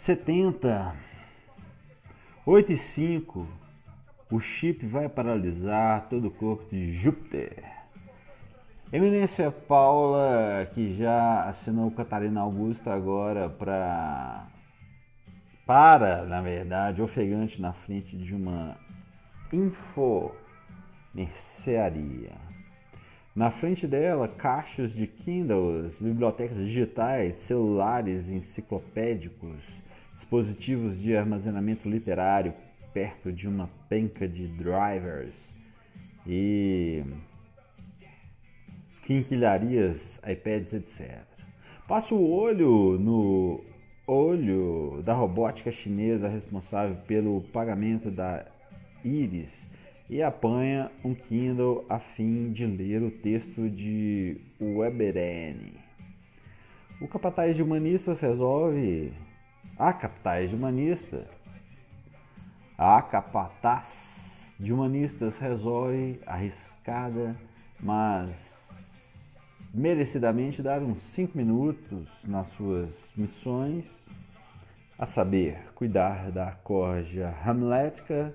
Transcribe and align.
70, 0.00 0.94
8 2.46 2.72
e 2.72 2.78
5, 2.78 3.46
o 4.30 4.40
chip 4.40 4.86
vai 4.86 5.10
paralisar 5.10 6.08
todo 6.08 6.28
o 6.28 6.30
corpo 6.30 6.64
de 6.70 6.90
Júpiter. 6.90 7.62
Eminência 8.90 9.50
Paula, 9.50 10.66
que 10.72 10.96
já 10.96 11.44
assinou 11.44 11.90
Catarina 11.90 12.40
Augusta 12.40 12.94
agora 12.94 13.50
para 13.50 14.46
para, 15.66 16.24
na 16.24 16.40
verdade, 16.40 17.02
ofegante 17.02 17.60
na 17.60 17.74
frente 17.74 18.16
de 18.16 18.34
uma 18.34 18.78
info 19.52 20.34
mercearia. 21.14 22.32
Na 23.36 23.50
frente 23.50 23.86
dela, 23.86 24.26
caixas 24.26 24.92
de 24.92 25.06
Kindles, 25.06 25.98
bibliotecas 26.00 26.56
digitais, 26.56 27.36
celulares 27.36 28.30
enciclopédicos, 28.30 29.79
dispositivos 30.20 31.00
de 31.00 31.16
armazenamento 31.16 31.88
literário 31.88 32.52
perto 32.92 33.32
de 33.32 33.48
uma 33.48 33.70
penca 33.88 34.28
de 34.28 34.46
drivers 34.48 35.34
e 36.26 37.02
quinquilharias, 39.06 40.20
iPads, 40.28 40.74
etc. 40.74 41.22
Passa 41.88 42.14
o 42.14 42.30
olho 42.30 42.98
no 42.98 43.64
olho 44.06 45.02
da 45.02 45.14
robótica 45.14 45.72
chinesa 45.72 46.28
responsável 46.28 46.96
pelo 47.06 47.40
pagamento 47.52 48.10
da 48.10 48.44
Iris 49.02 49.50
e 50.10 50.22
apanha 50.22 50.90
um 51.02 51.14
Kindle 51.14 51.86
a 51.88 51.98
fim 51.98 52.52
de 52.52 52.66
ler 52.66 53.02
o 53.02 53.10
texto 53.10 53.70
de 53.70 54.36
Weberen. 54.60 55.72
O 57.00 57.08
capataz 57.08 57.56
de 57.56 57.62
humanistas 57.62 58.20
resolve. 58.20 59.12
A 59.80 59.94
capataz 59.94 60.50
de 60.50 60.54
humanistas. 60.54 61.26
A 62.76 63.00
capataz 63.00 64.54
de 64.60 64.74
humanistas 64.74 65.38
resolve 65.38 66.20
arriscada, 66.26 67.34
mas 67.80 68.68
merecidamente 69.72 70.60
dar 70.60 70.82
uns 70.82 70.98
5 70.98 71.34
minutos 71.34 72.06
nas 72.22 72.46
suas 72.48 72.94
missões, 73.16 73.86
a 74.98 75.06
saber, 75.06 75.72
cuidar 75.74 76.30
da 76.30 76.52
corja 76.62 77.34
hamlética, 77.42 78.34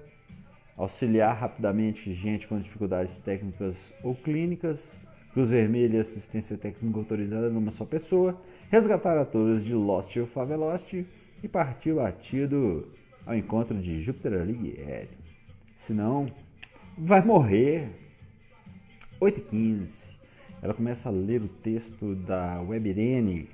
auxiliar 0.75 1.37
rapidamente 1.37 2.11
gente 2.11 2.47
com 2.47 2.59
dificuldades 2.59 3.15
técnicas 3.19 3.77
ou 4.01 4.15
clínicas, 4.15 4.91
Cruz 5.31 5.51
Vermelha 5.51 6.01
assistência 6.01 6.57
técnica 6.57 6.97
autorizada 6.97 7.51
numa 7.51 7.69
só 7.69 7.85
pessoa, 7.85 8.35
resgatar 8.71 9.15
atores 9.15 9.63
de 9.63 9.75
Lost 9.75 10.15
e 10.15 10.25
Favelost 10.25 11.05
e 11.45 11.47
partir 11.47 11.93
batido 11.93 12.87
ao 13.23 13.35
encontro 13.35 13.77
de 13.77 14.01
Júpiter 14.01 14.41
Alighieri. 14.41 15.09
Senão, 15.77 16.25
vai 16.97 17.23
morrer. 17.23 17.87
8h15. 19.21 19.91
Ela 20.59 20.73
começa 20.73 21.07
a 21.07 21.11
ler 21.11 21.43
o 21.43 21.47
texto 21.47 22.15
da 22.15 22.59
Webirene, 22.61 23.47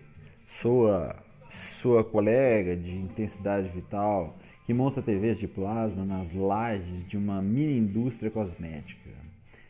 sua, 0.62 1.18
sua 1.50 2.02
colega 2.02 2.78
de 2.78 2.96
intensidade 2.96 3.68
vital, 3.68 4.38
que 4.66 4.74
monta 4.74 5.02
TVs 5.02 5.38
de 5.38 5.48
plasma 5.50 6.06
nas 6.06 6.34
lajes 6.34 7.06
de 7.10 7.18
uma 7.18 7.42
mini 7.42 7.78
indústria 7.78 8.32
cosmética. 8.32 9.10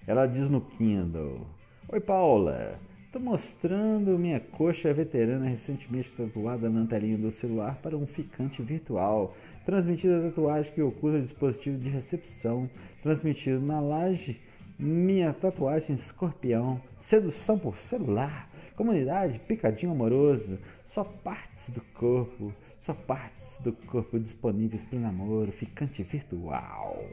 Ela 0.05 0.27
diz 0.27 0.47
no 0.47 0.61
Kindle: 0.61 1.47
Oi, 1.89 1.99
Paula, 1.99 2.79
estou 3.11 3.21
mostrando 3.21 4.17
minha 4.17 4.39
coxa 4.39 4.93
veterana 4.93 5.45
recentemente 5.45 6.09
tatuada 6.11 6.69
na 6.69 6.85
telinha 6.85 7.17
do 7.17 7.29
celular 7.29 7.77
para 7.83 7.97
um 7.97 8.07
ficante 8.07 8.61
virtual. 8.61 9.35
Transmitida 9.65 10.17
a 10.17 10.29
tatuagem 10.29 10.71
que 10.71 10.81
oculta 10.81 11.17
o 11.17 11.21
dispositivo 11.21 11.77
de 11.77 11.89
recepção, 11.89 12.69
transmitido 13.03 13.59
na 13.59 13.81
laje 13.81 14.39
minha 14.79 15.33
tatuagem 15.33 15.93
escorpião, 15.93 16.81
sedução 17.01 17.59
por 17.59 17.77
celular, 17.77 18.49
comunidade, 18.77 19.39
picadinho 19.39 19.91
amoroso, 19.91 20.57
só 20.85 21.03
partes 21.03 21.69
do 21.69 21.81
corpo, 21.93 22.53
só 22.81 22.93
partes 22.93 23.57
do 23.59 23.73
corpo 23.73 24.17
disponíveis 24.17 24.85
para 24.85 24.97
o 24.97 25.01
namoro, 25.01 25.51
ficante 25.51 26.01
virtual. 26.01 27.03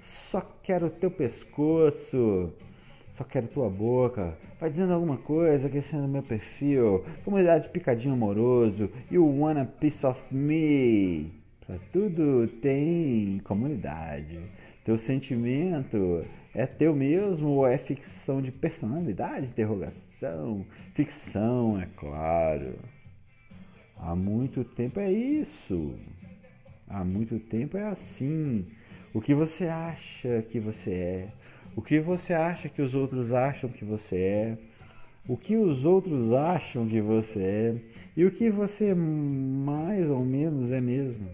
Só 0.00 0.40
quero 0.64 0.90
teu 0.90 1.12
pescoço, 1.12 2.52
só 3.14 3.24
quero 3.24 3.46
tua 3.48 3.70
boca. 3.70 4.36
Vai 4.60 4.70
dizendo 4.70 4.92
alguma 4.92 5.16
coisa, 5.16 5.68
aquecendo 5.68 6.08
meu 6.08 6.22
perfil. 6.22 7.04
Comunidade 7.24 7.68
picadinho 7.68 8.14
amoroso, 8.14 8.90
you 9.10 9.24
want 9.24 9.58
a 9.58 9.64
piece 9.64 10.04
of 10.04 10.20
me. 10.34 11.32
Pra 11.66 11.76
tudo 11.92 12.48
tem 12.60 13.40
comunidade. 13.44 14.38
Teu 14.84 14.98
sentimento 14.98 16.24
é 16.54 16.66
teu 16.66 16.94
mesmo 16.94 17.48
ou 17.50 17.66
é 17.66 17.78
ficção 17.78 18.42
de 18.42 18.52
personalidade? 18.52 19.46
Interrogação. 19.46 20.66
Ficção, 20.92 21.80
é 21.80 21.86
claro. 21.96 22.74
Há 23.96 24.14
muito 24.14 24.64
tempo 24.64 25.00
é 25.00 25.10
isso. 25.10 25.94
Há 26.88 27.04
muito 27.04 27.38
tempo 27.38 27.78
é 27.78 27.86
assim. 27.86 28.66
O 29.14 29.20
que 29.20 29.34
você 29.34 29.66
acha 29.68 30.42
que 30.50 30.58
você 30.58 30.90
é? 30.92 31.28
O 31.76 31.82
que 31.82 31.98
você 31.98 32.32
acha 32.32 32.68
que 32.68 32.80
os 32.80 32.94
outros 32.94 33.32
acham 33.32 33.68
que 33.68 33.84
você 33.84 34.16
é? 34.16 34.58
O 35.26 35.36
que 35.36 35.56
os 35.56 35.84
outros 35.84 36.32
acham 36.32 36.86
que 36.86 37.00
você 37.00 37.40
é? 37.40 37.76
E 38.16 38.24
o 38.24 38.30
que 38.30 38.50
você 38.50 38.94
mais 38.94 40.08
ou 40.08 40.24
menos 40.24 40.70
é 40.70 40.80
mesmo? 40.80 41.28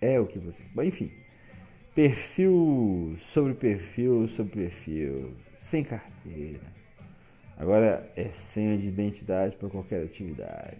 É 0.00 0.18
o 0.18 0.26
que 0.26 0.38
você. 0.38 0.62
Enfim. 0.84 1.10
Perfil 1.94 3.14
sobre 3.18 3.54
perfil 3.54 4.26
sobre 4.28 4.62
perfil, 4.62 5.32
sem 5.60 5.84
carteira. 5.84 6.72
Agora 7.56 8.10
é 8.16 8.30
senha 8.30 8.76
de 8.76 8.88
identidade 8.88 9.56
para 9.56 9.68
qualquer 9.68 10.02
atividade. 10.02 10.78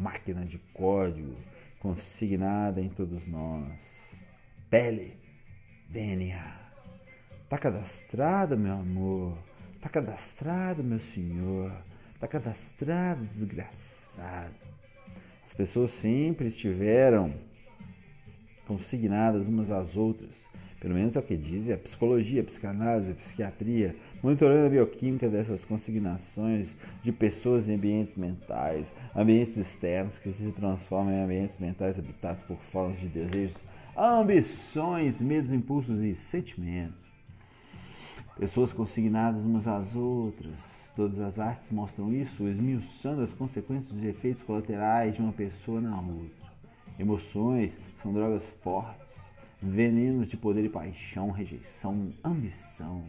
Máquina 0.00 0.44
de 0.44 0.58
código 0.74 1.36
consignada 1.78 2.80
em 2.80 2.88
todos 2.88 3.26
nós. 3.26 3.72
Pele, 4.68 5.16
DNA. 5.88 6.63
Tá 7.54 7.58
cadastrado, 7.58 8.58
meu 8.58 8.72
amor. 8.72 9.38
Tá 9.80 9.88
cadastrado, 9.88 10.82
meu 10.82 10.98
senhor. 10.98 11.70
Tá 12.18 12.26
cadastrado, 12.26 13.24
desgraçado. 13.26 14.56
As 15.44 15.54
pessoas 15.54 15.92
sempre 15.92 16.48
estiveram 16.48 17.32
consignadas 18.66 19.46
umas 19.46 19.70
às 19.70 19.96
outras, 19.96 20.32
pelo 20.80 20.94
menos 20.94 21.14
é 21.14 21.20
o 21.20 21.22
que 21.22 21.36
diz 21.36 21.70
a 21.70 21.76
psicologia, 21.76 22.40
a 22.40 22.44
psicanálise, 22.44 23.12
a 23.12 23.14
psiquiatria, 23.14 23.94
monitorando 24.20 24.66
a 24.66 24.70
bioquímica 24.70 25.28
dessas 25.28 25.64
consignações 25.64 26.74
de 27.04 27.12
pessoas 27.12 27.68
em 27.68 27.76
ambientes 27.76 28.16
mentais, 28.16 28.92
ambientes 29.14 29.56
externos 29.56 30.18
que 30.18 30.32
se 30.32 30.50
transformam 30.50 31.14
em 31.14 31.22
ambientes 31.22 31.56
mentais 31.60 32.00
habitados 32.00 32.42
por 32.42 32.56
formas 32.56 32.98
de 32.98 33.06
desejos, 33.06 33.56
ambições, 33.96 35.20
medos, 35.20 35.52
impulsos 35.52 36.02
e 36.02 36.16
sentimentos. 36.16 37.03
Pessoas 38.38 38.72
consignadas 38.72 39.42
umas 39.42 39.68
às 39.68 39.94
outras. 39.94 40.58
Todas 40.96 41.20
as 41.20 41.38
artes 41.38 41.70
mostram 41.70 42.12
isso, 42.12 42.48
esmiuçando 42.48 43.22
as 43.22 43.32
consequências 43.32 43.92
dos 43.92 44.04
efeitos 44.04 44.42
colaterais 44.42 45.14
de 45.14 45.20
uma 45.20 45.32
pessoa 45.32 45.80
na 45.80 45.96
outra. 46.00 46.52
Emoções 46.98 47.78
são 48.02 48.12
drogas 48.12 48.44
fortes, 48.62 49.04
venenos 49.62 50.28
de 50.28 50.36
poder 50.36 50.64
e 50.64 50.68
paixão, 50.68 51.30
rejeição, 51.30 52.12
ambição, 52.24 53.04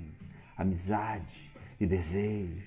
amizade 0.57 1.51
e 1.79 1.85
desejo, 1.85 2.63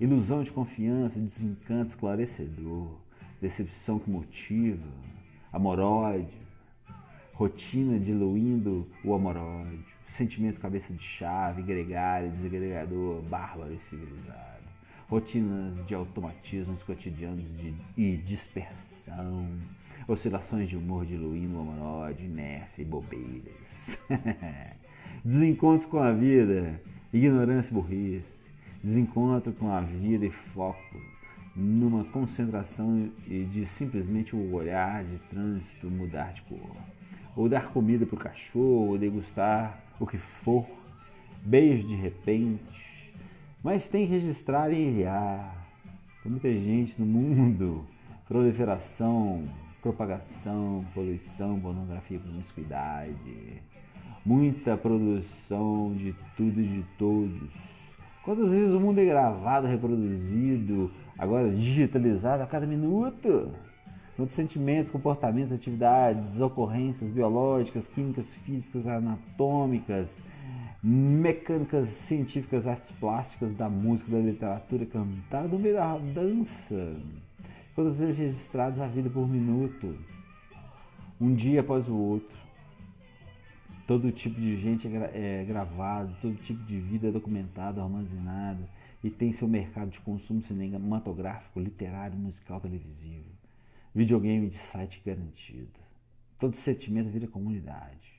ilusão 0.00 0.42
de 0.42 0.52
confiança, 0.52 1.20
desencanto 1.20 1.90
esclarecedor, 1.90 2.96
decepção 3.40 3.98
que 3.98 4.10
motiva, 4.10 4.88
amoróide, 5.52 6.34
rotina 7.32 7.98
diluindo 7.98 8.86
o 9.04 9.14
amoróide, 9.14 9.93
sentimento 10.16 10.60
cabeça 10.60 10.92
de 10.92 11.02
chave, 11.02 11.62
gregário, 11.62 12.30
desagregador, 12.30 13.20
bárbaro 13.22 13.74
e 13.74 13.78
civilizado, 13.80 14.62
rotinas 15.08 15.84
de 15.86 15.94
automatismos 15.94 16.82
cotidianos 16.84 17.44
de, 17.56 17.74
e 17.96 18.16
dispersão, 18.16 19.48
oscilações 20.06 20.68
de 20.68 20.76
humor 20.76 21.04
diluindo 21.04 21.56
o 21.56 21.60
amoróide, 21.60 22.24
inércia 22.24 22.82
e 22.82 22.84
bobeiras. 22.84 23.98
Desencontro 25.24 25.88
com 25.88 25.98
a 25.98 26.12
vida, 26.12 26.80
ignorância 27.12 27.70
e 27.70 27.74
burrice. 27.74 28.34
Desencontro 28.82 29.52
com 29.52 29.70
a 29.70 29.80
vida 29.80 30.26
e 30.26 30.30
foco 30.30 31.00
numa 31.56 32.04
concentração 32.04 33.10
de 33.26 33.64
simplesmente 33.66 34.34
o 34.34 34.52
olhar 34.52 35.04
de 35.04 35.18
trânsito 35.30 35.90
mudar 35.90 36.32
de 36.32 36.42
cor. 36.42 36.76
Ou 37.36 37.48
dar 37.48 37.68
comida 37.70 38.04
para 38.04 38.14
o 38.14 38.18
cachorro, 38.18 38.90
ou 38.90 38.98
degustar 38.98 39.83
o 39.98 40.06
que 40.06 40.18
for. 40.18 40.66
Beijo 41.42 41.86
de 41.86 41.94
repente. 41.94 42.62
Mas 43.62 43.88
tem 43.88 44.06
que 44.06 44.12
registrar 44.12 44.70
e 44.70 44.88
enviar. 44.88 45.68
Tem 46.22 46.30
muita 46.30 46.52
gente 46.52 47.00
no 47.00 47.06
mundo. 47.06 47.86
Proliferação 48.26 49.48
propagação, 49.84 50.82
poluição, 50.94 51.60
pornografia, 51.60 52.18
promiscuidade, 52.18 53.62
muita 54.24 54.78
produção 54.78 55.92
de 55.94 56.14
tudo 56.34 56.58
e 56.58 56.64
de 56.64 56.82
todos. 56.96 57.50
Quantas 58.24 58.50
vezes 58.50 58.72
o 58.72 58.80
mundo 58.80 58.98
é 58.98 59.04
gravado, 59.04 59.66
reproduzido, 59.66 60.90
agora 61.18 61.50
digitalizado 61.50 62.42
a 62.42 62.46
cada 62.46 62.66
minuto? 62.66 63.52
Quantos 64.16 64.36
sentimentos, 64.36 64.92
comportamentos, 64.92 65.52
atividades, 65.52 66.40
ocorrências 66.40 67.10
biológicas, 67.10 67.88
químicas, 67.88 68.32
físicas, 68.44 68.86
anatômicas, 68.86 70.08
mecânicas 70.80 71.88
científicas, 71.88 72.66
artes 72.66 72.90
plásticas, 73.00 73.56
da 73.56 73.68
música, 73.68 74.12
da 74.12 74.18
literatura 74.18 74.86
cantada 74.86 75.48
no 75.48 75.58
meio 75.58 75.74
da 75.74 75.98
dança. 75.98 76.96
Quantas 77.74 77.98
vezes 77.98 78.16
registrados 78.16 78.80
a 78.80 78.86
vida 78.86 79.10
por 79.10 79.28
minuto, 79.28 79.98
um 81.20 81.34
dia 81.34 81.60
após 81.60 81.88
o 81.88 81.96
outro. 81.96 82.36
Todo 83.86 84.12
tipo 84.12 84.40
de 84.40 84.60
gente 84.60 84.86
é, 84.86 85.40
é 85.40 85.44
gravado, 85.44 86.14
todo 86.22 86.36
tipo 86.36 86.62
de 86.64 86.78
vida 86.78 87.08
é 87.08 87.10
documentado, 87.10 87.80
armazenado 87.80 88.64
e 89.02 89.10
tem 89.10 89.32
seu 89.32 89.48
mercado 89.48 89.90
de 89.90 90.00
consumo 90.00 90.40
cinematográfico, 90.42 91.58
literário, 91.58 92.16
musical, 92.16 92.60
televisivo. 92.60 93.33
Videogame 93.94 94.48
de 94.48 94.56
site 94.56 95.00
garantido. 95.04 95.80
Todo 96.38 96.56
sentimento 96.56 97.10
vira 97.10 97.28
comunidade. 97.28 98.12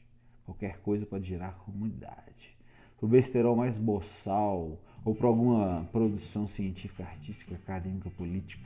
Qualquer 0.45 0.80
coisa 0.80 1.06
pode 1.06 1.27
gerar 1.27 1.54
comunidade 1.66 2.56
para 2.98 3.06
o 3.06 3.10
besterol 3.10 3.56
mais 3.56 3.75
boçal 3.77 4.80
ou 5.04 5.13
para 5.13 5.27
alguma 5.27 5.88
produção 5.92 6.48
científica, 6.48 7.04
artística, 7.04 7.56
acadêmica, 7.56 8.10
política, 8.10 8.66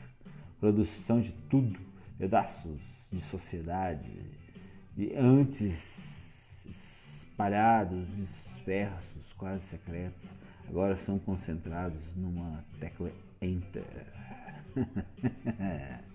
produção 0.59 1.19
de 1.19 1.31
tudo, 1.49 1.79
pedaços 2.17 2.79
de 3.11 3.19
sociedade, 3.21 4.09
e 4.97 5.13
antes 5.15 6.07
espalhados, 6.65 8.05
dispersos, 8.15 9.33
quase 9.37 9.63
secretos, 9.65 10.29
agora 10.67 10.93
estão 10.93 11.17
concentrados 11.19 11.99
numa 12.15 12.63
tecla 12.79 13.11
Enter. 13.41 13.83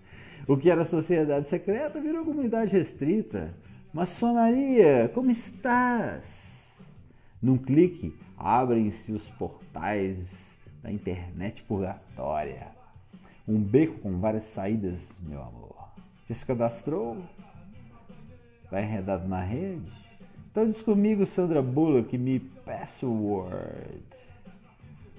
o 0.47 0.57
que 0.57 0.69
era 0.69 0.85
sociedade 0.85 1.47
secreta 1.47 1.99
virou 1.99 2.23
comunidade 2.23 2.71
restrita. 2.71 3.53
Maçonaria, 3.93 5.09
como 5.13 5.31
estás? 5.31 6.29
Num 7.41 7.57
clique, 7.57 8.13
abrem-se 8.37 9.11
os 9.11 9.27
portais 9.31 10.17
da 10.83 10.91
internet 10.91 11.63
purgatória. 11.63 12.67
Um 13.47 13.59
beco 13.59 13.99
com 13.99 14.19
várias 14.19 14.43
saídas, 14.45 14.99
meu 15.19 15.41
amor. 15.41 15.75
Já 16.27 16.35
se 16.35 16.45
cadastrou? 16.45 17.17
Está 18.63 18.81
enredado 18.81 19.27
na 19.27 19.41
rede? 19.41 19.91
Então 20.51 20.69
diz 20.69 20.81
comigo, 20.81 21.25
Sandra 21.25 21.61
Bullock, 21.61 22.17
me 22.17 22.39
password. 22.39 24.03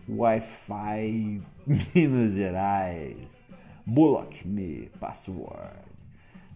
Wi-Fi 0.08 1.42
Minas 1.94 2.32
Gerais. 2.32 3.35
Bullock, 3.88 4.44
me 4.44 4.90
password. 4.98 5.78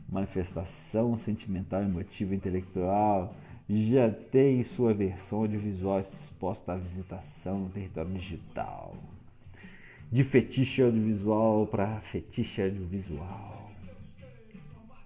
Manifestação 0.09 1.17
sentimental, 1.17 1.81
emotiva, 1.81 2.35
intelectual 2.35 3.33
já 3.69 4.11
tem 4.11 4.65
sua 4.65 4.93
versão 4.93 5.43
audiovisual 5.43 6.01
exposta 6.01 6.73
à 6.73 6.77
visitação 6.77 7.61
no 7.61 7.69
território 7.69 8.11
digital. 8.15 8.97
De 10.11 10.25
fetiche 10.25 10.83
audiovisual 10.83 11.69
para 11.69 12.01
fetiche 12.01 12.63
audiovisual. 12.63 13.71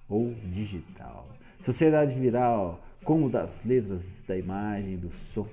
Ou 0.08 0.32
digital. 0.46 1.28
Sociedade 1.62 2.18
viral, 2.18 2.82
como 3.04 3.28
das 3.28 3.62
letras, 3.66 4.02
da 4.26 4.34
imagem, 4.34 4.96
do 4.96 5.12
som. 5.34 5.46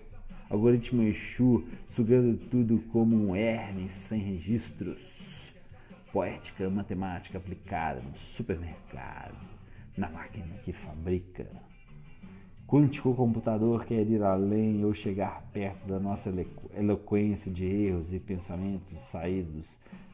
Algoritmo 0.50 1.04
Exu 1.04 1.66
sugando 1.90 2.38
tudo 2.50 2.80
como 2.94 3.16
um 3.18 3.36
Hermes 3.36 3.92
sem 4.08 4.22
registros. 4.22 5.21
Poética 6.12 6.70
matemática 6.70 7.38
aplicada 7.38 8.02
no 8.02 8.18
supermercado, 8.18 9.38
na 9.98 10.10
máquina 10.10 10.58
que 10.66 10.74
fabrica. 10.74 11.48
Quântico 12.68 13.16
computador 13.16 13.86
quer 13.86 14.06
ir 14.08 14.24
além 14.24 14.84
ou 14.84 14.94
chegar 14.94 15.42
perto 15.54 15.88
da 15.88 16.00
nossa 16.00 16.34
eloquência 16.74 17.52
de 17.52 17.66
erros 17.66 18.14
e 18.14 18.20
pensamentos 18.20 18.98
saídos 19.10 19.66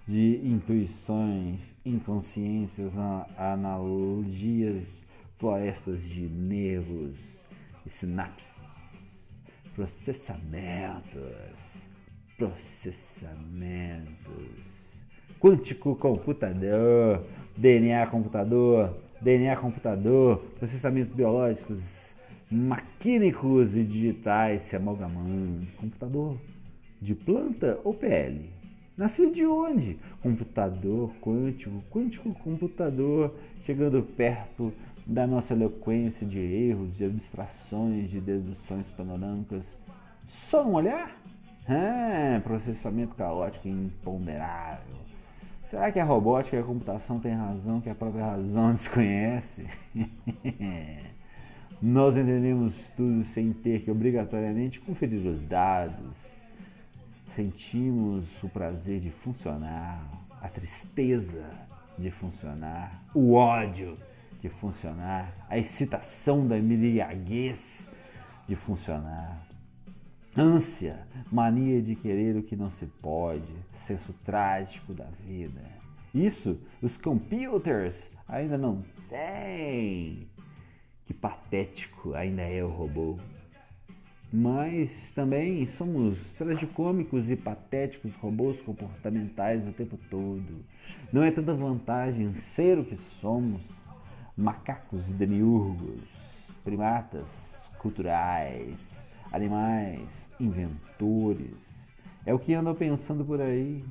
de 0.07 0.39
intuições, 0.43 1.59
inconsciências, 1.85 2.93
analogias, 3.37 5.05
florestas 5.37 6.01
de 6.01 6.21
nervos 6.21 7.15
e 7.85 7.89
sinapses, 7.89 8.47
processamentos, 9.75 11.59
processamentos, 12.37 14.76
quântico 15.39 15.95
computador, 15.95 17.23
DNA 17.55 18.07
computador, 18.07 18.97
DNA 19.21 19.55
computador, 19.55 20.37
processamentos 20.59 21.13
biológicos, 21.13 21.79
maquínicos 22.49 23.75
e 23.75 23.83
digitais 23.83 24.63
se 24.63 24.75
amalgamando. 24.75 25.65
Computador 25.77 26.37
de 27.01 27.13
planta 27.13 27.79
ou 27.83 27.93
PL? 27.93 28.49
Nasceu 28.97 29.31
de 29.31 29.45
onde? 29.45 29.97
Computador 30.23 31.11
quântico, 31.21 31.83
quântico 31.91 32.33
computador, 32.33 33.35
chegando 33.63 34.01
perto 34.01 34.73
da 35.05 35.27
nossa 35.27 35.53
eloquência 35.53 36.25
de 36.25 36.39
erros, 36.39 36.97
de 36.97 37.05
abstrações, 37.05 38.09
de 38.09 38.19
deduções 38.19 38.89
panorâmicas. 38.91 39.63
Só 40.27 40.65
um 40.65 40.73
olhar? 40.73 41.15
Ah, 41.69 42.41
processamento 42.43 43.13
caótico 43.15 43.67
e 43.67 43.71
imponderável. 43.71 44.95
Será 45.69 45.91
que 45.91 45.99
a 45.99 46.05
robótica 46.05 46.55
e 46.55 46.59
a 46.59 46.63
computação 46.63 47.19
têm 47.19 47.33
razão 47.33 47.81
que 47.81 47.89
a 47.89 47.95
própria 47.95 48.23
razão 48.23 48.71
desconhece? 48.73 49.67
Nós 51.81 52.15
entendemos 52.15 52.73
tudo 52.95 53.23
sem 53.25 53.51
ter 53.51 53.81
que 53.81 53.91
obrigatoriamente 53.91 54.79
conferir 54.79 55.27
os 55.27 55.41
dados. 55.41 56.15
Sentimos 57.35 58.25
o 58.41 58.49
prazer 58.49 59.01
de 59.01 59.11
funcionar, 59.11 60.01
a 60.41 60.47
tristeza 60.47 61.45
de 61.97 62.11
funcionar, 62.11 63.03
o 63.13 63.33
ódio 63.33 63.97
de 64.41 64.49
funcionar, 64.49 65.33
a 65.49 65.57
excitação 65.57 66.47
da 66.47 66.57
embriaguez 66.57 67.89
de 68.47 68.55
funcionar. 68.55 69.46
Ânsia, 70.35 71.07
mania 71.31 71.81
de 71.81 71.95
querer 71.95 72.35
o 72.35 72.43
que 72.43 72.55
não 72.55 72.69
se 72.71 72.85
pode, 73.01 73.53
senso 73.85 74.13
trágico 74.25 74.93
da 74.93 75.05
vida. 75.25 75.61
Isso 76.13 76.59
os 76.81 76.97
computers 76.97 78.11
ainda 78.27 78.57
não 78.57 78.83
têm 79.09 80.27
que 81.07 81.13
patético 81.13 82.13
ainda 82.13 82.41
é 82.41 82.63
o 82.63 82.67
robô. 82.67 83.17
Mas 84.31 84.91
também 85.15 85.65
somos 85.67 86.19
tragicômicos 86.33 87.29
e 87.31 87.35
patéticos 87.37 88.13
robôs 88.15 88.59
comportamentais 88.61 89.65
o 89.65 89.71
tempo 89.71 89.97
todo. 90.09 90.65
Não 91.13 91.23
é 91.23 91.31
tanta 91.31 91.53
vantagem 91.53 92.33
ser 92.53 92.77
o 92.77 92.83
que 92.83 92.97
somos, 92.97 93.61
macacos 94.35 95.01
demiurgos, 95.13 96.03
primatas 96.61 97.25
culturais, 97.79 98.77
animais, 99.31 100.07
inventores. 100.39 101.55
É 102.25 102.33
o 102.33 102.39
que 102.39 102.53
andam 102.53 102.75
pensando 102.75 103.23
por 103.23 103.41
aí. 103.41 103.83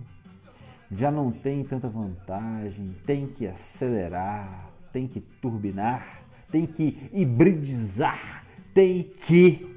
Já 0.91 1.11
não 1.11 1.33
tem 1.33 1.65
tanta 1.65 1.89
vantagem, 1.89 2.95
tem 3.05 3.27
que 3.27 3.47
acelerar, 3.47 4.71
tem 4.93 5.09
que 5.09 5.21
turbinar 5.21 6.27
tem 6.51 6.67
que 6.67 7.09
hibridizar, 7.13 8.45
tem 8.73 9.13
que. 9.27 9.77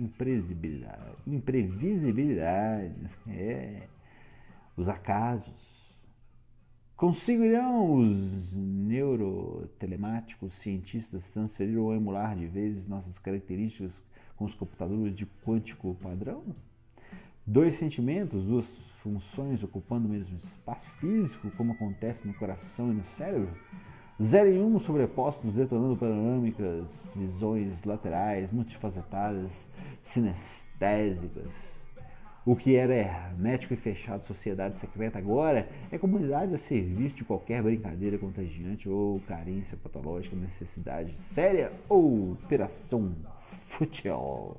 Imprevisibilidades. 0.00 1.26
Imprevisibilidades. 1.26 3.10
É. 3.28 3.82
Os 4.76 4.88
acasos 4.88 5.70
Conseguirão 7.00 7.96
os 7.96 8.52
neurotelemáticos 8.52 10.52
cientistas 10.52 11.26
transferir 11.30 11.78
ou 11.78 11.94
emular 11.94 12.36
de 12.36 12.46
vezes 12.46 12.86
nossas 12.86 13.18
características 13.18 13.90
com 14.36 14.44
os 14.44 14.54
computadores 14.54 15.16
de 15.16 15.24
quântico 15.42 15.96
padrão? 16.02 16.42
Dois 17.46 17.76
sentimentos, 17.76 18.44
duas 18.44 18.66
funções 19.02 19.62
ocupando 19.62 20.08
o 20.08 20.10
mesmo 20.10 20.36
espaço 20.36 20.90
físico, 21.00 21.50
como 21.56 21.72
acontece 21.72 22.28
no 22.28 22.34
coração 22.34 22.92
e 22.92 22.96
no 22.96 23.04
cérebro? 23.16 23.48
Zero 24.22 24.52
e 24.52 24.58
um 24.58 24.78
sobrepostos 24.78 25.54
detonando 25.54 25.96
panorâmicas, 25.96 26.86
visões 27.16 27.82
laterais, 27.82 28.52
multifacetadas, 28.52 29.50
sinestésicas. 30.02 31.50
O 32.44 32.56
que 32.56 32.74
era 32.74 32.94
hermético 32.94 33.74
e 33.74 33.76
fechado 33.76 34.26
sociedade 34.26 34.78
secreta 34.78 35.18
agora 35.18 35.68
é 35.92 35.98
comunidade 35.98 36.54
a 36.54 36.58
serviço 36.58 37.16
de 37.16 37.24
qualquer 37.24 37.62
brincadeira 37.62 38.16
contagiante 38.16 38.88
ou 38.88 39.20
carência 39.20 39.76
patológica, 39.76 40.34
necessidade 40.34 41.14
séria 41.34 41.70
ou 41.88 42.32
operação 42.32 43.14
fútil. 43.42 44.56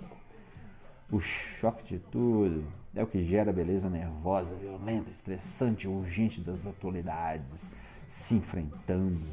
O 1.12 1.20
choque 1.20 1.96
de 1.96 2.00
tudo 2.00 2.64
é 2.96 3.04
o 3.04 3.08
que 3.08 3.26
gera 3.26 3.50
a 3.50 3.54
beleza 3.54 3.90
nervosa, 3.90 4.54
violenta, 4.56 5.10
estressante, 5.10 5.88
urgente 5.88 6.40
das 6.40 6.66
atualidades 6.68 7.60
se 8.08 8.36
enfrentando. 8.36 9.26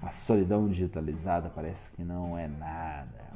A 0.00 0.10
solidão 0.12 0.68
digitalizada 0.68 1.50
parece 1.50 1.90
que 1.90 2.04
não 2.04 2.38
é 2.38 2.46
nada. 2.46 3.32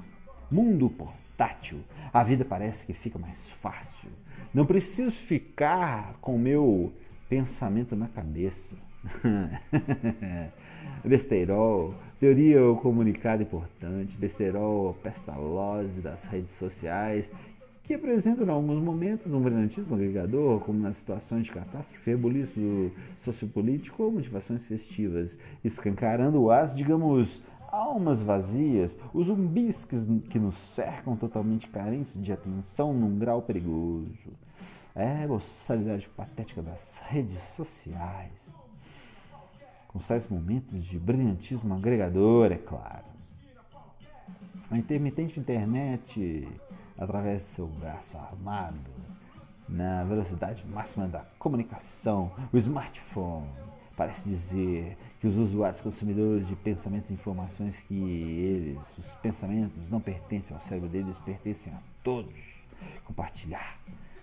Mundo 0.48 0.88
portátil, 1.36 1.80
a 2.12 2.22
vida 2.22 2.44
parece 2.44 2.84
que 2.84 2.92
fica 2.92 3.18
mais 3.18 3.38
fácil. 3.60 4.10
Não 4.52 4.66
preciso 4.66 5.12
ficar 5.12 6.14
com 6.20 6.38
meu 6.38 6.92
pensamento 7.28 7.96
na 7.96 8.06
cabeça. 8.08 8.76
Besteirol, 11.04 11.94
teoria 12.20 12.62
ou 12.62 12.76
comunicado 12.76 13.42
importante, 13.42 14.16
besterol, 14.16 14.94
pestalose 15.02 16.00
das 16.00 16.22
redes 16.26 16.52
sociais, 16.58 17.28
que 17.82 17.94
apresentam 17.94 18.46
em 18.46 18.50
alguns 18.50 18.80
momentos 18.80 19.32
um 19.32 19.40
brilhantismo 19.40 19.96
agregador, 19.96 20.60
como 20.60 20.78
nas 20.78 20.96
situações 20.96 21.44
de 21.44 21.50
catástrofe, 21.50 22.08
rebuliço 22.08 22.92
sociopolítico 23.20 24.04
ou 24.04 24.12
motivações 24.12 24.64
festivas, 24.64 25.36
escancarando 25.64 26.48
as, 26.50 26.72
digamos, 26.72 27.42
almas 27.72 28.22
vazias, 28.22 28.96
os 29.14 29.26
zumbis 29.26 29.86
que, 29.86 29.96
que 30.28 30.38
nos 30.38 30.54
cercam 30.74 31.16
totalmente 31.16 31.66
carentes 31.68 32.12
de 32.14 32.30
atenção 32.30 32.92
num 32.92 33.18
grau 33.18 33.40
perigoso. 33.40 34.30
É 34.94 35.24
a 35.24 35.26
boçalidade 35.26 36.06
patética 36.14 36.60
das 36.60 37.00
redes 37.08 37.40
sociais. 37.56 38.30
Com 39.88 39.98
tais 40.00 40.28
momentos 40.28 40.84
de 40.84 40.98
brilhantismo 40.98 41.74
agregador, 41.74 42.52
é 42.52 42.58
claro. 42.58 43.06
A 44.70 44.76
intermitente 44.76 45.40
internet, 45.40 46.46
através 46.98 47.42
do 47.42 47.48
seu 47.48 47.66
braço 47.66 48.16
armado, 48.16 48.90
na 49.66 50.04
velocidade 50.04 50.64
máxima 50.66 51.08
da 51.08 51.20
comunicação, 51.38 52.30
o 52.52 52.58
smartphone 52.58 53.48
parece 54.02 54.28
dizer 54.28 54.96
que 55.20 55.28
os 55.28 55.36
usuários 55.36 55.80
consumidores 55.80 56.48
de 56.48 56.56
pensamentos 56.56 57.08
e 57.08 57.12
informações 57.12 57.78
que 57.82 57.94
eles, 57.94 58.78
os 58.98 59.06
pensamentos, 59.22 59.88
não 59.88 60.00
pertencem 60.00 60.56
ao 60.56 60.62
cérebro 60.64 60.88
deles, 60.88 61.16
pertencem 61.18 61.72
a 61.72 61.78
todos. 62.02 62.34
Compartilhar, 63.04 63.78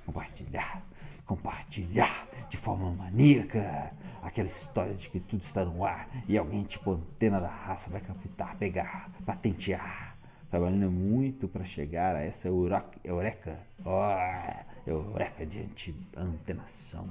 compartilhar, 0.06 0.84
compartilhar 1.26 2.28
de 2.50 2.58
forma 2.58 2.92
maníaca 2.92 3.94
aquela 4.22 4.50
história 4.50 4.94
de 4.96 5.10
que 5.10 5.22
tudo 5.22 5.44
está 5.44 5.64
no 5.64 5.86
ar 5.86 6.10
e 6.28 6.38
alguém 6.38 6.64
tipo 6.64 6.92
antena 6.92 7.40
da 7.40 7.48
raça 7.48 7.90
vai 7.90 8.02
captar, 8.02 8.58
pegar, 8.58 9.10
patentear. 9.26 10.18
Trabalhando 10.50 10.92
muito 10.92 11.48
para 11.48 11.64
chegar 11.64 12.18
a 12.18 12.22
essa 12.22 12.50
eureka, 12.50 13.58
oh, 13.86 14.90
eureka 14.90 15.46
de 15.46 15.96
antenação. 16.18 17.08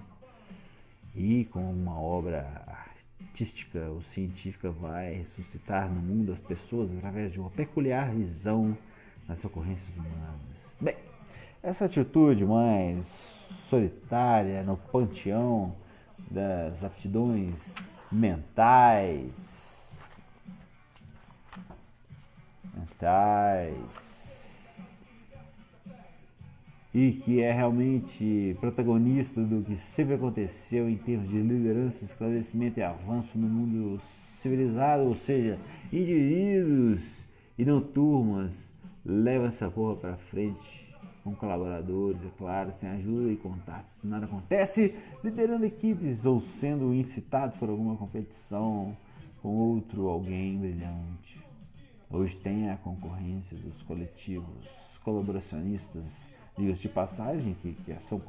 E 1.20 1.46
com 1.46 1.68
uma 1.68 2.00
obra 2.00 2.46
artística 3.18 3.80
ou 3.90 4.00
científica 4.02 4.70
vai 4.70 5.14
ressuscitar 5.14 5.92
no 5.92 6.00
mundo 6.00 6.30
as 6.30 6.38
pessoas 6.38 6.96
através 6.96 7.32
de 7.32 7.40
uma 7.40 7.50
peculiar 7.50 8.14
visão 8.14 8.78
nas 9.26 9.44
ocorrências 9.44 9.96
humanas. 9.96 10.40
Bem, 10.80 10.94
essa 11.60 11.87
atitude 11.87 12.46
mais 12.46 13.04
solitária 13.68 14.62
no 14.62 14.76
panteão 14.76 15.75
das 16.30 16.84
aptidões 16.84 17.56
mentais, 18.12 19.32
mentais, 22.72 24.08
e 26.95 27.12
que 27.12 27.40
é 27.40 27.52
realmente 27.52 28.57
protagonista 28.61 29.42
do 29.42 29.62
que 29.62 29.76
sempre 29.76 30.14
aconteceu 30.14 30.88
em 30.88 30.97
termos 30.97 31.28
de 31.28 31.40
liderança, 31.40 32.04
esclarecimento 32.04 32.80
e 32.80 32.83
avanço 32.83 33.38
no 33.38 33.47
mundo 33.47 34.00
civilizado, 34.38 35.02
ou 35.02 35.14
seja, 35.14 35.59
indivíduos 35.92 37.02
e 37.59 37.64
não 37.64 37.80
turmas 37.80 38.52
levam 39.04 39.49
essa 39.49 39.71
porra 39.71 39.97
para 39.97 40.16
frente 40.16 40.78
com 41.23 41.35
colaboradores, 41.35 42.25
é 42.25 42.30
claro, 42.38 42.73
sem 42.80 42.88
ajuda 42.88 43.33
e 43.33 43.37
contatos. 43.37 44.02
Nada 44.02 44.25
acontece 44.25 44.95
liderando 45.23 45.66
equipes 45.66 46.25
ou 46.25 46.40
sendo 46.61 46.95
incitados 46.95 47.57
por 47.59 47.68
alguma 47.68 47.97
competição 47.97 48.97
com 49.42 49.49
outro 49.49 50.09
alguém 50.09 50.57
brilhante. 50.59 51.38
Hoje 52.11 52.37
tem 52.37 52.71
a 52.71 52.76
concorrência 52.76 53.57
dos 53.59 53.83
coletivos 53.83 54.66
colaboracionistas, 55.04 56.04
diga-se 56.59 56.83
de 56.83 56.88
passagem, 56.88 57.57
que, 57.62 57.73
que 57.85 57.93
ação 57.93 58.21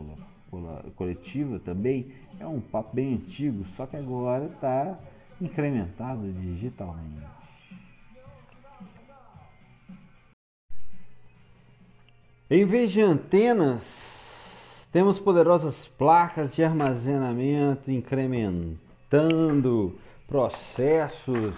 coletiva 0.95 1.59
também 1.59 2.13
é 2.39 2.47
um 2.47 2.61
papo 2.61 2.95
bem 2.95 3.15
antigo, 3.15 3.65
só 3.75 3.85
que 3.85 3.97
agora 3.97 4.45
está 4.45 4.97
incrementado 5.41 6.31
digitalmente. 6.31 7.27
Em 12.49 12.65
vez 12.65 12.91
de 12.91 13.01
antenas, 13.01 14.87
temos 14.91 15.19
poderosas 15.19 15.87
placas 15.87 16.55
de 16.55 16.63
armazenamento 16.63 17.91
incrementando 17.91 19.99
processos 20.27 21.53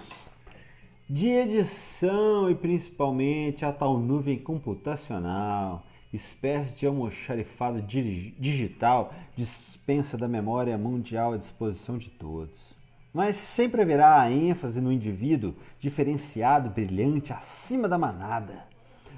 de 1.08 1.28
edição 1.28 2.50
e 2.50 2.54
principalmente 2.54 3.64
a 3.64 3.72
tal 3.72 3.98
nuvem 3.98 4.38
computacional, 4.38 5.82
espécie 6.12 6.80
de 6.80 6.86
almoxarifado 6.86 7.80
digital, 7.82 9.14
dispensa 9.36 10.16
da 10.16 10.28
memória 10.28 10.76
mundial 10.76 11.32
à 11.32 11.36
disposição 11.36 11.96
de 11.96 12.10
todos. 12.10 12.72
Mas 13.12 13.36
sempre 13.36 13.82
haverá 13.82 14.20
a 14.20 14.30
ênfase 14.30 14.80
no 14.80 14.92
indivíduo 14.92 15.54
diferenciado, 15.78 16.70
brilhante, 16.70 17.32
acima 17.32 17.88
da 17.88 17.98
manada 17.98 18.71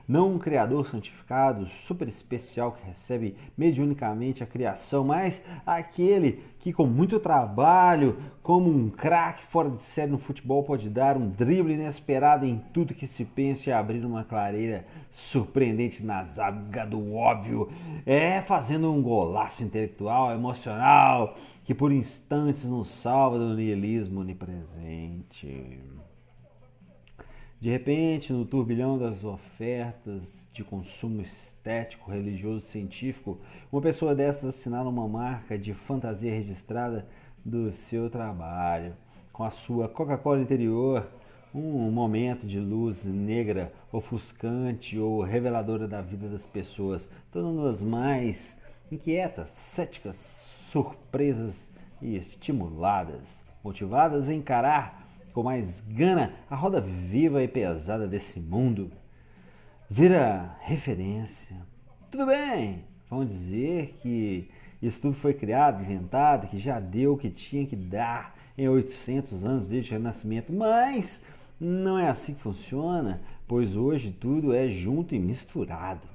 não 0.07 0.35
um 0.35 0.39
criador 0.39 0.87
santificado, 0.87 1.67
super 1.87 2.09
especial 2.09 2.73
que 2.73 2.87
recebe 2.87 3.37
mediunicamente 3.57 4.43
a 4.43 4.47
criação, 4.47 5.05
mas 5.05 5.43
aquele 5.67 6.43
que 6.59 6.73
com 6.73 6.87
muito 6.87 7.21
trabalho, 7.21 8.19
como 8.43 8.71
um 8.71 8.89
craque 8.89 9.45
fora 9.45 9.71
de 9.71 9.81
série 9.81 10.11
no 10.11 10.19
futebol, 10.19 10.63
pode 10.63 10.89
dar 10.89 11.17
um 11.17 11.29
drible 11.29 11.75
inesperado 11.75 12.47
em 12.47 12.59
tudo 12.73 12.95
que 12.95 13.07
se 13.07 13.25
pensa 13.25 13.71
e 13.71 13.73
abrir 13.73 14.05
uma 14.05 14.25
clareira 14.25 14.87
surpreendente 15.11 16.03
na 16.03 16.23
zaga 16.25 16.85
do 16.85 17.15
óbvio, 17.15 17.71
é 18.07 18.43
fazendo 18.43 18.91
um 18.93 19.03
golaço 19.03 19.63
intelectual, 19.63 20.33
emocional, 20.33 21.37
que 21.65 21.75
por 21.75 21.93
instantes 21.93 22.65
nos 22.65 22.89
salva 22.89 23.39
do 23.39 23.55
niilismo 23.55 24.21
onipresente. 24.21 25.81
De 27.65 27.71
repente, 27.71 28.31
no 28.31 28.45
turbilhão 28.45 28.99
das 28.99 29.25
ofertas 29.25 30.47
de 30.53 30.63
consumo 30.63 31.23
estético, 31.23 32.11
religioso, 32.11 32.67
científico, 32.67 33.39
uma 33.73 33.81
pessoa 33.81 34.15
dessas 34.15 34.55
assinala 34.55 34.91
uma 34.91 35.09
marca 35.09 35.57
de 35.57 35.73
fantasia 35.73 36.31
registrada 36.31 37.09
do 37.43 37.73
seu 37.73 38.11
trabalho, 38.11 38.93
com 39.33 39.45
a 39.45 39.51
sua 39.51 39.89
Coca-Cola 39.89 40.43
interior, 40.43 41.09
um 41.55 41.91
momento 41.91 42.47
de 42.47 42.61
luz 42.61 43.03
negra, 43.03 43.73
ofuscante 43.91 44.99
ou 44.99 45.23
reveladora 45.23 45.89
da 45.89 46.03
vida 46.03 46.29
das 46.29 46.45
pessoas, 46.45 47.09
tornando-as 47.33 47.83
mais 47.83 48.55
inquietas, 48.93 49.49
céticas, 49.49 50.17
surpresas 50.71 51.55
e 52.03 52.15
estimuladas, 52.15 53.23
motivadas 53.65 54.29
a 54.29 54.35
encarar 54.35 55.04
com 55.35 55.43
mais 55.43 55.81
gana 55.81 56.33
a 56.49 56.55
roda 56.55 56.81
viva 56.81 57.43
e 57.43 57.49
pesada 57.49 58.07
desse 58.07 58.39
mundo. 58.39 58.91
Vira 59.91 60.57
referência. 60.61 61.57
Tudo 62.11 62.27
bem, 62.27 62.85
vamos 63.11 63.29
dizer 63.29 63.99
que 64.01 64.49
isso 64.81 65.01
tudo 65.01 65.15
foi 65.15 65.35
criado, 65.35 65.83
inventado, 65.83 66.47
que 66.47 66.59
já 66.59 66.79
deu 66.79 67.15
o 67.15 67.19
que 67.19 67.29
tinha 67.29 67.67
que 67.67 67.75
dar 67.75 68.35
em 68.57 68.69
800 68.69 69.45
anos 69.45 69.69
desde 69.69 69.91
o 69.91 69.95
Renascimento, 69.95 70.53
mas 70.53 71.21
não 71.61 71.99
é 71.99 72.09
assim 72.09 72.35
que 72.35 72.41
funciona, 72.41 73.21
pois 73.49 73.75
hoje 73.75 74.13
tudo 74.13 74.55
é 74.55 74.69
junto 74.69 75.15
e 75.15 75.19
misturado. 75.19 76.07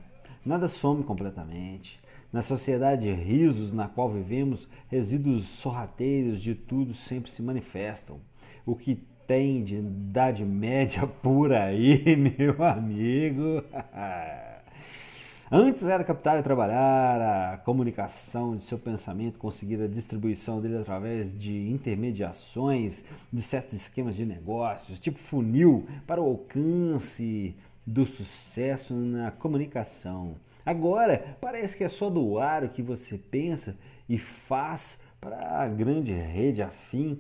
Nada 0.46 0.70
some 0.70 1.04
completamente. 1.04 2.00
Na 2.32 2.42
sociedade 2.42 3.02
de 3.02 3.12
risos 3.12 3.74
na 3.74 3.90
qual 3.90 4.10
vivemos, 4.10 4.68
resíduos 4.88 5.46
sorrateiros 5.46 6.42
de 6.42 6.56
tudo 6.56 6.94
sempre 6.94 7.30
se 7.32 7.42
manifestam. 7.42 8.22
O 8.70 8.76
que 8.76 9.00
tem 9.26 9.64
de 9.64 9.78
idade 9.78 10.46
média 10.46 11.08
por 11.08 11.52
aí, 11.52 12.04
meu 12.16 12.64
amigo. 12.64 13.64
Antes 15.52 15.82
era 15.82 16.04
captar 16.04 16.40
e 16.40 16.44
trabalhar 16.44 17.54
a 17.54 17.58
comunicação 17.58 18.56
de 18.56 18.64
seu 18.64 18.78
pensamento, 18.78 19.40
conseguir 19.40 19.82
a 19.82 19.88
distribuição 19.88 20.62
dele 20.62 20.78
através 20.78 21.36
de 21.36 21.68
intermediações 21.68 23.04
de 23.34 23.42
certos 23.42 23.74
esquemas 23.74 24.16
de 24.16 24.24
negócios, 24.24 25.00
tipo 25.00 25.18
funil, 25.18 25.88
para 26.06 26.22
o 26.22 26.26
alcance 26.26 27.56
do 27.84 28.06
sucesso 28.06 28.94
na 28.94 29.32
comunicação. 29.32 30.36
Agora, 30.64 31.36
parece 31.42 31.76
que 31.76 31.84
é 31.84 31.90
só 31.90 32.08
doar 32.08 32.64
o 32.64 32.70
que 32.70 32.84
você 32.84 33.18
pensa 33.18 33.76
e 34.08 34.20
faz 34.20 35.00
para 35.20 35.60
a 35.60 35.68
grande 35.68 36.14
rede 36.14 36.62
afim 36.62 37.20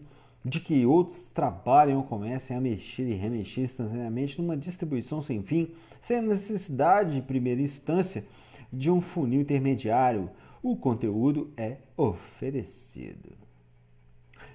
de 0.49 0.59
que 0.59 0.83
outros 0.83 1.19
trabalhem 1.31 1.95
ou 1.95 2.03
comecem 2.03 2.57
a 2.57 2.59
mexer 2.59 3.03
e 3.03 3.13
remexer 3.13 3.65
instantaneamente 3.65 4.41
numa 4.41 4.57
distribuição 4.57 5.21
sem 5.21 5.43
fim, 5.43 5.69
sem 6.01 6.17
a 6.17 6.21
necessidade 6.23 7.13
de 7.13 7.21
primeira 7.21 7.61
instância 7.61 8.25
de 8.73 8.89
um 8.89 8.99
funil 8.99 9.41
intermediário. 9.41 10.27
O 10.63 10.75
conteúdo 10.75 11.53
é 11.55 11.77
oferecido. 11.95 13.37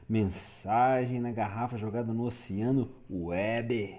Mensagem 0.09 1.21
na 1.21 1.31
garrafa 1.31 1.79
jogada 1.79 2.13
no 2.13 2.25
oceano 2.25 2.91
web. 3.09 3.95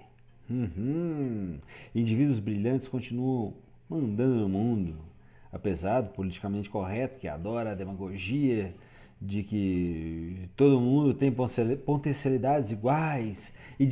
Uhum. 0.50 1.58
Indivíduos 1.94 2.38
brilhantes 2.38 2.88
continuam 2.88 3.54
mandando 3.88 4.34
no 4.34 4.48
mundo, 4.50 4.96
apesar 5.50 6.02
do 6.02 6.10
politicamente 6.10 6.68
correto 6.68 7.18
que 7.18 7.26
adora 7.26 7.72
a 7.72 7.74
demagogia 7.74 8.74
de 9.20 9.42
que 9.42 10.48
todo 10.56 10.80
mundo 10.80 11.12
tem 11.14 11.32
potencialidades 11.32 12.70
iguais 12.70 13.52
e 13.78 13.86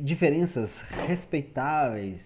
diferenças 0.00 0.80
respeitáveis, 1.06 2.20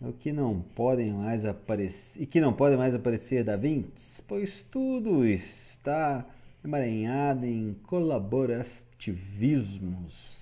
o 0.00 0.12
que 0.12 0.32
não 0.32 0.60
podem 0.74 1.12
mais 1.12 1.44
aparecer 1.44 2.22
e 2.22 2.26
que 2.26 2.40
não 2.40 2.52
podem 2.52 2.78
mais 2.78 2.94
aparecer 2.94 3.42
da 3.42 3.56
Vintes, 3.56 4.22
pois 4.28 4.64
tudo 4.70 5.24
está 5.24 6.24
emaranhado 6.64 7.44
em 7.44 7.74
colaborativismos, 7.86 10.38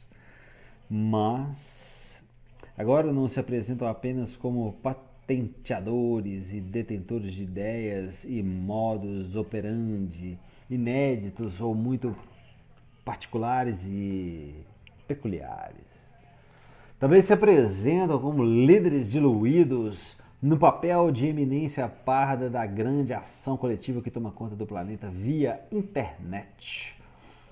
mas 0.91 2.23
agora 2.77 3.11
não 3.13 3.29
se 3.29 3.41
apresentam 3.41 3.89
apenas 3.89 4.37
como 4.37 4.75
patenteadores 4.83 6.53
e 6.53 6.61
detentores 6.61 7.33
de 7.33 7.43
ideias 7.43 8.23
e 8.25 8.43
modos 8.43 9.37
operandi 9.37 10.39
inéditos 10.69 11.61
ou 11.61 11.75
muito 11.75 12.15
particulares 13.05 13.85
e 13.87 14.55
peculiares. 15.07 15.87
Também 16.99 17.23
se 17.23 17.33
apresentam 17.33 18.19
como 18.19 18.43
líderes 18.43 19.11
diluídos 19.11 20.17
no 20.43 20.57
papel 20.59 21.11
de 21.11 21.27
eminência 21.27 21.89
parda 21.89 22.49
da 22.51 22.65
grande 22.67 23.13
ação 23.13 23.57
coletiva 23.57 24.01
que 24.01 24.11
toma 24.11 24.31
conta 24.31 24.55
do 24.55 24.67
planeta 24.67 25.09
via 25.09 25.61
internet. 25.71 26.97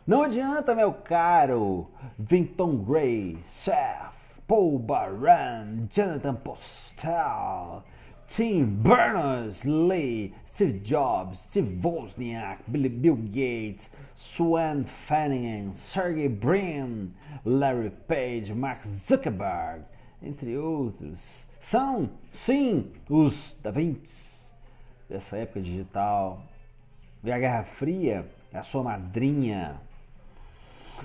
Não 0.06 0.22
adianta, 0.22 0.74
meu 0.74 0.92
caro 0.92 1.88
Vinton 2.18 2.76
Gray, 2.78 3.38
Seth, 3.44 4.12
Paul 4.46 4.78
Baran, 4.78 5.86
Jonathan 5.90 6.34
Postel, 6.34 7.82
Tim 8.26 8.64
Berners-Lee, 8.64 10.34
Steve 10.54 10.78
Jobs, 10.84 11.40
Steve 11.50 11.80
Wozniak, 11.82 12.62
Bill 12.68 13.16
Gates, 13.16 13.90
Swan 14.14 14.84
Fanning, 14.84 15.72
Sergey 15.72 16.28
Brin, 16.28 17.12
Larry 17.44 17.90
Page, 17.90 18.54
Mark 18.54 18.86
Zuckerberg, 18.86 19.82
entre 20.22 20.56
outros, 20.56 21.44
são, 21.58 22.08
sim, 22.32 22.92
os 23.10 23.56
Da 23.64 23.72
Vinci 23.72 24.52
dessa 25.08 25.36
época 25.38 25.60
digital. 25.60 26.40
E 27.24 27.32
a 27.32 27.38
Guerra 27.38 27.64
Fria 27.64 28.24
é 28.52 28.58
a 28.58 28.62
sua 28.62 28.84
madrinha, 28.84 29.80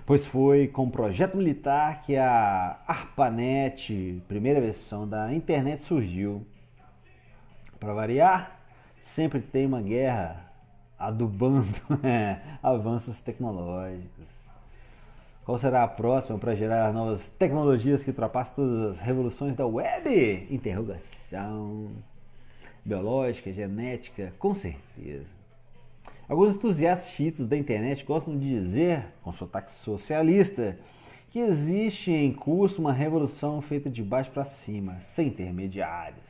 pois 0.06 0.28
foi 0.28 0.68
com 0.68 0.84
o 0.84 0.92
projeto 0.92 1.36
militar 1.36 2.04
que 2.04 2.16
a 2.16 2.78
ARPANET, 2.86 4.22
primeira 4.28 4.62
versão 4.62 5.10
da 5.10 5.34
internet, 5.34 5.82
surgiu. 5.82 6.46
Para 7.80 7.94
variar, 7.94 8.59
sempre 9.02 9.40
tem 9.40 9.66
uma 9.66 9.82
guerra 9.82 10.50
adubando 10.98 11.68
é, 12.04 12.40
avanços 12.62 13.20
tecnológicos. 13.22 14.28
Qual 15.46 15.58
será 15.58 15.84
a 15.84 15.88
próxima 15.88 16.38
para 16.38 16.54
gerar 16.54 16.94
novas 16.94 17.30
tecnologias 17.30 18.04
que 18.04 18.10
ultrapassem 18.12 18.56
todas 18.56 18.92
as 18.92 19.00
revoluções 19.00 19.56
da 19.56 19.66
web? 19.66 20.48
Interrogação. 20.52 21.90
Biológica, 22.86 23.52
genética, 23.52 24.34
com 24.38 24.54
certeza. 24.54 25.26
Alguns 26.28 26.56
entusiastas 26.56 27.12
chiitas 27.14 27.48
da 27.48 27.58
internet 27.58 28.06
gostam 28.06 28.38
de 28.38 28.48
dizer, 28.48 29.06
com 29.24 29.32
sotaque 29.32 29.72
socialista, 29.72 30.78
que 31.32 31.40
existe 31.40 32.12
em 32.12 32.32
curso 32.32 32.80
uma 32.80 32.94
revolução 32.94 33.60
feita 33.62 33.90
de 33.90 34.04
baixo 34.04 34.30
para 34.30 34.46
cima, 34.46 35.00
sem 35.02 35.28
intermediários 35.30 36.29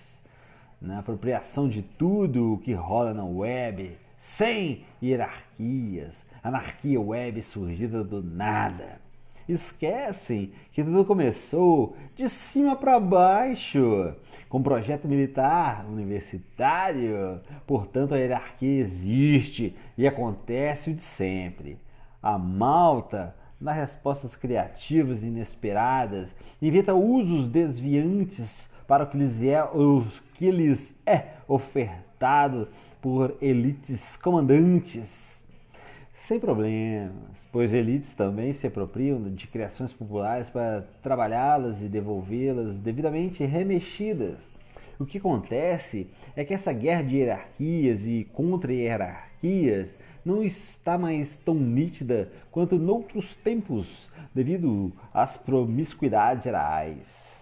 na 0.82 1.00
apropriação 1.00 1.68
de 1.68 1.82
tudo 1.82 2.54
o 2.54 2.58
que 2.58 2.74
rola 2.74 3.14
na 3.14 3.24
web, 3.24 3.98
sem 4.18 4.86
hierarquias, 5.02 6.26
anarquia 6.44 7.00
web 7.00 7.42
surgida 7.42 8.04
do 8.04 8.24
nada. 8.24 9.02
Esquecem 9.48 10.52
que 10.72 10.84
tudo 10.84 11.04
começou 11.04 11.98
de 12.16 12.30
cima 12.30 12.76
para 12.76 13.00
baixo, 13.00 14.14
com 14.48 14.62
projeto 14.62 15.08
militar 15.08 15.86
universitário. 15.88 17.42
Portanto, 17.66 18.14
a 18.14 18.18
hierarquia 18.18 18.80
existe 18.80 19.76
e 19.98 20.08
acontece 20.08 20.92
o 20.92 20.94
de 20.94 21.02
sempre. 21.02 21.80
A 22.22 22.38
malta 22.38 23.36
nas 23.60 23.76
respostas 23.76 24.36
criativas 24.36 25.22
e 25.22 25.28
inesperadas, 25.28 26.34
inventa 26.62 26.94
usos 26.94 27.48
desviantes 27.48 28.69
para 28.90 29.04
o 29.04 29.08
que 29.08 29.18
lhes 29.20 29.44
é, 29.44 29.64
o 29.64 30.04
que 30.34 30.50
lhes 30.50 30.96
é 31.06 31.28
ofertado 31.48 32.68
por 33.00 33.38
elites 33.40 34.18
comandantes. 34.18 35.44
Sem 36.12 36.40
problemas, 36.40 37.14
pois 37.52 37.72
elites 37.72 38.16
também 38.16 38.52
se 38.52 38.66
apropriam 38.66 39.22
de 39.22 39.46
criações 39.46 39.94
populares 39.94 40.50
para 40.50 40.88
trabalhá-las 41.04 41.84
e 41.84 41.88
devolvê-las 41.88 42.78
devidamente 42.78 43.46
remexidas. 43.46 44.40
O 44.98 45.06
que 45.06 45.20
acontece 45.20 46.08
é 46.36 46.44
que 46.44 46.56
essa 46.56 46.74
guerra 46.74 47.04
de 47.04 47.18
hierarquias 47.18 48.08
e 48.08 48.28
contra-hierarquias 48.34 49.88
não 50.26 50.44
está 50.44 50.98
mais 50.98 51.38
tão 51.38 51.54
nítida 51.54 52.32
quanto 52.50 52.80
noutros 52.80 53.36
tempos, 53.36 54.10
devido 54.34 54.92
às 55.14 55.38
promiscuidades 55.38 56.44
gerais. 56.46 57.39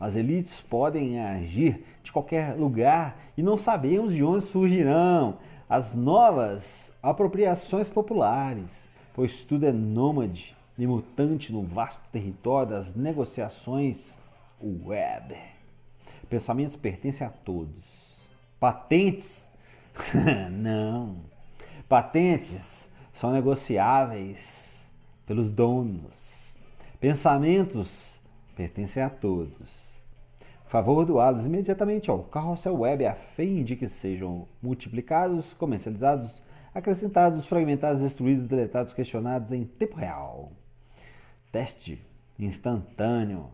As 0.00 0.14
elites 0.14 0.60
podem 0.60 1.18
agir 1.18 1.84
de 2.04 2.12
qualquer 2.12 2.54
lugar 2.54 3.18
e 3.36 3.42
não 3.42 3.58
sabemos 3.58 4.14
de 4.14 4.22
onde 4.22 4.44
surgirão 4.44 5.38
as 5.68 5.94
novas 5.94 6.92
apropriações 7.02 7.88
populares, 7.88 8.70
pois 9.12 9.42
tudo 9.42 9.66
é 9.66 9.72
nômade 9.72 10.56
e 10.78 10.86
mutante 10.86 11.52
no 11.52 11.62
vasto 11.62 12.00
território 12.12 12.70
das 12.70 12.94
negociações 12.94 14.04
web. 14.62 15.36
Pensamentos 16.30 16.76
pertencem 16.76 17.26
a 17.26 17.30
todos. 17.30 17.84
Patentes? 18.60 19.50
não. 20.52 21.16
Patentes 21.88 22.88
são 23.12 23.32
negociáveis 23.32 24.78
pelos 25.26 25.50
donos. 25.50 26.44
Pensamentos 27.00 28.18
pertencem 28.54 29.02
a 29.02 29.10
todos 29.10 29.87
favor 30.68 31.04
doá-los 31.04 31.46
imediatamente 31.46 32.10
ao 32.10 32.24
carrossel 32.24 32.76
web 32.76 33.06
a 33.06 33.14
fim 33.14 33.64
de 33.64 33.74
que 33.74 33.88
sejam 33.88 34.46
multiplicados, 34.62 35.54
comercializados, 35.54 36.34
acrescentados, 36.74 37.46
fragmentados, 37.46 38.02
destruídos, 38.02 38.46
deletados, 38.46 38.92
questionados 38.92 39.52
em 39.52 39.64
tempo 39.64 39.96
real. 39.96 40.52
Teste 41.50 42.00
instantâneo. 42.38 43.50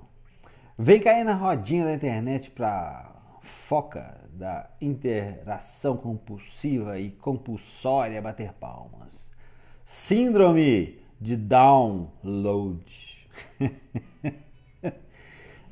Vem 0.77 1.01
cair 1.01 1.25
na 1.25 1.35
rodinha 1.35 1.85
da 1.85 1.95
internet 1.95 2.51
para 2.51 3.13
foca 3.43 4.21
da 4.33 4.69
interação 4.81 5.97
compulsiva 5.97 6.99
e 6.99 7.11
compulsória 7.11 8.21
bater 8.21 8.53
palmas. 8.55 9.25
Síndrome 9.87 10.99
de 11.21 11.37
download. 11.37 12.85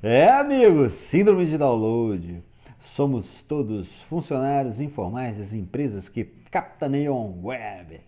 É, 0.05 0.29
amigos, 0.29 0.95
síndrome 0.95 1.47
de 1.47 1.57
download. 1.57 2.43
Somos 2.81 3.41
todos 3.45 4.03
funcionários 4.03 4.81
informais 4.81 5.39
das 5.39 5.53
empresas 5.53 6.09
que 6.09 6.25
captaneiam 6.51 7.39
web. 7.41 8.01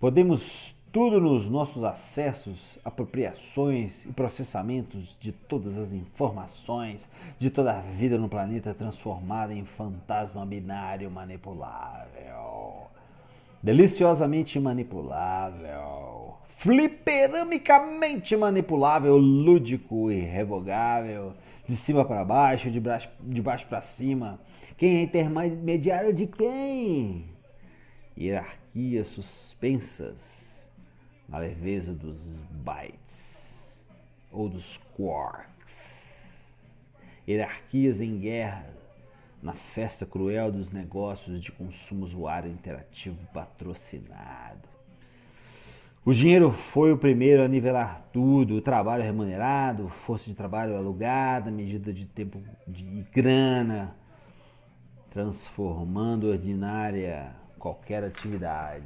Podemos 0.00 0.74
tudo 0.90 1.20
nos 1.20 1.46
nossos 1.46 1.84
acessos, 1.84 2.78
apropriações 2.82 4.02
e 4.06 4.12
processamentos 4.14 5.14
de 5.20 5.30
todas 5.30 5.76
as 5.76 5.92
informações 5.92 7.06
de 7.38 7.50
toda 7.50 7.76
a 7.76 7.80
vida 7.82 8.16
no 8.16 8.30
planeta 8.30 8.72
transformada 8.72 9.52
em 9.52 9.66
fantasma 9.66 10.46
binário 10.46 11.10
manipulável. 11.10 12.86
Deliciosamente 13.62 14.58
manipulável, 14.58 16.38
fliperamicamente 16.56 18.34
manipulável, 18.36 19.16
lúdico 19.16 20.10
e 20.10 20.18
revogável, 20.18 21.34
de 21.68 21.76
cima 21.76 22.04
para 22.04 22.24
baixo, 22.24 22.70
de 22.70 22.80
baixo, 22.80 23.08
de 23.20 23.42
baixo 23.42 23.66
para 23.66 23.82
cima. 23.82 24.40
Quem 24.76 24.96
é 24.98 25.02
intermediário 25.02 26.12
de 26.12 26.26
quem? 26.26 27.26
Hierarquias 28.16 29.08
suspensas 29.08 30.16
na 31.28 31.38
leveza 31.38 31.92
dos 31.92 32.26
bytes 32.50 33.36
ou 34.32 34.48
dos 34.48 34.78
quarks. 34.96 36.02
Hierarquias 37.28 38.00
em 38.00 38.18
guerra 38.18 38.70
na 39.42 39.52
festa 39.52 40.06
cruel 40.06 40.50
dos 40.50 40.70
negócios 40.72 41.42
de 41.42 41.52
consumo 41.52 42.04
usuário 42.04 42.50
interativo 42.50 43.18
patrocinado. 43.34 44.75
O 46.06 46.14
dinheiro 46.14 46.52
foi 46.52 46.92
o 46.92 46.96
primeiro 46.96 47.42
a 47.42 47.48
nivelar 47.48 48.08
tudo, 48.12 48.54
o 48.54 48.60
trabalho 48.60 49.02
remunerado, 49.02 49.88
força 50.06 50.24
de 50.26 50.34
trabalho 50.34 50.76
alugada, 50.76 51.50
medida 51.50 51.92
de 51.92 52.06
tempo 52.06 52.40
de 52.64 53.04
grana, 53.12 53.92
transformando 55.10 56.28
ordinária 56.28 57.34
qualquer 57.58 58.04
atividade. 58.04 58.84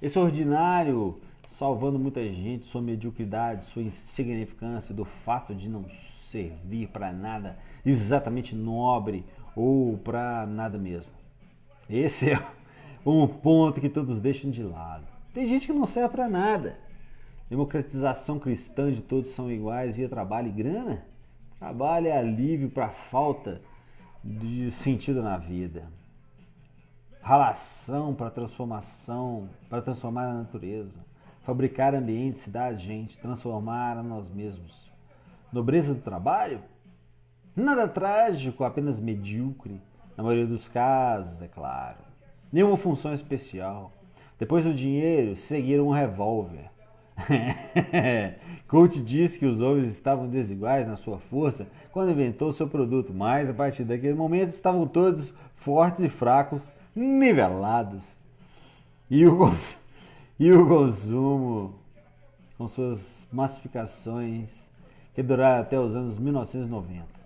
Esse 0.00 0.16
ordinário 0.16 1.20
salvando 1.48 1.98
muita 1.98 2.22
gente, 2.22 2.66
sua 2.66 2.80
mediocridade, 2.80 3.64
sua 3.64 3.82
insignificância, 3.82 4.94
do 4.94 5.04
fato 5.04 5.52
de 5.52 5.68
não 5.68 5.84
servir 6.30 6.86
para 6.90 7.12
nada 7.12 7.58
exatamente 7.84 8.54
nobre 8.54 9.24
ou 9.56 9.98
para 9.98 10.46
nada 10.46 10.78
mesmo. 10.78 11.10
Esse 11.90 12.30
é 12.30 12.57
um 13.10 13.26
ponto 13.26 13.80
que 13.80 13.88
todos 13.88 14.20
deixam 14.20 14.50
de 14.50 14.62
lado. 14.62 15.06
Tem 15.32 15.46
gente 15.46 15.66
que 15.66 15.72
não 15.72 15.86
serve 15.86 16.10
para 16.10 16.28
nada. 16.28 16.78
Democratização 17.48 18.38
cristã 18.38 18.92
de 18.92 19.00
todos 19.00 19.32
são 19.32 19.50
iguais 19.50 19.96
via 19.96 20.08
trabalho 20.08 20.48
e 20.48 20.52
grana? 20.52 21.04
Trabalho 21.58 22.08
é 22.08 22.16
alívio 22.16 22.70
para 22.70 22.86
a 22.86 22.90
falta 23.10 23.60
de 24.22 24.70
sentido 24.72 25.22
na 25.22 25.36
vida 25.38 25.84
ralação 27.28 28.14
para 28.14 28.30
transformação, 28.30 29.50
para 29.68 29.82
transformar 29.82 30.30
a 30.30 30.32
natureza, 30.32 30.98
fabricar 31.42 31.94
ambientes, 31.94 32.40
cidades, 32.40 32.80
gente, 32.80 33.18
transformar 33.18 33.98
a 33.98 34.02
nós 34.02 34.30
mesmos. 34.30 34.90
Nobreza 35.52 35.92
do 35.92 36.00
trabalho? 36.00 36.62
Nada 37.54 37.86
trágico, 37.86 38.64
apenas 38.64 38.98
medíocre, 38.98 39.78
na 40.16 40.24
maioria 40.24 40.46
dos 40.46 40.68
casos, 40.68 41.42
é 41.42 41.48
claro. 41.48 41.98
Nenhuma 42.52 42.76
função 42.76 43.12
especial. 43.12 43.92
Depois 44.38 44.64
do 44.64 44.72
dinheiro, 44.72 45.36
seguiram 45.36 45.88
um 45.88 45.92
revólver. 45.92 46.70
Coach 48.68 49.00
disse 49.00 49.38
que 49.38 49.46
os 49.46 49.60
homens 49.60 49.92
estavam 49.92 50.28
desiguais 50.28 50.86
na 50.86 50.96
sua 50.96 51.18
força 51.18 51.66
quando 51.90 52.12
inventou 52.12 52.52
seu 52.52 52.68
produto, 52.68 53.12
mas 53.12 53.50
a 53.50 53.54
partir 53.54 53.84
daquele 53.84 54.14
momento 54.14 54.50
estavam 54.50 54.86
todos 54.86 55.32
fortes 55.56 56.04
e 56.04 56.08
fracos 56.08 56.62
nivelados. 56.94 58.02
E 59.10 59.26
o, 59.26 59.52
e 60.38 60.52
o 60.52 60.66
consumo, 60.66 61.74
com 62.56 62.68
suas 62.68 63.26
massificações, 63.32 64.50
que 65.14 65.22
duraram 65.22 65.62
até 65.62 65.78
os 65.78 65.96
anos 65.96 66.18
1990. 66.18 67.17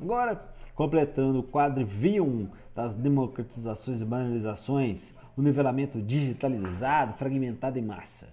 Agora, 0.00 0.42
completando 0.74 1.40
o 1.40 1.42
quadrivium 1.42 2.48
das 2.74 2.94
democratizações 2.94 4.00
e 4.00 4.04
banalizações, 4.04 5.14
o 5.36 5.42
nivelamento 5.42 6.00
digitalizado, 6.00 7.14
fragmentado 7.14 7.78
em 7.78 7.82
massa. 7.82 8.28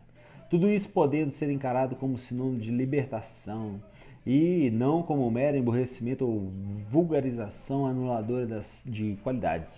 Tudo 0.49 0.69
isso 0.69 0.89
podendo 0.89 1.31
ser 1.31 1.49
encarado 1.49 1.95
como 1.95 2.17
sinônimo 2.17 2.59
de 2.59 2.69
libertação 2.69 3.81
e 4.25 4.69
não 4.71 5.01
como 5.01 5.29
mero 5.31 5.57
emburrecimento 5.57 6.25
ou 6.25 6.51
vulgarização 6.89 7.85
anuladora 7.85 8.45
das, 8.45 8.65
de 8.85 9.17
qualidades. 9.23 9.71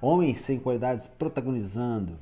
Homens 0.00 0.40
sem 0.40 0.58
qualidades 0.58 1.06
protagonizando. 1.06 2.18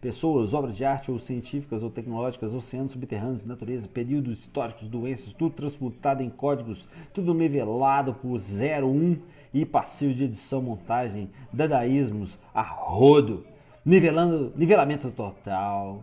Pessoas, 0.00 0.52
obras 0.52 0.76
de 0.76 0.84
arte 0.84 1.10
ou 1.10 1.18
científicas 1.18 1.82
ou 1.82 1.90
tecnológicas, 1.90 2.52
oceanos 2.52 2.92
subterrâneos, 2.92 3.44
natureza, 3.44 3.86
períodos 3.86 4.38
históricos, 4.40 4.88
doenças, 4.88 5.32
tudo 5.32 5.54
transmutado 5.54 6.22
em 6.22 6.30
códigos, 6.30 6.86
tudo 7.14 7.34
nivelado 7.34 8.14
por 8.14 8.38
0, 8.38 8.88
1 8.88 8.90
um, 8.90 9.18
e 9.54 9.64
passivo 9.64 10.14
de 10.14 10.24
edição, 10.24 10.62
montagem, 10.62 11.30
dadaísmos, 11.52 12.38
a 12.54 12.62
rodo, 12.62 13.44
nivelando, 13.84 14.52
nivelamento 14.56 15.10
total. 15.10 16.02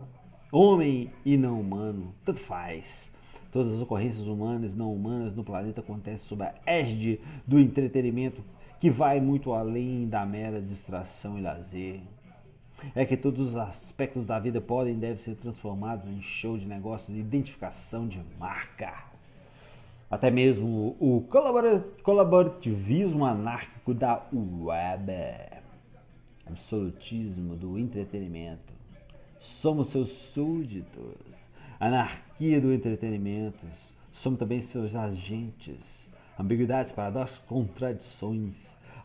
Homem 0.51 1.11
e 1.25 1.37
não 1.37 1.59
humano, 1.59 2.13
tanto 2.25 2.39
faz. 2.39 3.11
Todas 3.51 3.73
as 3.73 3.81
ocorrências 3.81 4.27
humanas 4.27 4.73
e 4.73 4.77
não 4.77 4.93
humanas 4.93 5.35
no 5.35 5.43
planeta 5.43 5.81
acontecem 5.81 6.27
sob 6.27 6.43
a 6.43 6.53
égide 6.65 7.19
do 7.47 7.59
entretenimento 7.59 8.43
que 8.79 8.89
vai 8.89 9.19
muito 9.19 9.53
além 9.53 10.07
da 10.07 10.25
mera 10.25 10.61
distração 10.61 11.37
e 11.37 11.41
lazer. 11.41 11.99
É 12.95 13.05
que 13.05 13.17
todos 13.17 13.49
os 13.49 13.55
aspectos 13.55 14.25
da 14.25 14.39
vida 14.39 14.59
podem 14.59 14.93
e 14.93 14.97
devem 14.97 15.17
ser 15.17 15.35
transformados 15.35 16.09
em 16.09 16.21
show 16.21 16.57
de 16.57 16.65
negócios 16.65 17.13
de 17.13 17.19
identificação 17.19 18.07
de 18.07 18.21
marca. 18.39 18.93
Até 20.09 20.31
mesmo 20.31 20.95
o 20.99 21.21
colaborativismo 22.03 23.25
anárquico 23.25 23.93
da 23.93 24.25
web. 24.33 25.11
Absolutismo 26.45 27.55
do 27.55 27.77
entretenimento. 27.77 28.73
Somos 29.39 29.89
seus 29.89 30.09
súditos. 30.33 31.15
Anarquia 31.79 32.59
do 32.59 32.73
entretenimento. 32.73 33.65
Somos 34.13 34.39
também 34.39 34.61
seus 34.61 34.95
agentes 34.95 35.99
ambiguidades, 36.39 36.93
paradoxos, 36.93 37.37
contradições. 37.39 38.55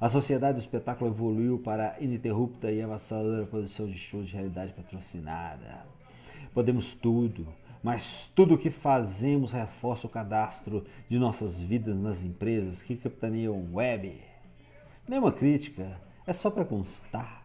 A 0.01 0.09
sociedade 0.09 0.59
do 0.59 0.61
espetáculo 0.61 1.11
evoluiu 1.11 1.59
para 1.59 1.93
a 1.93 2.01
ininterrupta 2.03 2.71
e 2.71 2.83
avassaladora 2.83 3.47
produção 3.47 3.87
de 3.87 3.97
shows 3.97 4.27
de 4.27 4.35
realidade 4.35 4.73
patrocinada. 4.73 5.87
Podemos 6.53 6.93
tudo, 6.95 7.47
mas 7.83 8.31
tudo 8.35 8.55
o 8.55 8.59
que 8.59 8.71
fazemos 8.71 9.53
reforça 9.53 10.07
o 10.07 10.11
cadastro 10.11 10.85
de 11.09 11.19
nossas 11.19 11.55
vidas 11.55 11.97
nas 11.97 12.21
empresas 12.23 12.83
que 12.83 12.97
capitaneiam 12.97 13.69
web. 13.73 14.21
Nenhuma 15.09 15.33
crítica, 15.33 16.01
é 16.27 16.33
só 16.33 16.51
para 16.51 16.65
constar. 16.65 17.45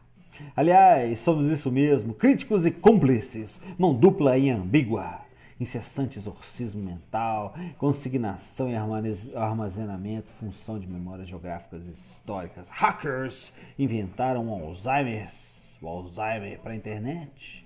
Aliás, 0.55 1.19
somos 1.19 1.49
isso 1.49 1.71
mesmo, 1.71 2.13
críticos 2.13 2.65
e 2.65 2.71
cúmplices, 2.71 3.59
mão 3.77 3.93
dupla 3.93 4.37
e 4.37 4.49
ambígua 4.49 5.28
incessante 5.59 6.17
exorcismo 6.17 6.81
mental, 6.81 7.53
consignação 7.77 8.69
e 8.69 8.75
armazenamento, 9.35 10.27
função 10.39 10.79
de 10.79 10.87
memórias 10.87 11.27
geográficas 11.27 11.85
e 11.85 11.91
históricas. 11.91 12.69
Hackers 12.69 13.51
inventaram 13.77 14.47
o 14.47 14.53
Alzheimer, 14.53 15.29
o 15.81 15.87
Alzheimer 15.87 16.59
para 16.59 16.71
a 16.71 16.75
internet. 16.75 17.65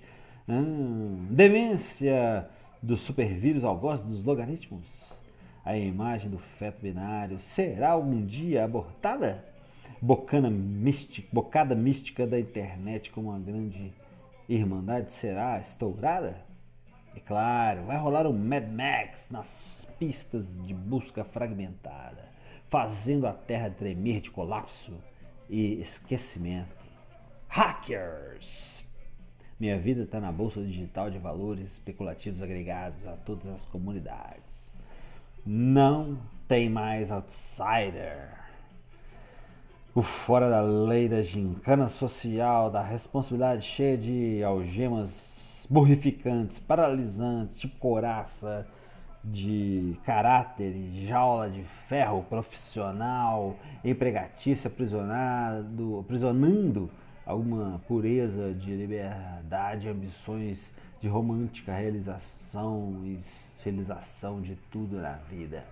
Hum, 0.50 1.28
demência 1.30 2.50
do 2.82 2.98
supervírus 2.98 3.64
ao 3.64 3.78
gosto 3.78 4.06
dos 4.06 4.24
logaritmos. 4.24 4.84
A 5.64 5.78
imagem 5.78 6.30
do 6.30 6.38
feto 6.38 6.82
binário 6.82 7.40
será 7.40 7.92
algum 7.92 8.26
dia 8.26 8.66
abortada? 8.66 9.46
Bocana 10.02 10.50
mística, 10.50 11.26
bocada 11.32 11.74
mística 11.74 12.28
da 12.28 12.38
internet 12.38 13.10
como 13.12 13.30
uma 13.30 13.40
grande 13.40 13.94
irmandade 14.50 15.14
será 15.14 15.60
estourada? 15.60 16.53
É 17.16 17.20
claro, 17.20 17.84
vai 17.84 17.98
rolar 17.98 18.26
um 18.26 18.34
Mad 18.34 18.68
Max 18.68 19.30
nas 19.30 19.88
pistas 20.00 20.46
de 20.66 20.74
busca 20.74 21.24
fragmentada, 21.24 22.26
fazendo 22.70 23.28
a 23.28 23.34
Terra 23.34 23.70
tremer 23.70 24.22
de 24.22 24.32
colapso 24.32 24.94
e 25.50 25.80
esquecimento. 25.82 26.84
Hackers! 27.48 28.84
Minha 29.60 29.78
vida 29.78 30.02
está 30.02 30.20
na 30.20 30.32
bolsa 30.32 30.62
digital 30.62 31.12
de 31.12 31.20
valores 31.20 31.72
especulativos 31.72 32.42
agregados 32.42 33.06
a 33.08 33.12
todas 33.12 33.48
as 33.54 33.64
comunidades. 33.66 34.74
Não 35.46 36.18
tem 36.48 36.70
mais 36.70 37.12
outsider. 37.12 38.30
O 39.94 40.02
fora 40.02 40.50
da 40.50 40.62
lei 40.62 41.08
da 41.08 41.22
gincana 41.22 41.88
social, 41.88 42.72
da 42.72 42.82
responsabilidade 42.82 43.64
cheia 43.64 43.96
de 43.96 44.44
algemas 44.44 45.33
borrificantes, 45.70 46.60
paralisantes, 46.60 47.60
tipo 47.60 47.78
coraça 47.80 48.68
de 49.24 49.98
caráter, 50.06 50.74
jaula 51.08 51.50
de 51.50 51.64
ferro 51.88 52.24
profissional, 52.24 53.56
empregatícia 53.84 54.68
aprisionado, 54.68 56.00
aprisionando 56.00 56.90
alguma 57.26 57.80
pureza 57.88 58.54
de 58.54 58.76
liberdade, 58.76 59.88
ambições 59.88 60.74
de 61.02 61.08
romântica 61.08 61.74
realização 61.74 63.02
e 63.06 63.20
realização 63.64 64.42
de 64.42 64.56
tudo 64.70 64.98
na 64.98 65.14
vida. 65.30 65.64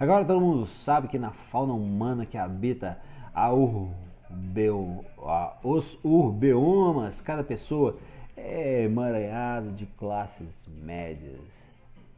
Agora 0.00 0.24
todo 0.24 0.40
mundo 0.40 0.66
sabe 0.66 1.08
que 1.08 1.18
na 1.18 1.30
fauna 1.30 1.74
humana 1.74 2.24
que 2.24 2.38
habita 2.38 2.98
a 3.34 3.52
urbeo, 3.52 5.04
a, 5.18 5.54
os 5.62 5.98
urbeomas, 6.02 7.20
cada 7.20 7.44
pessoa 7.44 7.98
é 8.36 8.84
emaranhada 8.84 9.70
de 9.70 9.86
classes 9.86 10.48
médias. 10.66 11.40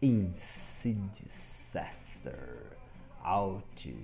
Insidisaster, 0.02 1.18
out, 3.22 3.96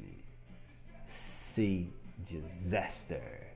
see 1.08 1.92
disaster, 2.28 3.54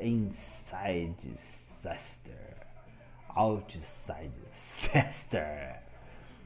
inside 0.00 1.14
disaster, 1.22 2.56
outside 3.34 4.30
disaster. 4.82 5.80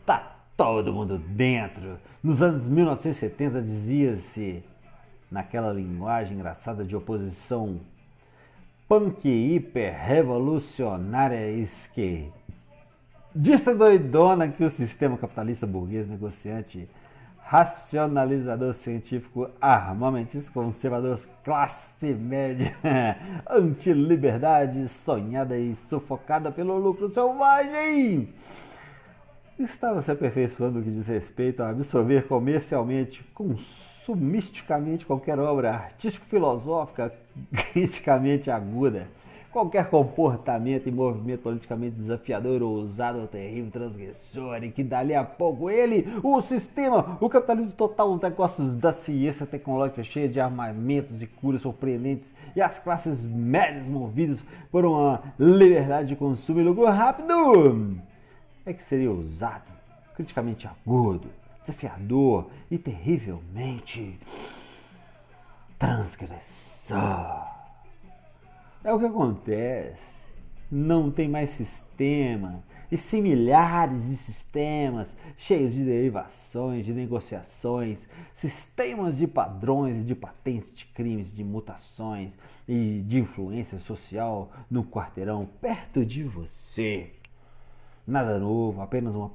Tá 0.05 0.37
todo 0.57 0.93
mundo 0.93 1.19
dentro. 1.19 1.99
Nos 2.23 2.43
anos 2.43 2.69
1970 2.69 3.63
dizia-se, 3.63 4.63
naquela 5.31 5.73
linguagem 5.73 6.35
engraçada 6.35 6.85
de 6.85 6.95
oposição 6.95 7.81
punk 8.95 9.25
hiper 9.25 9.93
revolucionária 9.93 11.51
esquerdista 11.51 12.31
doidona 13.75 14.47
que 14.47 14.63
o 14.63 14.71
sistema 14.71 15.19
capitalista 15.19 15.67
burguês 15.67 16.07
negociante 16.07 16.89
racionalizador 17.43 18.73
científico 18.73 19.51
armamentista 19.61 20.53
conservador 20.53 21.19
classe 21.43 22.15
média 22.15 22.77
antiliberdade 23.51 24.89
sonhada 24.89 25.59
e 25.59 25.75
sufocada 25.75 26.53
pelo 26.53 26.79
lucro 26.79 27.11
selvagem 27.11 28.29
estava 29.59 30.03
se 30.03 30.13
aperfeiçoando 30.13 30.79
no 30.79 30.85
que 30.85 30.91
diz 30.93 31.09
respeito 31.09 31.65
a 31.65 31.71
absorver 31.71 32.29
comercialmente, 32.29 33.25
consumisticamente 34.05 35.07
qualquer 35.07 35.39
obra 35.39 35.73
artístico-filosófica 35.73 37.13
criticamente 37.73 38.51
aguda, 38.51 39.09
qualquer 39.51 39.89
comportamento 39.89 40.89
e 40.89 40.93
movimento 40.93 41.43
politicamente 41.43 41.97
desafiador, 41.97 42.63
ousado 42.63 43.21
ou 43.21 43.27
terrível, 43.27 43.71
transgressor, 43.71 44.63
e 44.63 44.71
que 44.71 44.83
dali 44.83 45.15
a 45.15 45.25
pouco 45.25 45.71
ele, 45.71 46.07
o 46.23 46.41
sistema, 46.43 47.17
o 47.21 47.29
capitalismo 47.29 47.73
total, 47.73 48.13
os 48.13 48.21
negócios 48.21 48.77
da 48.77 48.93
ciência 48.93 49.47
tecnológica 49.47 50.05
cheia 50.05 50.29
de 50.29 50.41
armamentos 50.41 51.23
e 51.23 51.27
curas 51.27 51.63
surpreendentes, 51.63 52.35
e 52.55 52.61
as 52.61 52.79
classes 52.79 53.25
médias 53.25 53.89
movidas 53.89 54.45
por 54.71 54.85
uma 54.85 55.23
liberdade 55.39 56.09
de 56.09 56.17
consumo 56.17 56.61
e 56.61 56.65
lucro 56.65 56.85
rápido 56.87 57.97
é 58.67 58.73
que 58.73 58.83
seria 58.83 59.11
ousado, 59.11 59.71
criticamente 60.15 60.67
agudo, 60.67 61.29
desafiador 61.65 62.51
e 62.71 62.77
terrivelmente 62.77 64.19
transgressor. 65.79 67.49
É 68.83 68.93
o 68.93 68.99
que 68.99 69.07
acontece. 69.07 70.15
Não 70.71 71.11
tem 71.11 71.29
mais 71.29 71.51
sistema, 71.51 72.63
e 72.91 72.97
sim 72.97 73.23
milhares 73.23 74.09
de 74.09 74.17
sistemas 74.17 75.17
cheios 75.37 75.73
de 75.73 75.85
derivações, 75.85 76.85
de 76.85 76.93
negociações, 76.93 78.07
sistemas 78.33 79.17
de 79.17 79.27
padrões 79.27 80.05
de 80.05 80.15
patentes 80.15 80.73
de 80.73 80.85
crimes, 80.87 81.33
de 81.33 81.45
mutações 81.45 82.33
e 82.67 83.03
de 83.07 83.19
influência 83.21 83.79
social 83.79 84.51
no 84.71 84.85
quarteirão 84.85 85.47
perto 85.61 86.05
de 86.05 86.25
você. 86.25 87.13
Nada 88.07 88.39
novo, 88.39 88.83
apenas 88.83 89.15
uma 89.15 89.31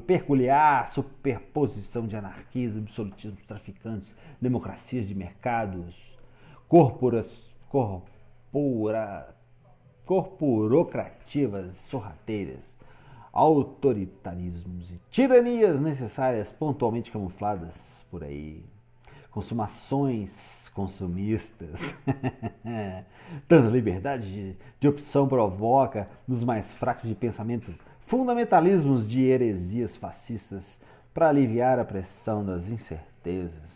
peculiar 0.00 0.90
superposição 0.92 2.06
de 2.06 2.16
anarquismo, 2.16 2.80
absolutismo, 2.80 3.36
traficantes, 3.46 4.10
democracias 4.40 5.06
de 5.06 5.14
mercados, 5.14 5.94
corporas, 6.66 7.26
corpora, 7.68 9.36
corporocrativas 10.06 11.76
sorrateiras, 11.90 12.74
autoritarismos 13.30 14.90
e 14.90 14.98
tiranias 15.10 15.78
necessárias 15.78 16.50
pontualmente 16.50 17.10
camufladas 17.10 17.74
por 18.10 18.24
aí, 18.24 18.64
consumações 19.30 20.54
consumistas. 20.74 21.80
Tanta 23.48 23.68
liberdade 23.68 24.32
de, 24.32 24.56
de 24.80 24.88
opção 24.88 25.28
provoca 25.28 26.08
nos 26.26 26.42
mais 26.42 26.74
fracos 26.74 27.08
de 27.08 27.14
pensamento 27.14 27.72
fundamentalismos 28.06 29.08
de 29.08 29.22
heresias 29.22 29.96
fascistas 29.96 30.78
para 31.12 31.28
aliviar 31.28 31.78
a 31.78 31.84
pressão 31.84 32.44
das 32.44 32.68
incertezas, 32.68 33.70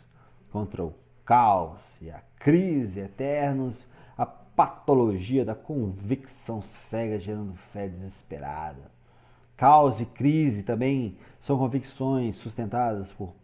contra 0.50 0.84
o 0.84 0.94
caos 1.24 1.78
e 2.00 2.10
a 2.10 2.20
crise 2.38 3.00
eternos, 3.00 3.74
a 4.16 4.26
patologia 4.26 5.44
da 5.44 5.54
convicção 5.54 6.62
cega 6.62 7.18
gerando 7.18 7.54
fé 7.72 7.88
desesperada. 7.88 8.90
Caos 9.56 10.00
e 10.00 10.06
crise 10.06 10.62
também 10.62 11.16
são 11.40 11.58
convicções 11.58 12.36
sustentadas 12.36 13.12
por 13.12 13.34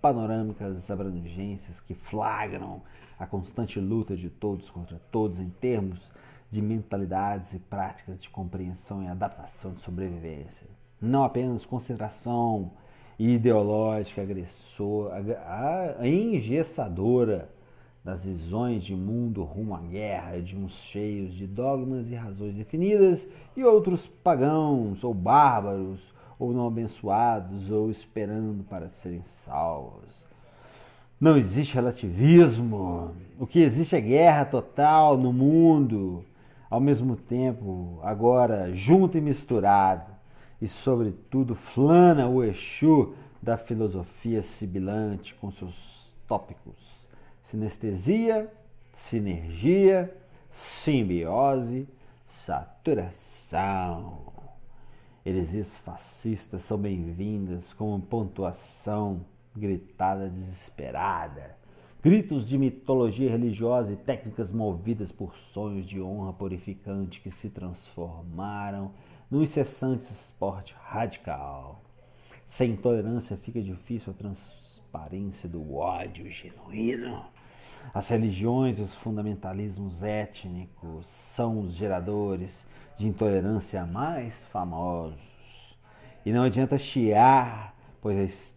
panorâmicas 0.00 0.90
abrangências 0.90 1.80
que 1.80 1.94
flagram 1.94 2.80
a 3.18 3.26
constante 3.26 3.80
luta 3.80 4.16
de 4.16 4.28
todos 4.28 4.70
contra 4.70 5.00
todos 5.10 5.40
em 5.40 5.50
termos 5.50 6.10
de 6.50 6.62
mentalidades 6.62 7.52
e 7.52 7.58
práticas 7.58 8.20
de 8.20 8.30
compreensão 8.30 9.02
e 9.02 9.08
adaptação 9.08 9.72
de 9.72 9.82
sobrevivência. 9.82 10.66
Não 11.00 11.24
apenas 11.24 11.66
concentração 11.66 12.70
ideológica, 13.18 14.22
agressora, 14.22 15.24
engessadora 16.02 17.50
das 18.04 18.24
visões 18.24 18.84
de 18.84 18.94
mundo 18.94 19.42
rumo 19.42 19.74
à 19.74 19.80
guerra, 19.80 20.40
de 20.40 20.56
uns 20.56 20.72
cheios 20.72 21.34
de 21.34 21.46
dogmas 21.46 22.08
e 22.08 22.14
razões 22.14 22.54
definidas, 22.54 23.26
e 23.56 23.64
outros 23.64 24.06
pagãos 24.06 25.02
ou 25.02 25.12
bárbaros, 25.12 26.14
ou 26.38 26.52
não 26.52 26.68
abençoados, 26.68 27.70
ou 27.70 27.90
esperando 27.90 28.62
para 28.64 28.88
serem 28.90 29.24
salvos. 29.44 30.14
Não 31.20 31.36
existe 31.36 31.74
relativismo. 31.74 33.10
O 33.40 33.46
que 33.46 33.58
existe 33.58 33.96
é 33.96 34.00
guerra 34.00 34.44
total 34.44 35.16
no 35.16 35.32
mundo 35.32 36.22
ao 36.68 36.80
mesmo 36.80 37.16
tempo, 37.16 38.00
agora 38.02 38.74
junto 38.74 39.16
e 39.16 39.20
misturado, 39.20 40.12
e 40.60 40.66
sobretudo 40.66 41.54
flana 41.54 42.28
o 42.28 42.42
Exu 42.42 43.14
da 43.42 43.56
filosofia 43.56 44.42
sibilante 44.42 45.34
com 45.34 45.50
seus 45.50 46.12
tópicos: 46.26 47.06
sinestesia, 47.42 48.50
sinergia, 48.92 50.14
simbiose, 50.50 51.86
saturação. 52.26 54.32
Heresias 55.24 55.78
fascistas 55.80 56.62
são 56.62 56.78
bem-vindas 56.78 57.72
com 57.72 58.00
pontuação 58.00 59.24
gritada 59.54 60.28
desesperada 60.28 61.56
gritos 62.06 62.46
de 62.46 62.56
mitologia 62.56 63.28
religiosa 63.28 63.92
e 63.92 63.96
técnicas 63.96 64.52
movidas 64.52 65.10
por 65.10 65.36
sonhos 65.36 65.84
de 65.84 66.00
honra 66.00 66.32
purificante 66.32 67.20
que 67.20 67.32
se 67.32 67.50
transformaram 67.50 68.92
num 69.28 69.42
incessante 69.42 70.04
esporte 70.04 70.72
radical. 70.84 71.82
Sem 72.46 72.70
intolerância 72.70 73.36
fica 73.36 73.60
difícil 73.60 74.12
a 74.12 74.16
transparência 74.16 75.48
do 75.48 75.74
ódio 75.74 76.30
genuíno. 76.30 77.24
As 77.92 78.06
religiões 78.08 78.78
e 78.78 78.82
os 78.82 78.94
fundamentalismos 78.94 80.04
étnicos 80.04 81.06
são 81.06 81.58
os 81.58 81.72
geradores 81.72 82.64
de 82.96 83.08
intolerância 83.08 83.84
mais 83.84 84.38
famosos. 84.52 85.76
E 86.24 86.32
não 86.32 86.44
adianta 86.44 86.78
chiar, 86.78 87.74
pois 88.00 88.55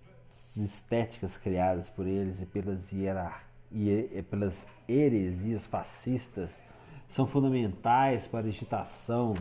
estéticas 0.59 1.37
criadas 1.37 1.89
por 1.89 2.05
eles 2.05 2.41
e 2.41 2.45
pelas, 2.45 2.91
hierarquias, 2.91 3.43
e 3.71 4.21
pelas 4.29 4.57
heresias 4.87 5.65
fascistas 5.65 6.61
são 7.07 7.25
fundamentais 7.25 8.27
para 8.27 8.45
a 8.45 8.49
agitação 8.49 9.35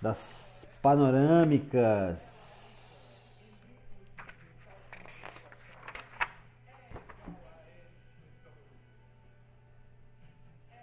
das 0.00 0.66
panorâmicas 0.80 2.42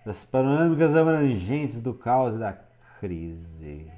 das 0.05 0.23
panorâmicas 0.23 0.95
abrangentes 0.95 1.79
do 1.81 1.93
caos 1.93 2.35
e 2.35 2.39
da 2.39 2.53
crise. 2.99 3.91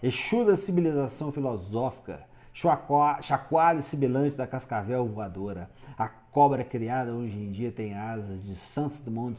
Exu 0.00 0.44
da 0.44 0.54
civilização 0.54 1.32
filosófica 1.32 2.24
chacoalho 2.52 3.82
sibilante 3.82 4.36
da 4.36 4.46
cascavel 4.46 5.06
voadora. 5.06 5.70
A 5.98 6.08
cobra 6.08 6.64
criada 6.64 7.12
hoje 7.12 7.36
em 7.36 7.50
dia 7.50 7.72
tem 7.72 7.94
asas 7.94 8.44
de 8.44 8.54
Santos 8.54 9.00
Dumont 9.00 9.36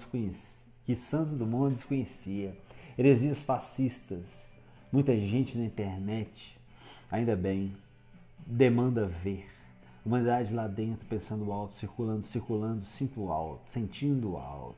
que 0.86 0.96
Santos 0.96 1.38
Dumont 1.38 1.76
desconhecia. 1.76 2.58
heresias 2.98 3.44
fascistas. 3.44 4.24
Muita 4.92 5.16
gente 5.18 5.58
na 5.58 5.66
internet, 5.66 6.60
ainda 7.10 7.36
bem, 7.36 7.76
demanda 8.46 9.08
ver. 9.08 9.50
Humanidade 10.06 10.54
lá 10.54 10.68
dentro, 10.68 11.08
pensando 11.08 11.52
alto, 11.52 11.76
circulando, 11.76 12.28
circulando, 12.28 12.86
sinto 12.86 13.32
alto, 13.32 13.62
sentindo 13.72 14.36
alto. 14.36 14.76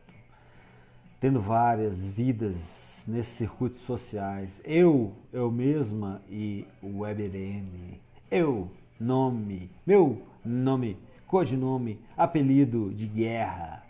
Tendo 1.19 1.41
várias 1.41 2.05
vidas 2.05 3.03
nesses 3.07 3.33
circuitos 3.33 3.81
sociais. 3.81 4.61
Eu, 4.63 5.13
eu 5.33 5.51
mesma 5.51 6.21
e 6.29 6.65
o 6.81 6.99
WebRN. 6.99 7.99
Eu, 8.37 8.69
nome, 8.99 9.71
meu 9.87 10.21
nome, 10.43 10.97
codinome, 11.25 11.97
apelido 12.17 12.93
de 12.93 13.07
guerra, 13.07 13.81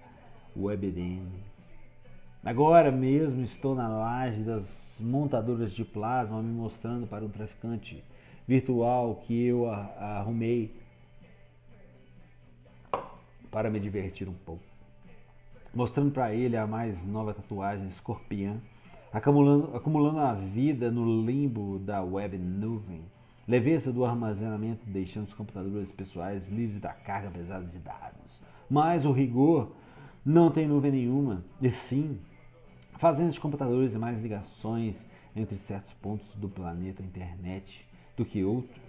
WebRN. 0.55 1.25
Agora 2.43 2.91
mesmo 2.91 3.41
estou 3.41 3.73
na 3.73 3.87
laje 3.87 4.43
das 4.43 4.97
montadoras 4.99 5.71
de 5.71 5.83
plasma 5.83 6.43
me 6.43 6.53
mostrando 6.53 7.07
para 7.07 7.25
um 7.25 7.29
traficante 7.29 8.03
virtual 8.47 9.15
que 9.25 9.47
eu 9.47 9.67
arrumei 9.67 10.71
para 13.49 13.71
me 13.71 13.79
divertir 13.79 14.29
um 14.29 14.35
pouco. 14.45 14.61
Mostrando 15.73 16.11
para 16.11 16.35
ele 16.35 16.55
a 16.55 16.67
mais 16.67 17.03
nova 17.03 17.33
tatuagem 17.33 17.87
escorpião, 17.87 18.61
acumulando, 19.11 19.75
acumulando 19.75 20.19
a 20.19 20.33
vida 20.35 20.91
no 20.91 21.25
limbo 21.25 21.79
da 21.79 22.03
web 22.03 22.37
nuvem, 22.37 23.01
leveza 23.47 23.91
do 23.91 24.03
armazenamento, 24.05 24.81
deixando 24.85 25.27
os 25.27 25.33
computadores 25.33 25.91
pessoais 25.91 26.49
livres 26.49 26.79
da 26.79 26.93
carga 26.93 27.29
pesada 27.29 27.65
de 27.65 27.77
dados. 27.77 28.41
Mas 28.69 29.05
o 29.05 29.11
rigor 29.11 29.71
não 30.25 30.49
tem 30.49 30.67
nuvem 30.67 30.91
nenhuma, 30.91 31.43
e 31.61 31.69
sim, 31.69 32.19
fazendo 32.97 33.29
os 33.29 33.37
computadores 33.37 33.93
e 33.93 33.97
mais 33.97 34.19
ligações 34.21 34.95
entre 35.35 35.57
certos 35.57 35.93
pontos 35.93 36.27
do 36.35 36.49
planeta 36.49 37.03
internet 37.03 37.85
do 38.17 38.25
que 38.25 38.43
outros. 38.43 38.81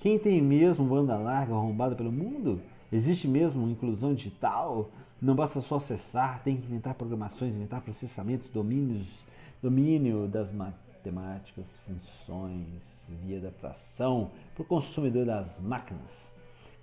Quem 0.00 0.18
tem 0.18 0.40
mesmo 0.40 0.86
banda 0.86 1.16
larga 1.16 1.52
arrombada 1.52 1.94
pelo 1.94 2.12
mundo? 2.12 2.60
Existe 2.92 3.26
mesmo 3.26 3.68
inclusão 3.68 4.14
digital? 4.14 4.90
Não 5.20 5.34
basta 5.34 5.60
só 5.60 5.76
acessar, 5.76 6.42
tem 6.42 6.56
que 6.56 6.66
inventar 6.66 6.94
programações, 6.94 7.54
inventar 7.54 7.80
processamentos, 7.80 8.48
domínios, 8.50 9.24
domínio 9.62 10.28
das 10.28 10.52
matemáticas, 10.52 11.66
funções, 11.86 12.66
via 13.08 13.38
adaptação 13.38 14.30
para 14.54 14.62
o 14.62 14.66
consumidor 14.66 15.26
das 15.26 15.58
máquinas. 15.60 16.10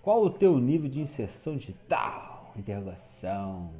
Qual 0.02 0.24
o 0.24 0.30
teu 0.30 0.58
nível 0.60 0.90
de 0.90 1.02
inserção 1.02 1.56
digital? 1.58 2.52
Interrogação. 2.58 3.72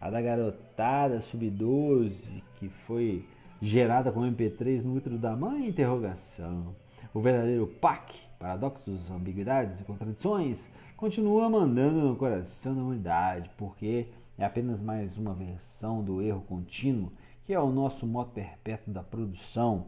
A 0.00 0.08
da 0.10 0.20
garotada 0.20 1.20
sub-12 1.20 2.12
que 2.58 2.68
foi 2.68 3.24
gerada 3.60 4.12
com 4.12 4.20
MP3 4.20 4.82
no 4.82 4.94
útero 4.94 5.18
da 5.18 5.34
mãe? 5.34 5.68
Interrogação. 5.68 6.74
O 7.12 7.20
verdadeiro 7.20 7.66
PAC, 7.66 8.14
paradoxos, 8.38 9.10
ambiguidades 9.10 9.80
e 9.80 9.84
contradições, 9.84 10.58
continua 10.96 11.48
mandando 11.48 12.00
no 12.00 12.16
coração 12.16 12.74
da 12.74 12.82
humanidade, 12.82 13.50
porque 13.56 14.06
é 14.36 14.44
apenas 14.44 14.80
mais 14.80 15.16
uma 15.16 15.34
versão 15.34 16.02
do 16.02 16.22
erro 16.22 16.42
contínuo, 16.42 17.12
que 17.44 17.52
é 17.52 17.58
o 17.58 17.70
nosso 17.70 18.06
modo 18.06 18.30
perpétuo 18.30 18.92
da 18.92 19.02
produção, 19.02 19.86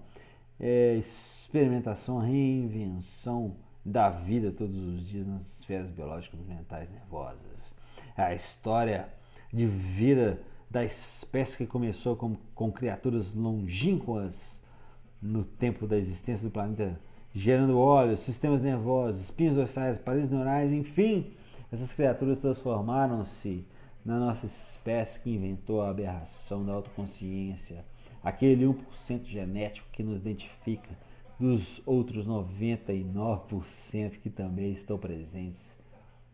é 0.61 0.97
experimentação, 0.97 2.19
reinvenção 2.19 3.57
da 3.85 4.11
vida 4.11 4.53
todos 4.53 4.77
os 4.77 5.09
dias 5.09 5.27
nas 5.27 5.59
esferas 5.59 5.91
biológicas, 5.91 6.39
mentais, 6.47 6.89
nervosas. 6.91 7.73
A 8.17 8.35
história 8.35 9.09
de 9.53 9.67
vida 9.67 10.39
da 10.71 10.85
espécie 10.85 11.57
que 11.57 11.67
começou 11.67 12.15
com, 12.15 12.37
com 12.55 12.71
criaturas 12.71 13.35
longínquas 13.35 14.39
no 15.21 15.43
tempo 15.43 15.87
da 15.87 15.97
existência 15.97 16.47
do 16.47 16.53
planeta 16.53 17.01
gerando 17.35 17.79
óleos, 17.79 18.21
sistemas 18.21 18.61
nervosos, 18.61 19.23
espinhos 19.23 19.55
dorsais, 19.55 19.99
paredes 19.99 20.31
neurais, 20.31 20.73
enfim, 20.73 21.33
essas 21.73 21.93
criaturas 21.93 22.39
transformaram-se 22.39 23.65
na 24.05 24.19
nossa 24.19 24.47
espécie 24.47 25.21
que 25.21 25.31
inventou 25.31 25.83
a 25.83 25.91
aberração 25.91 26.65
da 26.65 26.73
autoconsciência, 26.73 27.85
aquele 28.23 28.65
1% 28.65 29.25
genético 29.25 29.87
que 29.93 30.03
nos 30.03 30.19
identifica 30.19 30.91
dos 31.39 31.81
outros 31.87 32.27
99% 32.27 34.19
que 34.23 34.29
também 34.29 34.73
estão 34.73 34.99
presentes 34.99 35.65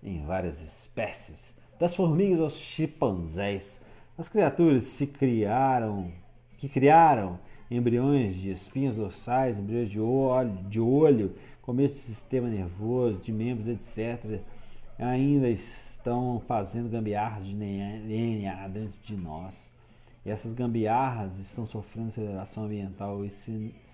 em 0.02 0.24
várias 0.24 0.60
espécies, 0.60 1.38
das 1.78 1.94
formigas 1.94 2.40
aos 2.40 2.56
chimpanzés. 2.58 3.80
As 4.18 4.28
criaturas 4.28 4.84
se 4.84 5.06
criaram, 5.06 6.10
que 6.58 6.68
criaram 6.68 7.38
embriões 7.70 8.36
de 8.36 8.50
espinhos 8.50 8.96
dorsais, 8.96 9.58
embriões 9.58 9.90
de 9.90 10.00
olho, 10.00 10.54
de 10.68 10.80
olho, 10.80 11.34
começo 11.62 11.94
do 11.94 12.00
sistema 12.00 12.48
nervoso, 12.48 13.18
de 13.18 13.32
membros, 13.32 13.68
etc., 13.68 14.40
ainda 14.98 15.48
estão 15.48 16.40
fazendo 16.46 16.88
gambiarras 16.88 17.46
de 17.46 17.54
DNA 17.54 18.68
dentro 18.68 18.98
de 19.02 19.16
nós. 19.16 19.65
E 20.26 20.30
essas 20.30 20.52
gambiarras 20.54 21.38
estão 21.38 21.64
sofrendo 21.68 22.08
aceleração 22.08 22.64
ambiental 22.64 23.24
e 23.24 23.30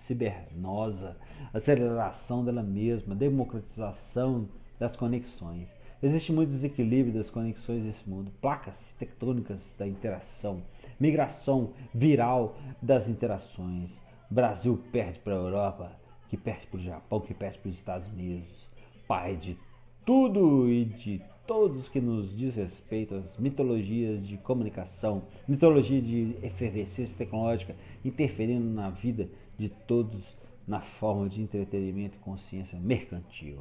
cibernosa, 0.07 1.15
aceleração 1.53 2.43
dela 2.43 2.63
mesma, 2.63 3.13
democratização 3.13 4.49
das 4.79 4.95
conexões. 4.95 5.67
Existe 6.01 6.33
muito 6.33 6.49
desequilíbrio 6.49 7.13
das 7.13 7.29
conexões 7.29 7.83
desse 7.83 8.09
mundo, 8.09 8.31
placas 8.41 8.75
tectônicas 8.97 9.59
da 9.77 9.87
interação 9.87 10.63
migração 10.99 11.71
viral 11.93 12.55
das 12.81 13.07
interações. 13.07 13.91
Brasil 14.27 14.81
perde 14.91 15.19
para 15.19 15.33
a 15.33 15.37
Europa, 15.37 15.91
que 16.29 16.37
perde 16.37 16.65
para 16.65 16.79
o 16.79 16.83
Japão, 16.83 17.19
que 17.21 17.33
perde 17.35 17.59
para 17.59 17.69
os 17.69 17.77
Estados 17.77 18.07
Unidos. 18.11 18.67
Pai 19.07 19.35
de 19.35 19.55
tudo 20.03 20.67
e 20.67 20.85
de 20.85 21.21
todos 21.45 21.89
que 21.89 21.99
nos 21.99 22.35
diz 22.35 22.55
respeito 22.55 23.15
às 23.15 23.37
mitologias 23.37 24.25
de 24.25 24.37
comunicação, 24.37 25.23
mitologia 25.47 26.01
de 26.01 26.35
efervescência 26.41 27.13
tecnológica, 27.17 27.75
interferindo 28.03 28.65
na 28.65 28.89
vida 28.89 29.29
de 29.57 29.69
todos 29.69 30.37
na 30.67 30.79
forma 30.79 31.27
de 31.27 31.41
entretenimento 31.41 32.17
e 32.17 32.23
consciência 32.23 32.79
mercantil. 32.79 33.57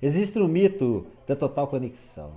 Existe 0.00 0.38
um 0.38 0.48
mito 0.48 1.06
da 1.26 1.36
total 1.36 1.68
conexão, 1.68 2.32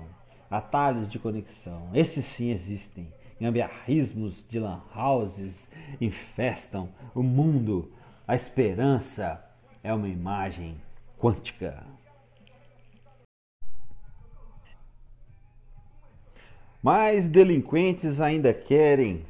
atalhos 0.50 1.10
de 1.10 1.20
conexão. 1.20 1.90
Esses 1.94 2.26
sim 2.26 2.52
existem 2.52 3.08
gambiarrismos 3.40 4.46
de 4.50 4.60
lan 4.60 4.82
houses 4.96 5.68
infestam 6.02 6.90
o 7.16 7.24
mundo. 7.24 7.92
A 8.28 8.36
esperança 8.36 9.44
é 9.82 9.94
uma 9.94 10.10
imagem 10.10 10.76
quântica. 11.18 11.84
Mas 16.82 17.30
delinquentes 17.30 18.22
ainda 18.22 18.54
querem 18.54 19.26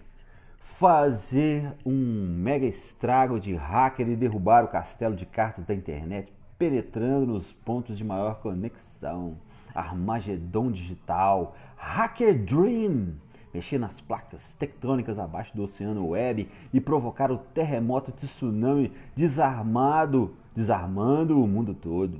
fazer 0.59 1.73
um 1.83 2.27
mega 2.37 2.65
estrago 2.65 3.39
de 3.39 3.55
hacker 3.55 4.07
e 4.07 4.15
derrubar 4.15 4.63
o 4.63 4.67
castelo 4.67 5.15
de 5.15 5.25
cartas 5.25 5.65
da 5.65 5.73
internet, 5.73 6.31
penetrando 6.59 7.25
nos 7.25 7.51
pontos 7.51 7.97
de 7.97 8.03
maior 8.03 8.35
conexão. 8.35 9.35
Armagedon 9.73 10.71
digital, 10.71 11.55
Hacker 11.75 12.37
Dream 12.37 13.15
mexer 13.51 13.79
nas 13.79 13.99
placas 13.99 14.47
tectônicas 14.59 15.17
abaixo 15.17 15.55
do 15.55 15.63
oceano 15.63 16.09
web 16.09 16.47
e 16.71 16.79
provocar 16.79 17.31
o 17.31 17.37
terremoto 17.37 18.11
tsunami 18.11 18.91
desarmado, 19.15 20.35
desarmando 20.55 21.41
o 21.41 21.47
mundo 21.47 21.73
todo. 21.73 22.19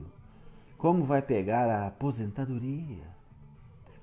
Como 0.77 1.03
vai 1.03 1.21
pegar 1.21 1.69
a 1.69 1.87
aposentadoria? 1.87 3.18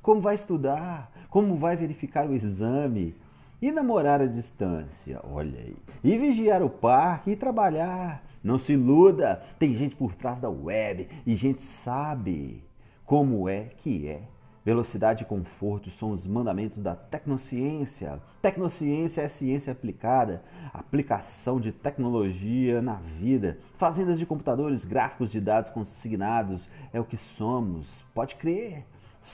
Como 0.07 0.21
vai 0.21 0.37
estudar? 0.37 1.11
Como 1.29 1.57
vai 1.57 1.75
verificar 1.75 2.31
o 2.31 2.33
exame? 2.33 3.13
E 3.61 3.73
namorar 3.73 4.21
à 4.21 4.27
distância, 4.27 5.21
olha 5.25 5.59
aí. 5.59 5.77
E 6.05 6.17
vigiar 6.17 6.63
o 6.63 6.71
parque 6.71 7.33
e 7.33 7.37
trabalhar. 7.37 8.25
Não 8.41 8.57
se 8.57 8.75
iluda, 8.75 9.43
tem 9.59 9.75
gente 9.75 9.97
por 9.97 10.15
trás 10.15 10.39
da 10.39 10.49
web 10.49 11.09
e 11.27 11.35
gente 11.35 11.61
sabe 11.61 12.63
como 13.05 13.49
é 13.49 13.65
que 13.79 14.07
é 14.07 14.23
Velocidade 14.67 15.23
e 15.23 15.27
conforto 15.27 15.93
são 15.93 16.11
os 16.11 16.27
mandamentos 16.27 16.83
da 16.83 16.97
tecnociência. 16.97 18.21
Tecnociência 18.43 19.23
é 19.23 19.29
ciência 19.29 19.73
aplicada, 19.73 20.43
aplicação 20.75 21.61
de 21.61 21.71
tecnologia 21.71 22.83
na 22.83 22.95
vida. 22.95 23.59
Fazendas 23.77 24.19
de 24.19 24.27
computadores, 24.27 24.85
gráficos 24.85 25.31
de 25.31 25.41
dados 25.41 25.71
consignados 25.71 26.69
é 26.93 26.99
o 26.99 27.05
que 27.05 27.17
somos. 27.17 27.87
Pode 28.13 28.35
crer. 28.35 28.85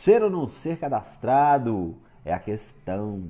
Ser 0.00 0.22
ou 0.22 0.30
não 0.30 0.48
ser 0.48 0.78
cadastrado 0.78 1.94
é 2.24 2.32
a 2.32 2.38
questão. 2.38 3.24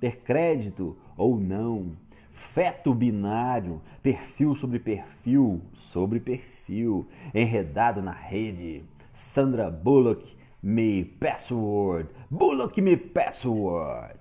Ter 0.00 0.18
crédito 0.18 0.96
ou 1.16 1.38
não. 1.38 1.92
Feto 2.32 2.94
binário, 2.94 3.80
perfil 4.02 4.54
sobre 4.54 4.78
perfil 4.78 5.60
sobre 5.80 6.20
perfil, 6.20 7.06
enredado 7.34 8.02
na 8.02 8.12
rede. 8.12 8.84
Sandra 9.12 9.70
Bullock 9.70 10.36
me 10.62 11.04
password. 11.04 12.08
Bullock 12.30 12.80
me 12.80 12.96
password. 12.96 14.18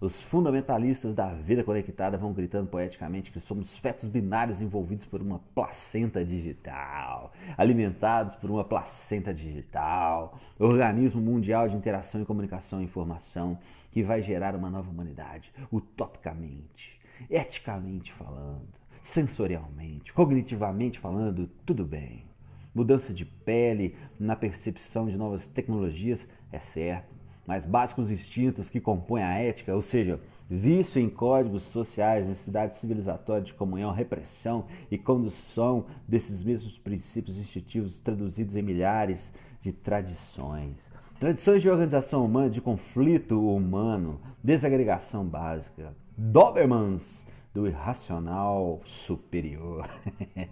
Os 0.00 0.20
fundamentalistas 0.22 1.12
da 1.12 1.34
vida 1.34 1.64
conectada 1.64 2.16
vão 2.16 2.32
gritando 2.32 2.68
poeticamente 2.68 3.32
que 3.32 3.40
somos 3.40 3.76
fetos 3.78 4.08
binários 4.08 4.62
envolvidos 4.62 5.04
por 5.04 5.20
uma 5.20 5.40
placenta 5.56 6.24
digital, 6.24 7.32
alimentados 7.56 8.36
por 8.36 8.48
uma 8.48 8.62
placenta 8.62 9.34
digital, 9.34 10.38
organismo 10.56 11.20
mundial 11.20 11.68
de 11.68 11.74
interação 11.74 12.22
e 12.22 12.24
comunicação 12.24 12.80
e 12.80 12.84
informação 12.84 13.58
que 13.90 14.00
vai 14.00 14.22
gerar 14.22 14.54
uma 14.54 14.70
nova 14.70 14.88
humanidade, 14.88 15.52
utopicamente, 15.72 17.00
eticamente 17.28 18.12
falando, 18.12 18.68
sensorialmente, 19.02 20.12
cognitivamente 20.12 21.00
falando, 21.00 21.50
tudo 21.66 21.84
bem. 21.84 22.24
Mudança 22.72 23.12
de 23.12 23.24
pele 23.24 23.96
na 24.16 24.36
percepção 24.36 25.08
de 25.08 25.16
novas 25.16 25.48
tecnologias 25.48 26.28
é 26.52 26.60
certo 26.60 27.17
mais 27.48 27.64
básicos 27.64 28.10
instintos 28.10 28.68
que 28.68 28.78
compõem 28.78 29.22
a 29.22 29.38
ética, 29.38 29.74
ou 29.74 29.80
seja, 29.80 30.20
vício 30.50 31.00
em 31.00 31.08
códigos 31.08 31.62
sociais, 31.62 32.28
necessidade 32.28 32.76
civilizatória 32.76 33.42
de 33.42 33.54
comunhão, 33.54 33.90
repressão 33.90 34.66
e 34.90 34.98
condução 34.98 35.86
desses 36.06 36.44
mesmos 36.44 36.78
princípios 36.78 37.38
instintivos 37.38 37.98
traduzidos 38.00 38.54
em 38.54 38.60
milhares 38.60 39.32
de 39.62 39.72
tradições. 39.72 40.76
Tradições 41.18 41.62
de 41.62 41.70
organização 41.70 42.22
humana, 42.22 42.50
de 42.50 42.60
conflito 42.60 43.40
humano, 43.40 44.20
desagregação 44.44 45.24
básica, 45.24 45.96
Dobermans 46.18 47.26
do 47.54 47.66
irracional 47.66 48.82
superior. 48.84 49.88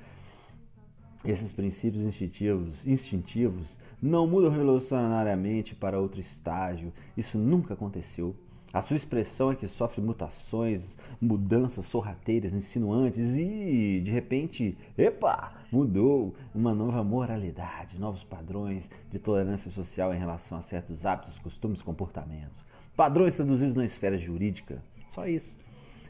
Esses 1.28 1.52
princípios 1.52 2.06
instintivos, 2.06 2.88
instintivos 2.88 3.68
não 4.02 4.26
mudam 4.26 4.50
revolucionariamente 4.50 5.76
para 5.76 6.00
outro 6.00 6.22
estágio. 6.22 6.94
Isso 7.18 7.38
nunca 7.38 7.74
aconteceu. 7.74 8.34
A 8.72 8.82
sua 8.82 8.96
expressão 8.96 9.52
é 9.52 9.56
que 9.56 9.68
sofre 9.68 10.02
mutações, 10.02 10.84
mudanças 11.22 11.86
sorrateiras, 11.86 12.54
insinuantes 12.54 13.36
e, 13.36 14.00
de 14.06 14.10
repente, 14.10 14.78
epa, 14.98 15.52
mudou 15.70 16.34
uma 16.56 16.74
nova 16.74 17.04
moralidade, 17.04 18.00
novos 18.00 18.24
padrões 18.24 18.90
de 19.12 19.20
tolerância 19.20 19.70
social 19.70 20.14
em 20.14 20.20
relação 20.20 20.58
a 20.58 20.62
certos 20.62 21.06
hábitos, 21.06 21.40
costumes, 21.40 21.82
comportamentos. 21.82 22.66
Padrões 22.96 23.36
traduzidos 23.36 23.76
na 23.76 23.84
esfera 23.84 24.18
jurídica. 24.18 24.82
Só 25.10 25.28
isso. 25.28 25.52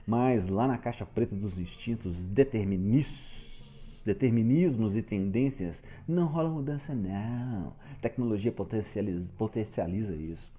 Mas 0.06 0.48
lá 0.48 0.68
na 0.68 0.78
caixa 0.78 1.08
preta 1.08 1.36
dos 1.36 1.58
instintos 1.58 2.28
deterministas, 2.28 3.47
determinismos 4.08 4.96
e 4.96 5.02
tendências, 5.02 5.84
não 6.08 6.28
rola 6.28 6.50
mudança, 6.50 6.96
não. 6.96 7.74
Tecnologia 8.02 8.54
potencializa, 8.54 9.30
potencializa 9.38 10.16
isso. 10.16 10.50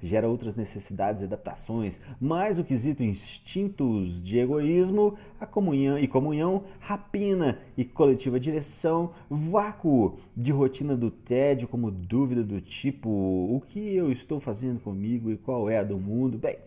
Gera 0.00 0.28
outras 0.28 0.54
necessidades 0.54 1.22
e 1.22 1.24
adaptações, 1.24 1.98
mas 2.20 2.58
o 2.58 2.64
quesito 2.64 3.02
instintos 3.02 4.22
de 4.22 4.38
egoísmo, 4.38 5.16
a 5.40 5.46
comunhão 5.46 5.98
e 5.98 6.06
comunhão, 6.06 6.64
rapina 6.78 7.58
e 7.76 7.84
coletiva 7.84 8.38
direção, 8.38 9.12
vácuo 9.28 10.18
de 10.36 10.52
rotina 10.52 10.96
do 10.96 11.10
tédio, 11.10 11.66
como 11.66 11.90
dúvida 11.90 12.44
do 12.44 12.60
tipo: 12.60 13.08
o 13.08 13.62
que 13.68 13.94
eu 13.94 14.12
estou 14.12 14.38
fazendo 14.38 14.78
comigo 14.78 15.32
e 15.32 15.36
qual 15.36 15.68
é 15.68 15.78
a 15.78 15.84
do 15.84 15.98
mundo? 15.98 16.38
Bem, 16.38 16.58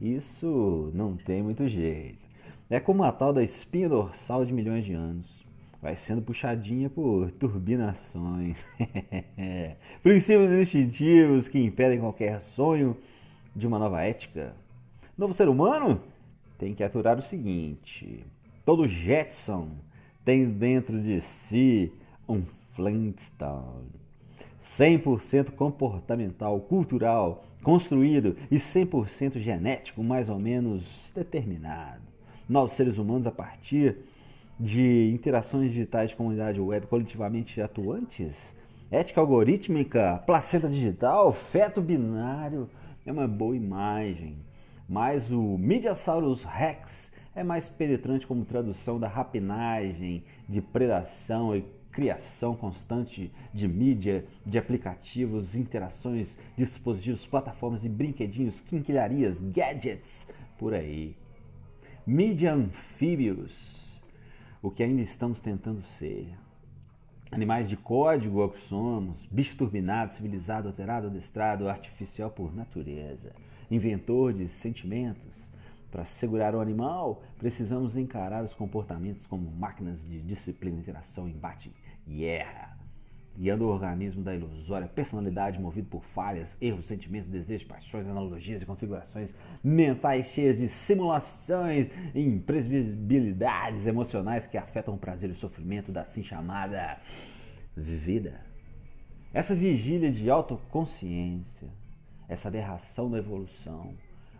isso 0.00 0.92
não 0.94 1.16
tem 1.16 1.42
muito 1.42 1.66
jeito. 1.66 2.22
É 2.70 2.78
como 2.78 3.02
a 3.02 3.10
tal 3.10 3.32
da 3.32 3.42
espinha 3.42 3.88
dorsal 3.88 4.44
de 4.44 4.52
milhões 4.52 4.84
de 4.84 4.92
anos 4.92 5.33
vai 5.84 5.96
sendo 5.96 6.22
puxadinha 6.22 6.88
por 6.88 7.30
turbinações. 7.32 8.64
Princípios 10.02 10.50
instintivos 10.50 11.46
que 11.46 11.62
impedem 11.62 12.00
qualquer 12.00 12.40
sonho 12.40 12.96
de 13.54 13.66
uma 13.66 13.78
nova 13.78 14.00
ética. 14.00 14.54
Novo 15.16 15.34
ser 15.34 15.46
humano 15.46 16.00
tem 16.58 16.74
que 16.74 16.82
aturar 16.82 17.18
o 17.18 17.22
seguinte: 17.22 18.24
todo 18.64 18.88
Jetson 18.88 19.68
tem 20.24 20.48
dentro 20.48 20.98
de 21.02 21.20
si 21.20 21.92
um 22.26 22.44
Flintstone. 22.74 23.90
100% 24.64 25.50
comportamental, 25.50 26.58
cultural, 26.60 27.44
construído 27.62 28.38
e 28.50 28.56
100% 28.56 29.38
genético, 29.38 30.02
mais 30.02 30.30
ou 30.30 30.38
menos 30.38 31.12
determinado. 31.14 32.00
Novos 32.48 32.72
seres 32.72 32.96
humanos 32.96 33.26
a 33.26 33.30
partir 33.30 33.98
de 34.58 35.10
interações 35.12 35.72
digitais 35.72 36.10
de 36.10 36.16
comunidade 36.16 36.60
web 36.60 36.86
coletivamente 36.86 37.60
atuantes, 37.60 38.54
ética 38.90 39.20
algorítmica, 39.20 40.22
placenta 40.26 40.68
digital, 40.68 41.32
feto 41.32 41.80
binário 41.80 42.68
é 43.04 43.12
uma 43.12 43.26
boa 43.26 43.56
imagem. 43.56 44.36
Mas 44.88 45.30
o 45.30 45.58
Mediasaurus 45.58 46.44
Rex 46.44 47.12
é 47.34 47.42
mais 47.42 47.68
penetrante 47.68 48.26
como 48.26 48.44
tradução 48.44 49.00
da 49.00 49.08
rapinagem, 49.08 50.22
de 50.48 50.60
predação 50.60 51.56
e 51.56 51.64
criação 51.90 52.56
constante 52.56 53.32
de 53.52 53.68
mídia, 53.68 54.24
de 54.44 54.58
aplicativos, 54.58 55.54
interações, 55.54 56.36
dispositivos, 56.56 57.26
plataformas 57.26 57.84
e 57.84 57.88
brinquedinhos, 57.88 58.60
quinquilharias, 58.60 59.40
gadgets, 59.40 60.26
por 60.58 60.74
aí. 60.74 61.16
Mídia 62.06 62.52
anfíbios 62.52 63.73
o 64.64 64.70
que 64.70 64.82
ainda 64.82 65.02
estamos 65.02 65.42
tentando 65.42 65.82
ser. 65.98 66.26
Animais 67.30 67.68
de 67.68 67.76
código 67.76 68.40
ao 68.40 68.48
que 68.48 68.60
somos, 68.60 69.22
bicho 69.30 69.54
turbinado, 69.58 70.14
civilizado, 70.14 70.68
alterado, 70.68 71.08
adestrado, 71.08 71.68
artificial 71.68 72.30
por 72.30 72.56
natureza, 72.56 73.30
inventor 73.70 74.32
de 74.32 74.48
sentimentos. 74.48 75.34
Para 75.90 76.06
segurar 76.06 76.54
o 76.54 76.62
animal, 76.62 77.22
precisamos 77.36 77.94
encarar 77.94 78.42
os 78.42 78.54
comportamentos 78.54 79.26
como 79.26 79.50
máquinas 79.50 80.02
de 80.08 80.22
disciplina, 80.22 80.78
interação, 80.78 81.28
embate 81.28 81.70
guerra 82.08 82.73
guiando 83.36 83.64
o 83.64 83.68
organismo 83.68 84.22
da 84.22 84.34
ilusória 84.34 84.86
personalidade 84.86 85.58
movido 85.58 85.88
por 85.88 86.04
falhas, 86.04 86.56
erros, 86.60 86.84
sentimentos, 86.84 87.28
desejos, 87.28 87.66
paixões, 87.66 88.06
analogias 88.06 88.62
e 88.62 88.66
configurações 88.66 89.34
mentais 89.62 90.26
cheias 90.26 90.58
de 90.58 90.68
simulações 90.68 91.88
e 92.14 92.20
imprevisibilidades 92.20 93.86
emocionais 93.86 94.46
que 94.46 94.56
afetam 94.56 94.94
o 94.94 94.98
prazer 94.98 95.28
e 95.30 95.32
o 95.32 95.36
sofrimento 95.36 95.90
da 95.90 96.02
assim 96.02 96.22
chamada 96.22 96.98
vida. 97.76 98.40
Essa 99.32 99.54
vigília 99.54 100.12
de 100.12 100.30
autoconsciência, 100.30 101.68
essa 102.28 102.46
aberração 102.46 103.10
da 103.10 103.18
evolução, 103.18 103.92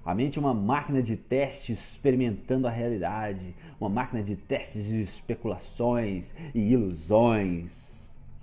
a 0.04 0.14
mente 0.14 0.38
é 0.38 0.40
uma 0.40 0.54
máquina 0.54 1.02
de 1.02 1.16
teste 1.16 1.72
experimentando 1.72 2.68
a 2.68 2.70
realidade, 2.70 3.54
uma 3.80 3.88
máquina 3.88 4.22
de 4.22 4.36
testes 4.36 4.84
de 4.84 5.00
especulações 5.00 6.32
e 6.54 6.60
ilusões 6.60 7.93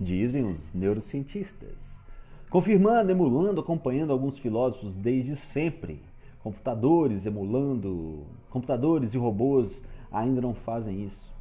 dizem 0.02 0.44
os 0.44 0.74
neurocientistas. 0.74 2.02
Confirmando, 2.50 3.10
emulando, 3.10 3.60
acompanhando 3.60 4.12
alguns 4.12 4.38
filósofos 4.38 4.94
desde 4.96 5.36
sempre. 5.36 6.00
Computadores 6.42 7.24
emulando, 7.24 8.24
computadores 8.50 9.14
e 9.14 9.18
robôs 9.18 9.82
ainda 10.10 10.40
não 10.40 10.54
fazem 10.54 11.04
isso. 11.04 11.32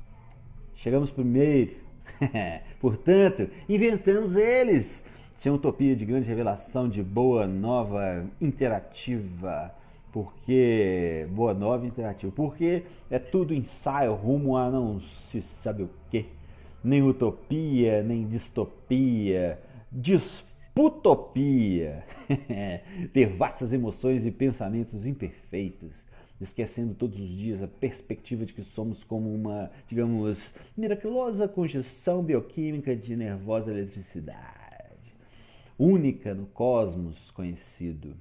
Chegamos 0.75 1.11
primeiro, 1.11 1.73
portanto, 2.79 3.49
inventamos 3.67 4.35
eles. 4.35 5.03
Sem 5.35 5.51
utopia 5.51 5.95
de 5.95 6.05
grande 6.05 6.27
revelação 6.27 6.87
de 6.87 7.01
boa 7.01 7.47
nova 7.47 8.25
interativa 8.39 9.73
porque 10.11 11.25
boa 11.31 11.53
nova 11.53 11.85
interativa, 11.85 12.31
porque 12.35 12.83
é 13.09 13.17
tudo 13.17 13.53
ensaio 13.53 14.13
rumo 14.13 14.57
a 14.57 14.69
não 14.69 14.99
se 15.29 15.41
sabe 15.41 15.83
o 15.83 15.89
que 16.09 16.25
nem 16.83 17.03
utopia, 17.03 18.01
nem 18.03 18.27
distopia, 18.27 19.59
disputopia, 19.91 20.43
ter 23.13 23.27
vastas 23.27 23.71
emoções 23.71 24.25
e 24.25 24.31
pensamentos 24.31 25.05
imperfeitos, 25.05 25.91
esquecendo 26.39 26.95
todos 26.95 27.19
os 27.19 27.29
dias 27.29 27.61
a 27.61 27.67
perspectiva 27.67 28.45
de 28.45 28.53
que 28.53 28.63
somos 28.63 29.03
como 29.03 29.33
uma, 29.33 29.71
digamos, 29.87 30.53
miraculosa 30.75 31.47
conjunção 31.47 32.23
bioquímica 32.23 32.95
de 32.95 33.15
nervosa 33.15 33.71
eletricidade, 33.71 35.13
única 35.77 36.33
no 36.33 36.47
cosmos 36.47 37.29
conhecido, 37.31 38.15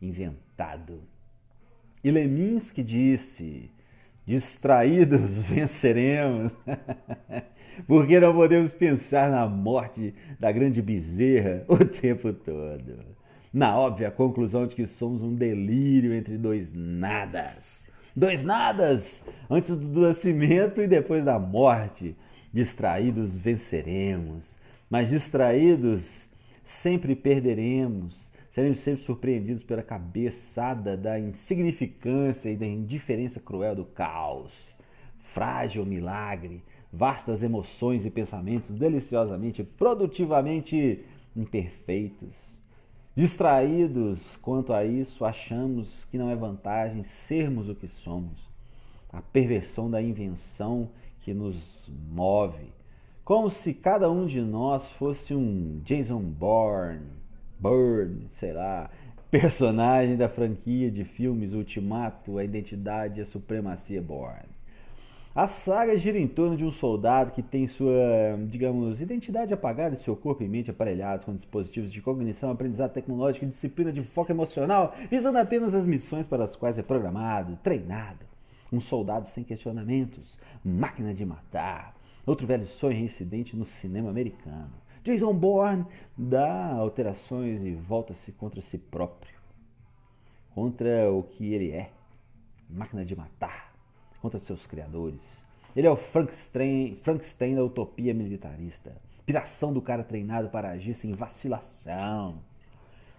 inventado. 0.00 1.02
E 2.02 2.10
Leminski 2.10 2.82
disse: 2.82 3.70
distraídos 4.26 5.38
venceremos. 5.42 6.52
porque 7.86 8.18
não 8.20 8.34
podemos 8.34 8.72
pensar 8.72 9.30
na 9.30 9.46
morte 9.46 10.14
da 10.38 10.50
grande 10.50 10.80
bezerra 10.80 11.64
o 11.68 11.76
tempo 11.84 12.32
todo. 12.32 12.98
Na 13.52 13.76
óbvia 13.76 14.10
conclusão 14.10 14.66
de 14.66 14.74
que 14.76 14.86
somos 14.86 15.22
um 15.22 15.34
delírio 15.34 16.14
entre 16.14 16.38
dois 16.38 16.72
nadas. 16.72 17.84
Dois 18.14 18.42
nadas 18.42 19.24
antes 19.48 19.74
do 19.74 20.00
nascimento 20.00 20.80
e 20.80 20.86
depois 20.86 21.24
da 21.24 21.38
morte. 21.38 22.16
Distraídos 22.52 23.32
venceremos, 23.32 24.50
mas 24.88 25.08
distraídos 25.08 26.28
sempre 26.64 27.14
perderemos. 27.14 28.28
seremos 28.50 28.80
sempre 28.80 29.04
surpreendidos 29.04 29.62
pela 29.62 29.82
cabeçada 29.82 30.96
da 30.96 31.18
insignificância 31.18 32.50
e 32.50 32.56
da 32.56 32.66
indiferença 32.66 33.38
cruel 33.38 33.76
do 33.76 33.84
caos. 33.84 34.52
Frágil 35.32 35.86
milagre, 35.86 36.60
vastas 36.92 37.42
emoções 37.42 38.04
e 38.04 38.10
pensamentos 38.10 38.70
deliciosamente, 38.70 39.62
produtivamente 39.62 41.04
imperfeitos. 41.36 42.34
Distraídos 43.14 44.18
quanto 44.40 44.72
a 44.72 44.84
isso, 44.84 45.24
achamos 45.24 46.04
que 46.10 46.18
não 46.18 46.30
é 46.30 46.36
vantagem 46.36 47.04
sermos 47.04 47.68
o 47.68 47.74
que 47.74 47.88
somos. 47.88 48.38
A 49.12 49.20
perversão 49.20 49.90
da 49.90 50.00
invenção 50.00 50.88
que 51.22 51.34
nos 51.34 51.56
move, 52.10 52.72
como 53.24 53.50
se 53.50 53.74
cada 53.74 54.10
um 54.10 54.26
de 54.26 54.40
nós 54.40 54.88
fosse 54.92 55.34
um 55.34 55.80
Jason 55.84 56.20
Bourne, 56.20 57.06
Bourne, 57.58 58.28
sei 58.38 58.52
lá, 58.52 58.90
personagem 59.30 60.16
da 60.16 60.28
franquia 60.28 60.90
de 60.90 61.04
filmes 61.04 61.52
Ultimato, 61.52 62.38
a 62.38 62.44
identidade 62.44 63.20
e 63.20 63.22
a 63.22 63.26
supremacia 63.26 64.02
Bourne. 64.02 64.59
A 65.32 65.46
saga 65.46 65.96
gira 65.96 66.18
em 66.18 66.26
torno 66.26 66.56
de 66.56 66.64
um 66.64 66.72
soldado 66.72 67.30
que 67.30 67.40
tem 67.40 67.68
sua, 67.68 68.36
digamos, 68.48 69.00
identidade 69.00 69.54
apagada 69.54 69.94
e 69.94 70.00
seu 70.00 70.16
corpo 70.16 70.42
e 70.42 70.48
mente 70.48 70.72
aparelhados 70.72 71.24
com 71.24 71.36
dispositivos 71.36 71.92
de 71.92 72.02
cognição, 72.02 72.50
aprendizado 72.50 72.92
tecnológico 72.92 73.44
e 73.44 73.48
disciplina 73.48 73.92
de 73.92 74.02
foco 74.02 74.32
emocional, 74.32 74.92
visando 75.08 75.38
apenas 75.38 75.72
as 75.72 75.86
missões 75.86 76.26
para 76.26 76.42
as 76.42 76.56
quais 76.56 76.78
é 76.78 76.82
programado, 76.82 77.56
treinado. 77.62 78.26
Um 78.72 78.80
soldado 78.80 79.28
sem 79.28 79.44
questionamentos, 79.44 80.36
máquina 80.64 81.14
de 81.14 81.24
matar. 81.24 81.94
Outro 82.26 82.44
velho 82.44 82.66
sonho 82.66 82.96
reincidente 82.96 83.56
no 83.56 83.64
cinema 83.64 84.10
americano. 84.10 84.72
Jason 85.04 85.32
Bourne 85.32 85.86
dá 86.18 86.72
alterações 86.72 87.64
e 87.64 87.70
volta-se 87.70 88.32
contra 88.32 88.60
si 88.62 88.78
próprio, 88.78 89.34
contra 90.56 91.08
o 91.08 91.22
que 91.22 91.54
ele 91.54 91.70
é, 91.70 91.90
máquina 92.68 93.04
de 93.04 93.14
matar 93.14 93.69
contra 94.20 94.38
seus 94.38 94.66
criadores. 94.66 95.20
Ele 95.74 95.86
é 95.86 95.90
o 95.90 95.96
Frankenstein, 95.96 96.98
Frankenstein 97.02 97.54
da 97.54 97.64
utopia 97.64 98.12
militarista. 98.12 98.92
Piração 99.24 99.72
do 99.72 99.80
cara 99.80 100.02
treinado 100.02 100.48
para 100.48 100.70
agir 100.70 100.94
sem 100.94 101.12
vacilação. 101.14 102.38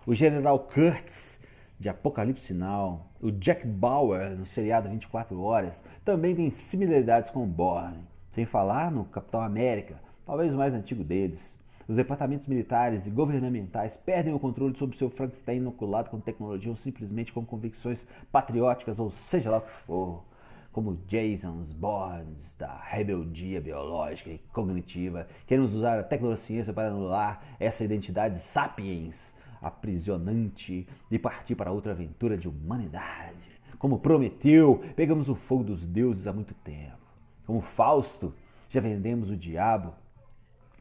O 0.06 0.14
General 0.14 0.60
Kurtz, 0.60 1.40
de 1.80 1.90
Apocalipse 1.90 2.46
Sinal. 2.46 3.08
O 3.22 3.32
Jack 3.32 3.66
Bauer, 3.66 4.38
no 4.38 4.46
seriado 4.46 4.90
24 4.90 5.40
Horas, 5.42 5.84
também 6.06 6.36
tem 6.36 6.52
similaridades 6.52 7.32
com 7.32 7.44
o 7.44 7.48
Bourne. 7.48 8.04
Sem 8.32 8.46
falar 8.46 8.92
no 8.92 9.06
Capitão 9.06 9.42
América, 9.42 9.96
talvez 10.26 10.54
o 10.54 10.58
mais 10.58 10.74
antigo 10.74 11.04
deles. 11.04 11.40
Os 11.88 11.96
departamentos 11.96 12.48
militares 12.48 13.08
e 13.08 13.10
governamentais 13.10 13.98
perdem 13.98 14.34
o 14.34 14.40
controle 14.40 14.78
sobre 14.78 14.96
seu 14.96 15.10
Frankenstein 15.10 15.58
inoculado 15.58 16.10
com 16.10 16.20
tecnologia 16.20 16.70
ou 16.70 16.78
simplesmente 16.78 17.34
com 17.34 17.44
convicções 17.44 18.06
patrióticas, 18.32 19.00
ou 19.00 19.10
seja 19.12 19.50
lá 19.50 19.58
o 19.58 19.62
que 19.62 19.72
for 19.86 20.24
como 20.72 21.00
Jason's 21.08 21.74
Bonds, 21.74 22.56
da 22.58 22.80
rebeldia 22.84 23.60
biológica 23.60 24.30
e 24.30 24.40
cognitiva. 24.54 25.28
Queremos 25.46 25.74
usar 25.74 26.00
a 26.00 26.04
tecnologia 26.04 26.64
para 26.74 26.88
anular 26.88 27.44
essa 27.60 27.84
identidade 27.84 28.42
sapiens 28.44 29.32
aprisionante 29.62 30.88
e 31.10 31.20
partir 31.20 31.56
para 31.56 31.72
outra 31.72 31.92
aventura 31.92 32.38
de 32.38 32.48
humanidade. 32.48 33.38
Como 33.78 34.00
prometeu, 34.00 34.84
pegamos 34.96 35.30
o 35.30 35.36
fogo 35.36 35.64
dos 35.64 35.86
deuses 35.86 36.26
há 36.26 36.34
muito 36.34 36.54
tempo. 36.56 36.98
Como 37.46 37.62
Fausto, 37.62 38.34
já 38.70 38.80
vendemos 38.80 39.30
o 39.30 39.36
diabo 39.36 39.94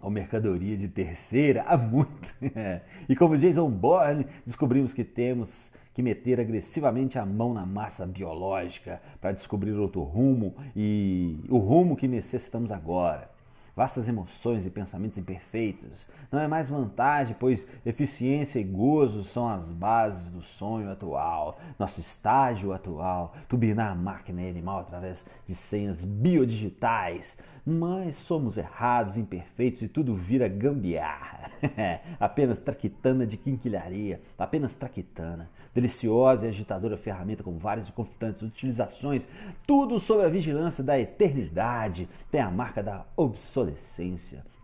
ou 0.00 0.10
mercadoria 0.10 0.76
de 0.76 0.88
terceira 0.88 1.62
há 1.66 1.76
muito. 1.76 2.34
e 3.08 3.14
como 3.14 3.36
Jason 3.36 3.68
Bourne, 3.68 4.26
descobrimos 4.46 4.94
que 4.94 5.04
temos 5.04 5.70
que 5.92 6.02
meter 6.02 6.40
agressivamente 6.40 7.18
a 7.18 7.26
mão 7.26 7.52
na 7.52 7.66
massa 7.66 8.06
biológica 8.06 9.00
para 9.20 9.32
descobrir 9.32 9.72
outro 9.72 10.02
rumo 10.02 10.54
e 10.74 11.38
o 11.48 11.58
rumo 11.58 11.96
que 11.96 12.06
necessitamos 12.06 12.70
agora. 12.70 13.39
Vastas 13.74 14.08
emoções 14.08 14.66
e 14.66 14.70
pensamentos 14.70 15.16
imperfeitos. 15.18 16.06
Não 16.30 16.38
é 16.38 16.46
mais 16.46 16.68
vantagem, 16.68 17.34
pois 17.38 17.66
eficiência 17.84 18.58
e 18.58 18.64
gozo 18.64 19.24
são 19.24 19.48
as 19.48 19.68
bases 19.68 20.26
do 20.30 20.42
sonho 20.42 20.90
atual, 20.90 21.58
nosso 21.78 22.00
estágio 22.00 22.72
atual, 22.72 23.34
turbinar 23.48 23.92
a 23.92 23.94
máquina 23.94 24.42
e 24.42 24.48
animal 24.48 24.80
através 24.80 25.24
de 25.48 25.54
senhas 25.54 26.04
biodigitais. 26.04 27.36
Mas 27.64 28.16
somos 28.16 28.56
errados, 28.56 29.16
imperfeitos 29.16 29.82
e 29.82 29.88
tudo 29.88 30.14
vira 30.14 30.48
gambiarra. 30.48 31.50
apenas 32.18 32.62
traquitana 32.62 33.26
de 33.26 33.36
quinquilharia, 33.36 34.20
apenas 34.38 34.74
traquitana 34.74 35.48
deliciosa 35.74 36.46
e 36.46 36.48
agitadora 36.48 36.96
ferramenta 36.96 37.42
com 37.42 37.56
várias 37.56 37.88
e 37.88 37.92
conflitantes 37.92 38.42
utilizações, 38.42 39.26
tudo 39.66 39.98
sob 39.98 40.24
a 40.24 40.28
vigilância 40.28 40.82
da 40.82 40.98
eternidade, 40.98 42.08
tem 42.30 42.40
a 42.40 42.50
marca 42.50 42.82
da 42.82 43.04
obsolescência. 43.16 43.59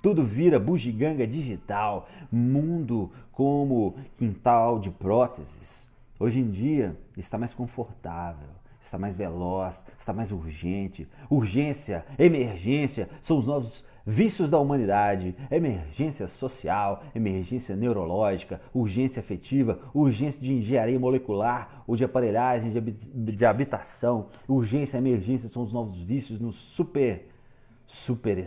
Tudo 0.03 0.25
vira 0.25 0.59
bugiganga 0.59 1.27
digital, 1.27 2.09
mundo 2.31 3.11
como 3.33 3.95
quintal 4.17 4.79
de 4.79 4.91
próteses. 4.91 5.67
Hoje 6.19 6.41
em 6.41 6.51
dia 6.51 6.97
está 7.17 7.37
mais 7.37 7.53
confortável, 7.53 8.49
está 8.81 8.97
mais 8.97 9.15
veloz, 9.15 9.83
está 9.99 10.13
mais 10.13 10.33
urgente. 10.33 11.07
Urgência, 11.29 12.07
emergência 12.19 13.09
são 13.23 13.37
os 13.37 13.47
novos 13.47 13.85
vícios 14.07 14.49
da 14.49 14.59
humanidade, 14.59 15.35
emergência 15.51 16.29
social, 16.29 17.03
emergência 17.15 17.75
neurológica, 17.75 18.61
urgência 18.73 19.19
afetiva, 19.19 19.81
urgência 19.93 20.41
de 20.41 20.53
engenharia 20.53 20.99
molecular 20.99 21.83
ou 21.87 21.97
de 21.97 22.05
aparelhagem 22.05 22.73
de 23.13 23.45
habitação, 23.45 24.29
urgência 24.47 24.97
emergência 24.97 25.49
são 25.49 25.65
os 25.65 25.73
novos 25.73 25.99
vícios 25.99 26.39
no 26.39 26.53
super, 26.53 27.29
super 27.87 28.39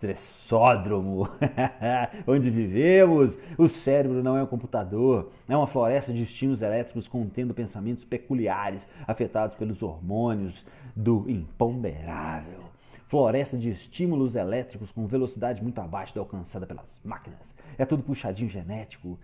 estressódromo 0.00 1.28
onde 2.26 2.48
vivemos. 2.48 3.36
O 3.58 3.68
cérebro 3.68 4.22
não 4.22 4.36
é 4.36 4.42
um 4.42 4.46
computador, 4.46 5.30
é 5.48 5.56
uma 5.56 5.66
floresta 5.66 6.12
de 6.12 6.22
estímulos 6.22 6.62
elétricos 6.62 7.06
contendo 7.06 7.52
pensamentos 7.52 8.04
peculiares 8.04 8.86
afetados 9.06 9.54
pelos 9.54 9.82
hormônios 9.82 10.64
do 10.96 11.28
imponderável 11.28 12.69
floresta 13.10 13.58
de 13.58 13.68
estímulos 13.68 14.36
elétricos 14.36 14.92
com 14.92 15.04
velocidade 15.04 15.60
muito 15.60 15.80
abaixo 15.80 16.14
da 16.14 16.20
alcançada 16.20 16.64
pelas 16.64 17.00
máquinas. 17.04 17.52
É 17.76 17.84
tudo 17.84 18.04
puxadinho 18.04 18.48
genético, 18.48 19.18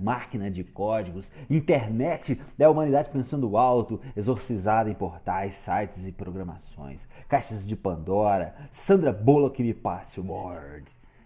máquina 0.00 0.48
de 0.48 0.62
códigos, 0.62 1.28
internet 1.50 2.40
da 2.56 2.70
humanidade 2.70 3.10
pensando 3.10 3.56
alto, 3.56 4.00
exorcizada 4.16 4.88
em 4.88 4.94
portais, 4.94 5.54
sites 5.54 6.06
e 6.06 6.12
programações, 6.12 7.04
caixas 7.28 7.66
de 7.66 7.74
Pandora, 7.74 8.54
Sandra 8.70 9.12
Bullock 9.12 9.60
me 9.60 9.74
passe 9.74 10.20
o 10.20 10.22
board, 10.22 10.84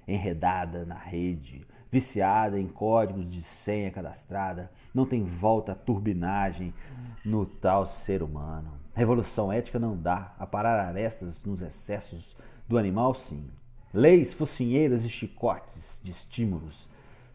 enredada 0.08 0.86
na 0.86 0.96
rede, 0.96 1.66
viciada 1.92 2.58
em 2.58 2.66
códigos 2.66 3.30
de 3.30 3.42
senha 3.42 3.90
cadastrada, 3.90 4.70
não 4.94 5.04
tem 5.04 5.22
volta 5.22 5.72
a 5.72 5.74
turbinagem 5.74 6.72
no 7.22 7.44
tal 7.44 7.86
ser 7.86 8.22
humano. 8.22 8.86
Revolução 8.97 9.53
ética 9.53 9.78
não 9.78 9.94
dá. 9.94 10.32
A 10.38 10.47
parar 10.47 10.80
arestas 10.80 11.34
nos 11.44 11.61
excessos 11.61 12.34
do 12.66 12.78
animal, 12.78 13.14
sim. 13.14 13.44
Leis, 13.92 14.32
focinheiras 14.32 15.05
e 15.05 15.11
chicotes 15.11 16.01
de 16.03 16.12
estímulos. 16.12 16.88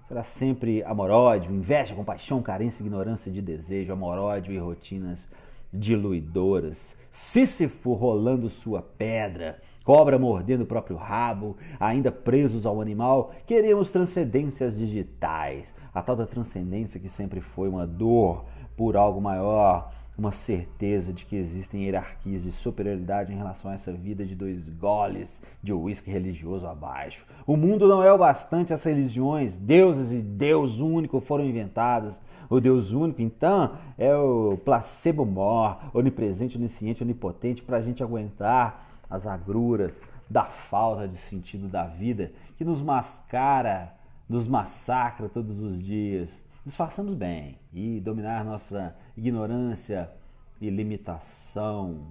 Será 0.08 0.24
sempre 0.24 0.84
amor-ódio, 0.84 1.54
inveja, 1.54 1.94
compaixão, 1.94 2.42
carência, 2.42 2.82
ignorância 2.82 3.32
de 3.32 3.44
desejo, 3.44 3.94
amor-ódio 3.94 4.52
e 4.52 4.58
rotinas 4.58 5.30
diluidoras. 5.72 6.98
Sísifo 7.12 7.94
rolando 7.94 8.50
sua 8.50 8.82
pedra, 8.82 9.62
cobra 9.84 10.18
mordendo 10.18 10.62
o 10.62 10.66
próprio 10.68 10.98
rabo, 10.98 11.56
ainda 11.80 12.12
presos 12.12 12.66
ao 12.66 12.82
animal, 12.82 13.36
queremos 13.46 13.92
transcendências 13.92 14.76
digitais. 14.76 15.72
A 15.94 16.02
tal 16.02 16.16
da 16.16 16.26
transcendência 16.26 17.00
que 17.00 17.08
sempre 17.08 17.40
foi 17.40 17.70
uma 17.70 17.86
dor 17.86 18.46
por 18.76 18.98
algo 18.98 19.22
maior, 19.22 19.92
uma 20.22 20.32
certeza 20.32 21.12
de 21.12 21.26
que 21.26 21.36
existem 21.36 21.84
hierarquias 21.84 22.44
de 22.44 22.52
superioridade 22.52 23.34
em 23.34 23.38
relação 23.38 23.72
a 23.72 23.74
essa 23.74 23.92
vida 23.92 24.24
de 24.24 24.36
dois 24.36 24.70
goles 24.70 25.42
de 25.64 25.74
uísque 25.74 26.12
religioso 26.12 26.68
abaixo. 26.68 27.26
O 27.48 27.58
mundo 27.58 27.88
não 27.88 28.04
é 28.04 28.14
o 28.14 28.20
bastante, 28.20 28.72
as 28.72 28.84
religiões, 28.84 29.58
deuses 29.58 30.12
e 30.14 30.22
Deus 30.22 30.80
único 30.80 31.20
foram 31.20 31.44
inventadas. 31.44 32.16
O 32.48 32.60
Deus 32.60 32.92
único, 32.92 33.20
então, 33.20 33.72
é 33.98 34.16
o 34.16 34.60
placebo 34.64 35.26
mor, 35.26 35.80
onipresente, 35.92 36.56
onisciente, 36.56 37.02
onipotente, 37.02 37.64
para 37.64 37.78
a 37.78 37.82
gente 37.82 38.04
aguentar 38.04 38.92
as 39.10 39.26
agruras 39.26 40.00
da 40.30 40.44
falta 40.44 41.08
de 41.08 41.18
sentido 41.18 41.68
da 41.68 41.88
vida 41.88 42.32
que 42.60 42.64
nos 42.64 42.80
mascara, 42.80 43.92
nos 44.30 44.48
massacra 44.48 45.28
todos 45.28 45.60
os 45.60 45.82
dias 45.82 46.30
disfarçamos 46.66 47.16
bem 47.16 47.58
e 47.74 48.00
dominar 48.00 48.46
nossa 48.46 48.96
ignorância 49.22 50.10
e 50.60 50.70
limitação 50.70 52.08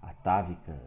atávicas. 0.00 0.78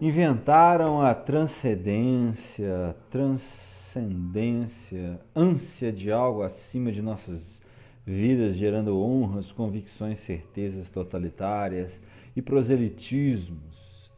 Inventaram 0.00 1.02
a 1.02 1.14
transcendência, 1.14 2.96
trans 3.10 3.42
transcendência, 3.90 5.20
ânsia 5.34 5.92
de 5.92 6.12
algo 6.12 6.42
acima 6.42 6.92
de 6.92 7.02
nossas 7.02 7.60
vidas, 8.06 8.56
gerando 8.56 8.96
honras, 8.96 9.50
convicções, 9.50 10.20
certezas 10.20 10.88
totalitárias 10.88 11.98
e 12.36 12.40
proselitismos, 12.40 13.58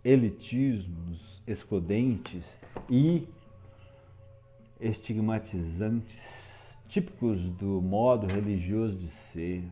elitismos 0.05 1.43
excludentes 1.47 2.45
e 2.91 3.27
estigmatizantes, 4.79 6.42
típicos 6.93 7.49
do 7.53 7.81
modo 7.81 8.27
religioso 8.27 8.99
de 8.99 9.09
ser, 9.09 9.65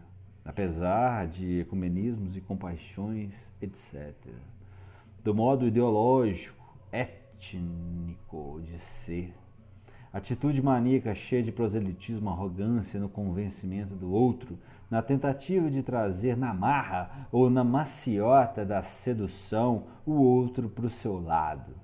apesar 0.43 1.27
de 1.27 1.61
ecumenismos 1.61 2.35
e 2.35 2.41
compaixões, 2.41 3.35
etc. 3.61 4.15
Do 5.23 5.35
modo 5.35 5.67
ideológico, 5.67 6.57
étnico 6.91 8.63
de 8.65 8.79
ser. 8.79 9.35
Atitude 10.11 10.63
maníaca 10.63 11.15
cheia 11.15 11.43
de 11.43 11.53
proselitismo, 11.53 12.31
arrogância 12.31 12.99
no 12.99 13.11
convencimento 13.11 13.95
do 13.95 14.11
outro, 14.11 14.59
na 14.91 15.03
tentativa 15.03 15.71
de 15.71 15.83
trazer 15.83 16.39
na 16.39 16.55
marra 16.55 17.29
ou 17.31 17.51
na 17.51 17.63
maciota 17.63 18.65
da 18.65 18.83
sedução 18.83 19.89
o 20.07 20.13
outro 20.13 20.71
para 20.71 20.87
o 20.87 20.91
seu 20.91 21.23
lado. 21.23 21.75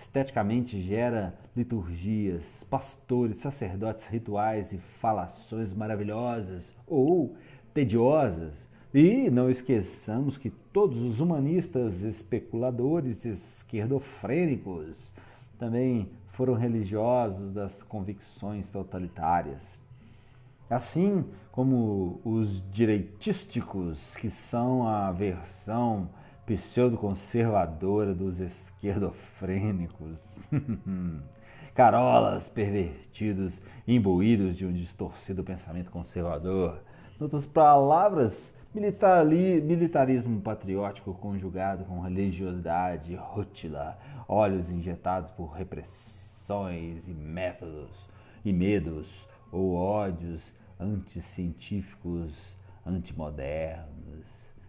Esteticamente 0.00 0.80
gera 0.80 1.34
liturgias, 1.56 2.64
pastores, 2.70 3.38
sacerdotes, 3.38 4.06
rituais 4.06 4.72
e 4.72 4.78
falações 5.00 5.74
maravilhosas 5.74 6.62
ou 6.86 7.34
tediosas. 7.74 8.54
E 8.94 9.28
não 9.28 9.50
esqueçamos 9.50 10.38
que 10.38 10.50
todos 10.72 10.98
os 11.02 11.20
humanistas, 11.20 12.02
especuladores, 12.02 13.24
esquerdofrênicos 13.24 14.96
também 15.58 16.08
foram 16.32 16.54
religiosos 16.54 17.52
das 17.52 17.82
convicções 17.82 18.64
totalitárias. 18.68 19.62
Assim 20.70 21.24
como 21.50 22.20
os 22.24 22.62
direitísticos, 22.70 23.98
que 24.16 24.30
são 24.30 24.86
a 24.86 25.10
versão 25.10 26.08
pseudo-conservadora 26.56 28.14
dos 28.14 28.40
esquerdofrênicos. 28.40 30.16
Carolas 31.74 32.48
pervertidos, 32.48 33.60
imbuídos 33.86 34.56
de 34.56 34.66
um 34.66 34.72
distorcido 34.72 35.44
pensamento 35.44 35.90
conservador. 35.90 36.80
Em 37.18 37.22
outras 37.22 37.46
palavras, 37.46 38.52
militarismo 38.74 40.40
patriótico 40.40 41.14
conjugado 41.14 41.84
com 41.84 42.00
religiosidade 42.00 43.14
rútila, 43.14 43.98
olhos 44.26 44.70
injetados 44.70 45.30
por 45.30 45.52
repressões 45.52 47.06
e 47.06 47.12
métodos 47.12 47.90
e 48.44 48.52
medos 48.52 49.06
ou 49.52 49.74
ódios 49.74 50.42
anticientíficos, 50.80 52.32
antimodernos, 52.84 54.24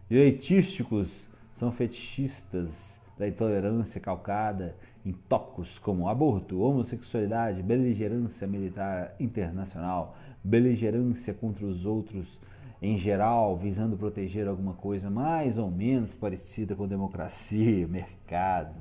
direitísticos 0.10 1.29
são 1.60 1.72
fetichistas 1.72 2.98
da 3.18 3.28
intolerância 3.28 4.00
calcada 4.00 4.76
em 5.06 5.12
tópicos 5.12 5.78
como 5.78 6.08
aborto, 6.08 6.62
homossexualidade, 6.62 7.62
beligerância 7.62 8.48
militar 8.48 9.14
internacional, 9.20 10.16
beligerância 10.42 11.34
contra 11.34 11.66
os 11.66 11.86
outros 11.86 12.40
em 12.82 12.98
geral, 12.98 13.58
visando 13.58 13.98
proteger 13.98 14.48
alguma 14.48 14.74
coisa 14.74 15.10
mais 15.10 15.58
ou 15.58 15.70
menos 15.70 16.14
parecida 16.14 16.76
com 16.76 16.88
democracia, 16.88 17.86
mercado, 17.90 18.74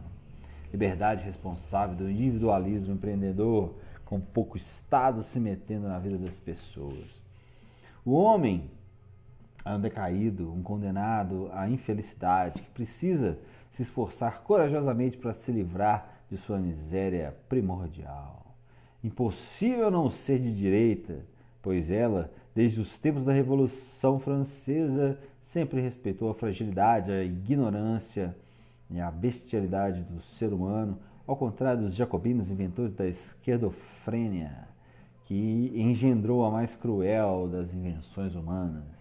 liberdade 0.73 1.25
responsável 1.25 1.97
do 1.97 2.09
individualismo 2.09 2.95
empreendedor, 2.95 3.75
com 4.05 4.21
pouco 4.21 4.57
Estado 4.57 5.25
se 5.25 5.41
metendo 5.41 5.89
na 5.89 5.99
vida 5.99 6.17
das 6.17 6.35
pessoas. 6.37 7.21
O 8.05 8.13
homem 8.13 8.71
a 9.69 9.77
um 9.77 9.81
decaído, 9.81 10.51
um 10.51 10.63
condenado 10.63 11.51
à 11.53 11.69
infelicidade, 11.69 12.63
que 12.63 12.71
precisa 12.71 13.39
se 13.73 13.83
esforçar 13.83 14.41
corajosamente 14.43 15.19
para 15.19 15.35
se 15.35 15.53
livrar 15.53 16.23
de 16.31 16.39
sua 16.39 16.59
miséria 16.59 17.37
primordial. 17.49 18.55
Impossível 19.05 19.91
não 19.91 20.11
ser 20.11 20.39
de 20.41 20.55
direita, 20.55 21.21
pois 21.63 21.91
ela, 21.91 22.33
desde 22.55 22.81
os 22.81 22.97
tempos 22.97 23.25
da 23.25 23.33
Revolução 23.33 24.19
Francesa, 24.19 25.19
sempre 25.43 25.83
respeitou 25.83 26.31
a 26.31 26.35
fragilidade, 26.35 27.13
a 27.13 27.23
ignorância 27.23 28.35
e 28.91 28.99
a 28.99 29.11
bestialidade 29.11 30.01
do 30.03 30.21
ser 30.21 30.53
humano, 30.53 30.99
ao 31.27 31.37
contrário 31.37 31.83
dos 31.83 31.95
jacobinos 31.95 32.51
inventores 32.51 32.95
da 32.95 33.07
esquerdofrênia, 33.07 34.67
que 35.27 35.73
engendrou 35.77 36.43
a 36.45 36.51
mais 36.51 36.75
cruel 36.75 37.49
das 37.49 37.73
invenções 37.73 38.35
humanas 38.35 38.98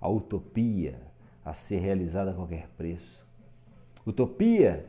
a 0.00 0.08
utopia 0.08 1.00
a 1.44 1.52
ser 1.52 1.78
realizada 1.78 2.30
a 2.30 2.34
qualquer 2.34 2.68
preço. 2.76 3.20
Utopia 4.06 4.86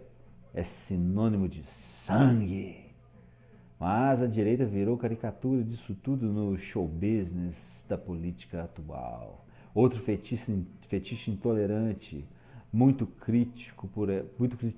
é 0.53 0.63
sinônimo 0.63 1.47
de 1.47 1.63
sangue. 1.63 2.85
Mas 3.79 4.21
a 4.21 4.27
direita 4.27 4.65
virou 4.65 4.97
caricatura 4.97 5.63
disso 5.63 5.95
tudo 6.03 6.27
no 6.27 6.57
show 6.57 6.87
business 6.87 7.85
da 7.89 7.97
política 7.97 8.63
atual. 8.63 9.43
Outro 9.73 9.99
fetiche, 10.01 10.65
fetiche 10.87 11.31
intolerante, 11.31 12.23
muito 12.71 13.07
crítico 13.07 13.87
por 13.87 14.07
muito, 14.37 14.73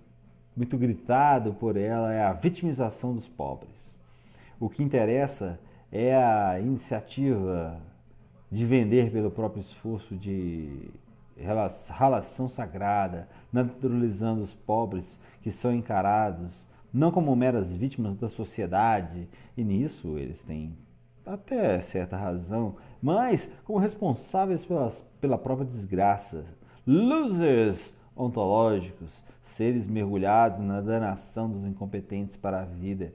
muito 0.55 0.77
gritado 0.77 1.53
por 1.53 1.75
ela 1.75 2.13
é 2.13 2.23
a 2.23 2.33
vitimização 2.33 3.13
dos 3.13 3.27
pobres. 3.27 3.73
O 4.59 4.69
que 4.69 4.81
interessa 4.81 5.59
é 5.91 6.15
a 6.15 6.59
iniciativa 6.59 7.81
de 8.53 8.65
vender 8.65 9.11
pelo 9.11 9.31
próprio 9.31 9.61
esforço 9.61 10.15
de 10.15 10.91
relação 11.35 12.47
sagrada, 12.47 13.27
naturalizando 13.51 14.41
os 14.41 14.53
pobres 14.53 15.19
que 15.41 15.49
são 15.49 15.73
encarados 15.73 16.51
não 16.93 17.11
como 17.11 17.35
meras 17.35 17.71
vítimas 17.71 18.15
da 18.17 18.29
sociedade, 18.29 19.27
e 19.57 19.63
nisso 19.63 20.19
eles 20.19 20.37
têm 20.41 20.77
até 21.25 21.81
certa 21.81 22.15
razão, 22.15 22.75
mas 23.01 23.49
como 23.63 23.79
responsáveis 23.79 24.63
pelas, 24.63 25.03
pela 25.19 25.39
própria 25.39 25.65
desgraça. 25.65 26.45
Losers 26.85 27.95
ontológicos, 28.15 29.09
seres 29.43 29.87
mergulhados 29.87 30.59
na 30.59 30.79
danação 30.79 31.49
dos 31.49 31.65
incompetentes 31.65 32.37
para 32.37 32.61
a 32.61 32.65
vida, 32.65 33.11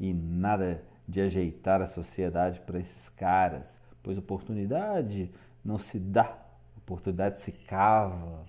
e 0.00 0.12
nada 0.12 0.82
de 1.06 1.20
ajeitar 1.20 1.80
a 1.80 1.86
sociedade 1.86 2.60
para 2.66 2.80
esses 2.80 3.08
caras 3.10 3.81
pois 4.02 4.18
oportunidade 4.18 5.30
não 5.64 5.78
se 5.78 5.98
dá, 5.98 6.36
oportunidade 6.76 7.38
se 7.38 7.52
cava. 7.52 8.44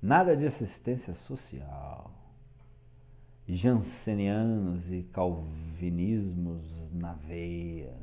Nada 0.00 0.36
de 0.36 0.46
assistência 0.46 1.14
social. 1.14 2.10
Jansenianos 3.46 4.90
e 4.90 5.02
calvinismos 5.12 6.62
na 6.92 7.12
veia. 7.12 7.94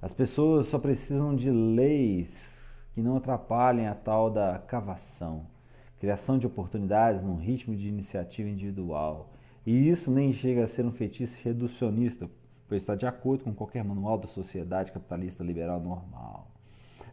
As 0.00 0.12
pessoas 0.12 0.66
só 0.66 0.78
precisam 0.78 1.34
de 1.34 1.50
leis 1.50 2.54
que 2.94 3.02
não 3.02 3.16
atrapalhem 3.16 3.88
a 3.88 3.94
tal 3.94 4.30
da 4.30 4.58
cavação, 4.58 5.46
criação 5.98 6.38
de 6.38 6.46
oportunidades 6.46 7.22
num 7.22 7.36
ritmo 7.36 7.74
de 7.74 7.88
iniciativa 7.88 8.48
individual. 8.48 9.32
E 9.66 9.88
isso 9.88 10.10
nem 10.10 10.32
chega 10.32 10.64
a 10.64 10.66
ser 10.66 10.84
um 10.84 10.92
feitiço 10.92 11.36
reducionista, 11.42 12.30
pois 12.68 12.82
está 12.82 12.94
de 12.94 13.06
acordo 13.06 13.44
com 13.44 13.54
qualquer 13.54 13.84
manual 13.84 14.18
da 14.18 14.28
sociedade 14.28 14.92
capitalista 14.92 15.44
liberal 15.44 15.80
normal. 15.80 16.48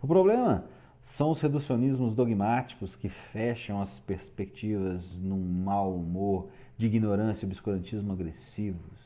O 0.01 0.07
problema 0.07 0.63
são 1.05 1.31
os 1.31 1.41
reducionismos 1.41 2.15
dogmáticos 2.15 2.95
que 2.95 3.09
fecham 3.09 3.81
as 3.81 3.89
perspectivas 3.99 5.03
num 5.17 5.41
mau 5.41 5.95
humor 5.95 6.49
de 6.77 6.85
ignorância 6.85 7.45
e 7.45 7.47
obscurantismo 7.47 8.13
agressivos. 8.13 8.99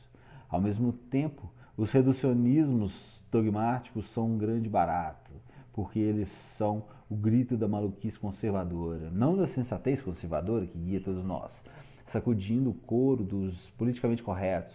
Ao 0.48 0.60
mesmo 0.60 0.92
tempo, 0.92 1.50
os 1.76 1.90
reducionismos 1.90 3.22
dogmáticos 3.30 4.06
são 4.06 4.26
um 4.26 4.38
grande 4.38 4.68
barato, 4.68 5.32
porque 5.72 5.98
eles 5.98 6.30
são 6.56 6.84
o 7.10 7.14
grito 7.14 7.56
da 7.56 7.68
maluquice 7.68 8.18
conservadora, 8.18 9.10
não 9.10 9.36
da 9.36 9.46
sensatez 9.46 10.00
conservadora 10.00 10.66
que 10.66 10.78
guia 10.78 11.00
todos 11.00 11.24
nós, 11.24 11.60
sacudindo 12.06 12.70
o 12.70 12.74
couro 12.74 13.22
dos 13.22 13.70
politicamente 13.70 14.22
corretos, 14.22 14.74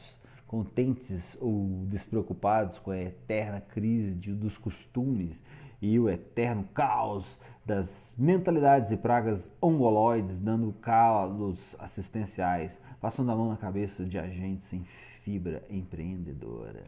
contentes 0.52 1.24
ou 1.40 1.86
despreocupados 1.88 2.78
com 2.80 2.92
a 2.92 2.98
eterna 2.98 3.62
crise 3.62 4.12
de, 4.12 4.34
dos 4.34 4.58
costumes 4.58 5.42
e 5.82 5.98
o 5.98 6.10
eterno 6.10 6.66
caos 6.74 7.40
das 7.66 8.14
mentalidades 8.20 8.92
e 8.92 8.98
pragas 8.98 9.50
ongoloides 9.62 10.38
dando 10.40 10.74
calos 10.74 11.58
assistenciais, 11.80 12.78
passando 13.00 13.32
a 13.32 13.36
mão 13.36 13.48
na 13.48 13.56
cabeça 13.56 14.04
de 14.04 14.20
agentes 14.20 14.68
sem 14.68 14.84
fibra 15.24 15.64
empreendedora. 15.70 16.84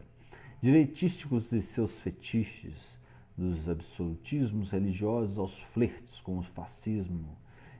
Direitísticos 0.60 1.48
de 1.48 1.62
seus 1.62 1.98
fetiches, 2.00 2.74
dos 3.34 3.66
absolutismos 3.66 4.68
religiosos 4.68 5.38
aos 5.38 5.58
flertes 5.72 6.20
com 6.20 6.38
o 6.38 6.42
fascismo 6.42 7.34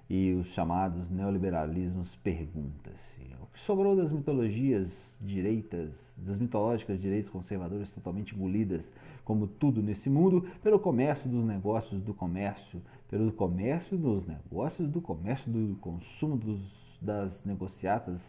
e 0.09 0.33
os 0.35 0.49
chamados 0.49 1.11
neoliberalismos 1.11 2.15
pergunta-se. 2.17 3.23
O 3.41 3.47
que 3.47 3.61
sobrou 3.61 3.97
das 3.97 4.13
mitologias 4.13 5.17
direitas, 5.21 6.15
das 6.19 6.39
mitológicas 6.39 7.01
direitas 7.01 7.31
conservadoras 7.31 7.89
totalmente 7.91 8.35
engolidas, 8.35 8.85
como 9.25 9.47
tudo 9.47 9.83
nesse 9.83 10.11
mundo, 10.11 10.47
pelo 10.63 10.79
comércio 10.79 11.29
dos 11.29 11.45
negócios 11.45 12.03
do 12.03 12.13
comércio, 12.13 12.83
pelo 13.09 13.33
comércio 13.33 13.97
dos 13.97 14.27
negócios 14.27 14.91
do 14.91 15.01
comércio 15.01 15.51
do 15.51 15.77
consumo 15.77 16.37
dos, 16.37 16.61
das 17.01 17.45
negociatas, 17.45 18.21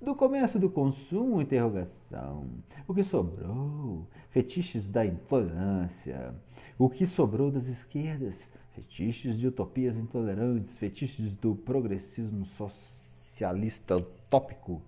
do 0.00 0.14
comércio 0.14 0.60
do 0.60 0.68
consumo, 0.68 1.40
interrogação. 1.40 2.46
O 2.86 2.94
que 2.94 3.02
sobrou? 3.02 4.06
Fetiches 4.30 4.86
da 4.86 5.04
intolerância. 5.04 6.34
O 6.78 6.90
que 6.90 7.06
sobrou 7.06 7.50
das 7.50 7.66
esquerdas? 7.66 8.36
Fetiches 8.74 9.38
de 9.38 9.46
utopias 9.46 9.96
intolerantes, 9.96 10.76
fetiches 10.76 11.32
do 11.34 11.54
progressismo 11.54 12.44
socialista 12.44 13.96
utópico, 13.96 14.82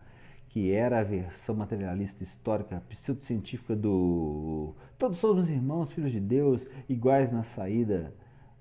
que 0.49 0.72
era 0.72 0.99
a 0.99 1.05
versão 1.05 1.55
materialista 1.55 2.24
histórica 2.24 2.82
pseudocientífica 2.89 3.76
do 3.76 4.74
todos 4.99 5.18
somos 5.18 5.49
irmãos, 5.49 5.93
filhos 5.93 6.11
de 6.11 6.18
Deus, 6.18 6.66
iguais 6.89 7.30
na 7.30 7.45
saída 7.45 8.12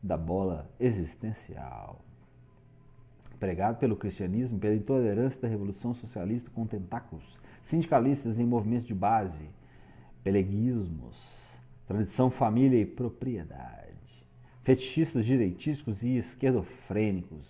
da 0.01 0.15
bola 0.15 0.69
existencial. 0.79 2.05
Pregado 3.39 3.79
pelo 3.79 3.95
cristianismo, 3.95 4.59
pela 4.59 4.75
intolerância 4.75 5.41
da 5.41 5.47
revolução 5.47 5.95
socialista 5.95 6.51
com 6.51 6.67
tentáculos, 6.67 7.25
sindicalistas 7.65 8.37
em 8.37 8.45
movimentos 8.45 8.87
de 8.87 8.93
base, 8.93 9.49
peleguismos, 10.23 11.17
tradição, 11.87 12.29
família 12.29 12.79
e 12.79 12.85
propriedade 12.85 13.94
fetichistas 14.65 15.23
direitísticos 15.23 16.01
e 16.01 16.17
esquerdofrênicos. 16.17 17.45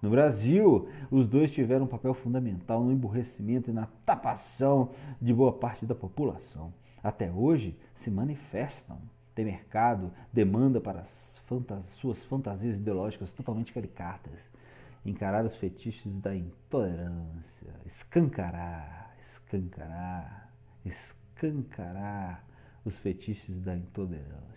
No 0.00 0.08
Brasil, 0.08 0.88
os 1.10 1.28
dois 1.28 1.52
tiveram 1.52 1.84
um 1.84 1.88
papel 1.88 2.14
fundamental 2.14 2.82
no 2.82 2.90
emburrecimento 2.90 3.70
e 3.70 3.72
na 3.72 3.86
tapação 4.04 4.90
de 5.20 5.32
boa 5.32 5.52
parte 5.52 5.84
da 5.84 5.94
população. 5.94 6.72
Até 7.02 7.30
hoje 7.30 7.76
se 7.96 8.10
manifestam, 8.10 8.98
tem 9.34 9.44
mercado, 9.44 10.10
demanda 10.32 10.80
para 10.80 11.04
suas 12.00 12.24
fantasias 12.24 12.76
ideológicas 12.76 13.30
totalmente 13.32 13.72
caricatas. 13.72 14.38
Encarar 15.04 15.44
os 15.44 15.54
fetiches 15.56 16.10
da 16.20 16.34
intolerância, 16.34 17.74
escancarar, 17.84 19.14
escancarar, 19.20 20.50
escancarar 20.82 22.42
os 22.86 22.96
fetiches 22.96 23.60
da 23.60 23.76
intolerância. 23.76 24.53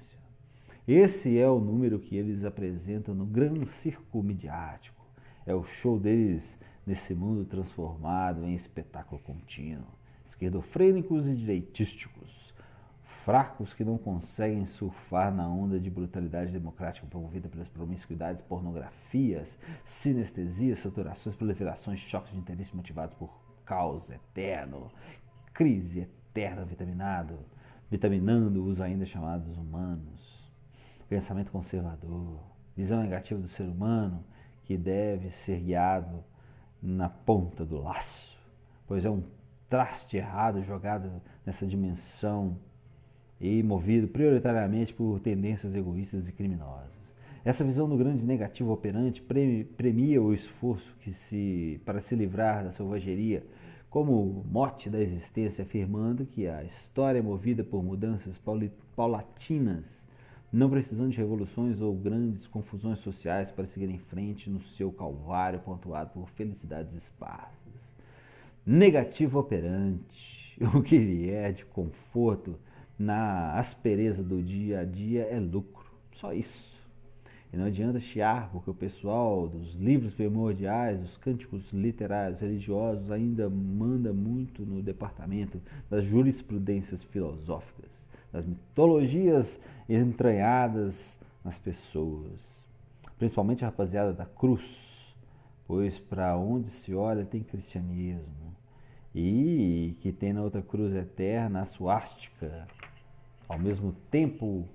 Esse 0.88 1.38
é 1.38 1.46
o 1.50 1.60
número 1.60 2.00
que 2.00 2.16
eles 2.16 2.46
apresentam 2.46 3.14
no 3.14 3.26
grande 3.26 3.66
circo 3.66 4.24
midiático. 4.24 5.06
É 5.46 5.54
o 5.54 5.66
show 5.66 6.00
deles 6.00 6.42
nesse 6.86 7.14
mundo 7.14 7.44
transformado 7.44 8.46
em 8.46 8.56
espetáculo 8.56 9.20
contínuo. 9.20 9.84
Esquerdofrênicos 10.26 11.28
e 11.28 11.36
direitísticos, 11.36 12.54
fracos 13.26 13.74
que 13.74 13.84
não 13.84 13.98
conseguem 13.98 14.66
surfar 14.66 15.30
na 15.36 15.46
onda 15.46 15.78
de 15.78 15.90
brutalidade 15.90 16.54
democrática 16.54 17.06
promovida 17.06 17.50
pelas 17.50 17.68
promiscuidades, 17.68 18.42
pornografias, 18.44 19.60
sinestesias, 19.84 20.80
saturações, 20.80 21.36
proliferações, 21.36 22.00
choques 22.00 22.32
de 22.32 22.40
interesse 22.40 22.74
motivados 22.74 23.14
por 23.18 23.30
caos 23.66 24.10
eterno, 24.10 24.90
crise 25.54 26.00
eterna 26.00 26.64
vitaminado, 26.64 27.40
vitaminando 27.92 28.64
os 28.64 28.80
ainda 28.80 29.06
chamados 29.06 29.58
humanos 29.58 30.17
pensamento 31.08 31.52
conservador, 31.52 32.40
visão 32.76 33.02
negativa 33.02 33.40
do 33.40 33.48
ser 33.48 33.64
humano 33.64 34.24
que 34.64 34.78
deve 34.78 35.32
ser 35.32 35.60
guiado 35.60 36.24
na 36.82 37.10
ponta 37.10 37.66
do 37.66 37.82
laço, 37.82 38.38
pois 38.88 39.06
é 39.06 39.10
um 39.10 39.24
traste 39.70 40.18
errado 40.18 40.64
jogado 40.64 41.10
nessa 41.46 41.66
dimensão 41.66 42.58
e 43.40 43.62
movido 43.64 44.08
prioritariamente 44.08 44.94
por 44.94 45.20
tendências 45.20 45.74
egoístas 45.76 46.28
e 46.28 46.32
criminosas. 46.32 46.98
Essa 47.46 47.64
visão 47.64 47.88
do 47.88 47.96
grande 47.96 48.26
negativo 48.26 48.72
operante 48.74 49.22
premia 49.22 50.22
o 50.22 50.34
esforço 50.34 50.94
que 51.00 51.14
se 51.14 51.80
para 51.86 52.02
se 52.02 52.14
livrar 52.16 52.64
da 52.64 52.74
selvageria 52.74 53.44
como 53.90 54.44
mote 54.52 54.90
da 54.90 55.00
existência, 55.00 55.64
afirmando 55.64 56.26
que 56.26 56.46
a 56.46 56.64
história 56.66 57.20
é 57.20 57.22
movida 57.22 57.64
por 57.64 57.82
mudanças 57.82 58.38
paulatinas 58.96 59.97
não 60.58 60.72
precisando 60.72 61.12
de 61.12 61.18
revoluções 61.18 61.80
ou 61.80 61.94
grandes 61.94 62.48
confusões 62.48 62.98
sociais 63.00 63.52
para 63.52 63.68
seguir 63.68 63.92
em 63.92 64.00
frente 64.00 64.50
no 64.50 64.60
seu 64.60 64.92
calvário 64.92 65.60
pontuado 65.60 66.10
por 66.10 66.28
felicidades 66.32 66.92
esparsas. 66.96 67.54
Negativo 68.66 69.38
operante, 69.38 70.58
o 70.74 70.82
que 70.82 70.98
vier 70.98 71.54
de 71.54 71.64
conforto 71.64 72.56
na 72.98 73.54
aspereza 73.54 74.24
do 74.24 74.42
dia 74.42 74.80
a 74.80 74.84
dia 74.84 75.26
é 75.26 75.40
lucro, 75.40 75.86
só 76.16 76.34
isso. 76.34 76.76
E 77.54 77.56
não 77.56 77.66
adianta 77.66 78.00
chiar, 78.00 78.50
porque 78.52 78.72
o 78.72 78.74
pessoal 78.74 79.48
dos 79.48 79.76
livros 79.76 80.16
primordiais, 80.16 81.00
dos 81.00 81.18
cânticos 81.18 81.72
literários 81.72 82.42
religiosos 82.42 83.12
ainda 83.12 83.48
manda 83.48 84.12
muito 84.12 84.66
no 84.66 84.82
departamento 84.82 85.62
das 85.88 86.04
jurisprudências 86.04 87.04
filosóficas 87.04 87.98
das 88.32 88.46
mitologias 88.46 89.60
entranhadas 89.88 91.20
nas 91.44 91.58
pessoas, 91.58 92.40
principalmente 93.18 93.64
a 93.64 93.68
rapaziada 93.68 94.14
da 94.14 94.26
cruz, 94.26 95.16
pois 95.68 95.98
para 96.00 96.36
onde 96.38 96.70
se 96.70 96.94
olha 96.94 97.26
tem 97.26 97.42
cristianismo 97.44 98.56
e 99.16 99.96
que 100.02 100.12
tem 100.12 100.34
na 100.34 100.42
outra 100.42 100.62
cruz 100.62 100.94
eterna 100.94 101.62
a 101.62 101.66
suástica, 101.66 102.68
ao 103.48 103.58
mesmo 103.58 103.94
tempo 104.12 104.68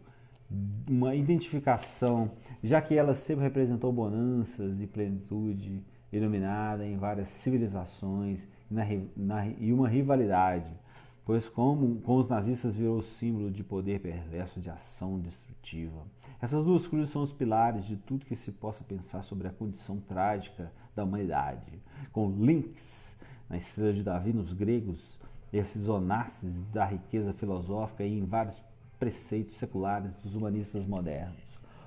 uma 0.88 1.14
identificação, 1.14 2.30
já 2.62 2.80
que 2.80 2.96
ela 2.96 3.14
sempre 3.14 3.44
representou 3.44 3.92
bonanças 3.92 4.80
e 4.80 4.86
plenitude 4.86 5.82
iluminada 6.12 6.86
em 6.86 6.96
várias 6.96 7.28
civilizações 7.28 8.40
na, 8.70 8.84
na, 9.16 9.46
e 9.46 9.72
uma 9.72 9.88
rivalidade 9.88 10.70
pois 11.24 11.48
como 11.48 12.00
com 12.00 12.16
os 12.16 12.28
nazistas 12.28 12.74
virou 12.74 13.00
símbolo 13.02 13.50
de 13.50 13.62
poder 13.62 14.00
perverso 14.00 14.60
de 14.60 14.70
ação 14.70 15.18
destrutiva. 15.18 16.02
Essas 16.40 16.64
duas 16.64 16.88
cruzes 16.88 17.10
são 17.10 17.22
os 17.22 17.32
pilares 17.32 17.84
de 17.84 17.96
tudo 17.96 18.26
que 18.26 18.34
se 18.34 18.50
possa 18.50 18.82
pensar 18.82 19.22
sobre 19.22 19.46
a 19.46 19.52
condição 19.52 20.00
trágica 20.00 20.72
da 20.94 21.04
humanidade, 21.04 21.80
com 22.12 22.30
links 22.30 23.16
na 23.48 23.56
estrela 23.56 23.92
de 23.92 24.02
Davi 24.02 24.32
nos 24.32 24.52
gregos, 24.52 25.18
esses 25.52 25.88
onassis 25.88 26.64
da 26.72 26.84
riqueza 26.84 27.32
filosófica 27.34 28.02
e 28.02 28.18
em 28.18 28.24
vários 28.24 28.56
preceitos 28.98 29.58
seculares 29.58 30.10
dos 30.22 30.34
humanistas 30.34 30.86
modernos. 30.86 31.42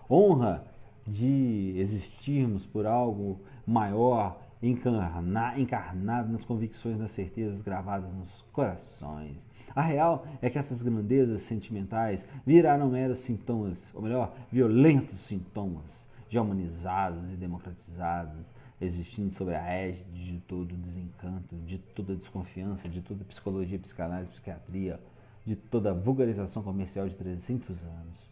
Honra 0.09 0.63
de 1.07 1.73
existirmos 1.77 2.65
por 2.65 2.85
algo 2.85 3.39
maior 3.65 4.44
encarnar, 4.69 5.59
encarnado 5.59 6.31
nas 6.31 6.43
convicções, 6.43 6.97
nas 6.97 7.11
certezas 7.11 7.61
gravadas 7.61 8.11
nos 8.13 8.29
corações. 8.51 9.37
A 9.75 9.81
real 9.81 10.25
é 10.41 10.49
que 10.49 10.57
essas 10.57 10.81
grandezas 10.81 11.41
sentimentais 11.41 12.25
viraram 12.45 12.89
meros 12.89 13.19
sintomas, 13.19 13.77
ou 13.93 14.01
melhor, 14.01 14.33
violentos 14.51 15.19
sintomas, 15.25 16.05
já 16.29 16.41
humanizados 16.41 17.31
e 17.31 17.35
democratizados, 17.35 18.45
existindo 18.79 19.33
sobre 19.33 19.55
a 19.55 19.73
égide 19.73 20.33
de 20.33 20.39
todo 20.41 20.75
desencanto, 20.75 21.55
de 21.65 21.77
toda 21.77 22.15
desconfiança, 22.15 22.87
de 22.87 23.01
toda 23.01 23.23
psicologia, 23.25 23.79
psicanálise, 23.79 24.31
psiquiatria, 24.31 24.99
de 25.45 25.55
toda 25.55 25.93
vulgarização 25.93 26.63
comercial 26.63 27.07
de 27.07 27.15
300 27.15 27.83
anos. 27.83 28.24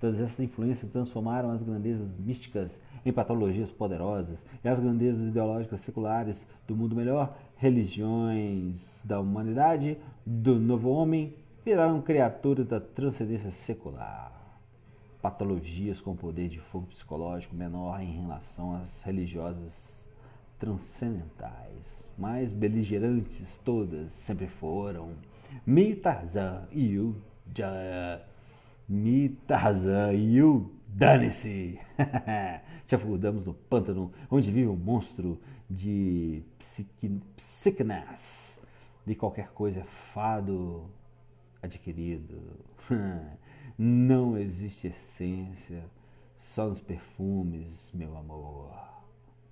Todas 0.00 0.18
essas 0.18 0.40
influências 0.40 0.90
transformaram 0.90 1.50
as 1.50 1.62
grandezas 1.62 2.08
místicas 2.18 2.70
em 3.04 3.12
patologias 3.12 3.70
poderosas 3.70 4.42
e 4.64 4.68
as 4.68 4.80
grandezas 4.80 5.28
ideológicas 5.28 5.80
seculares 5.80 6.40
do 6.66 6.74
mundo 6.74 6.96
melhor, 6.96 7.36
religiões 7.56 9.02
da 9.04 9.20
humanidade, 9.20 9.98
do 10.24 10.58
novo 10.58 10.88
homem, 10.88 11.34
viraram 11.62 12.00
criaturas 12.00 12.66
da 12.66 12.80
transcendência 12.80 13.50
secular. 13.50 14.32
Patologias 15.20 16.00
com 16.00 16.16
poder 16.16 16.48
de 16.48 16.58
fogo 16.58 16.86
psicológico 16.86 17.54
menor 17.54 18.00
em 18.00 18.22
relação 18.22 18.76
às 18.76 19.02
religiosas 19.02 20.00
transcendentais, 20.58 22.06
mais 22.16 22.50
beligerantes 22.50 23.46
todas 23.64 24.10
sempre 24.12 24.46
foram. 24.46 25.10
Mi 25.66 25.94
Tarzan 25.94 26.66
e 26.72 26.98
o 26.98 27.16
Mi 28.92 29.28
Tarzan 29.46 30.14
e 30.14 30.42
o 30.42 30.68
Dane-se! 30.88 31.78
Te 32.88 32.96
afundamos 32.96 33.46
no 33.46 33.54
pântano 33.54 34.10
onde 34.28 34.50
vive 34.50 34.66
um 34.66 34.74
monstro 34.74 35.40
de 35.70 36.42
psiqueness. 37.36 38.60
De 39.06 39.14
qualquer 39.14 39.52
coisa 39.52 39.84
fado 40.12 40.90
adquirido. 41.62 42.42
Não 43.78 44.36
existe 44.36 44.88
essência, 44.88 45.84
só 46.40 46.66
nos 46.66 46.80
perfumes, 46.80 47.92
meu 47.94 48.18
amor. 48.18 48.74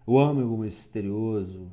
o 0.05 0.19
âmago 0.19 0.59
misterioso. 0.59 1.71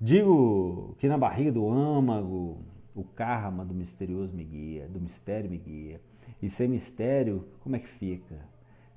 Digo 0.00 0.96
que 0.98 1.06
na 1.06 1.16
barriga 1.16 1.52
do 1.52 1.70
âmago, 1.70 2.58
o 2.92 3.04
karma 3.04 3.64
do 3.64 3.72
misterioso 3.72 4.34
me 4.34 4.42
guia, 4.42 4.88
do 4.88 5.00
mistério 5.00 5.48
me 5.48 5.58
guia. 5.58 6.00
E 6.40 6.50
sem 6.50 6.68
mistério, 6.68 7.46
como 7.60 7.76
é 7.76 7.78
que 7.78 7.88
fica? 7.88 8.36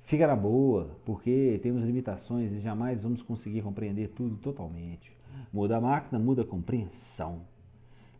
Fica 0.04 0.26
na 0.26 0.36
boa, 0.36 0.96
porque 1.04 1.58
temos 1.62 1.84
limitações 1.84 2.52
e 2.52 2.60
jamais 2.60 3.02
vamos 3.02 3.22
conseguir 3.22 3.62
compreender 3.62 4.10
tudo 4.10 4.36
totalmente. 4.36 5.10
Muda 5.52 5.76
a 5.76 5.80
máquina, 5.80 6.18
muda 6.18 6.42
a 6.42 6.46
compreensão. 6.46 7.42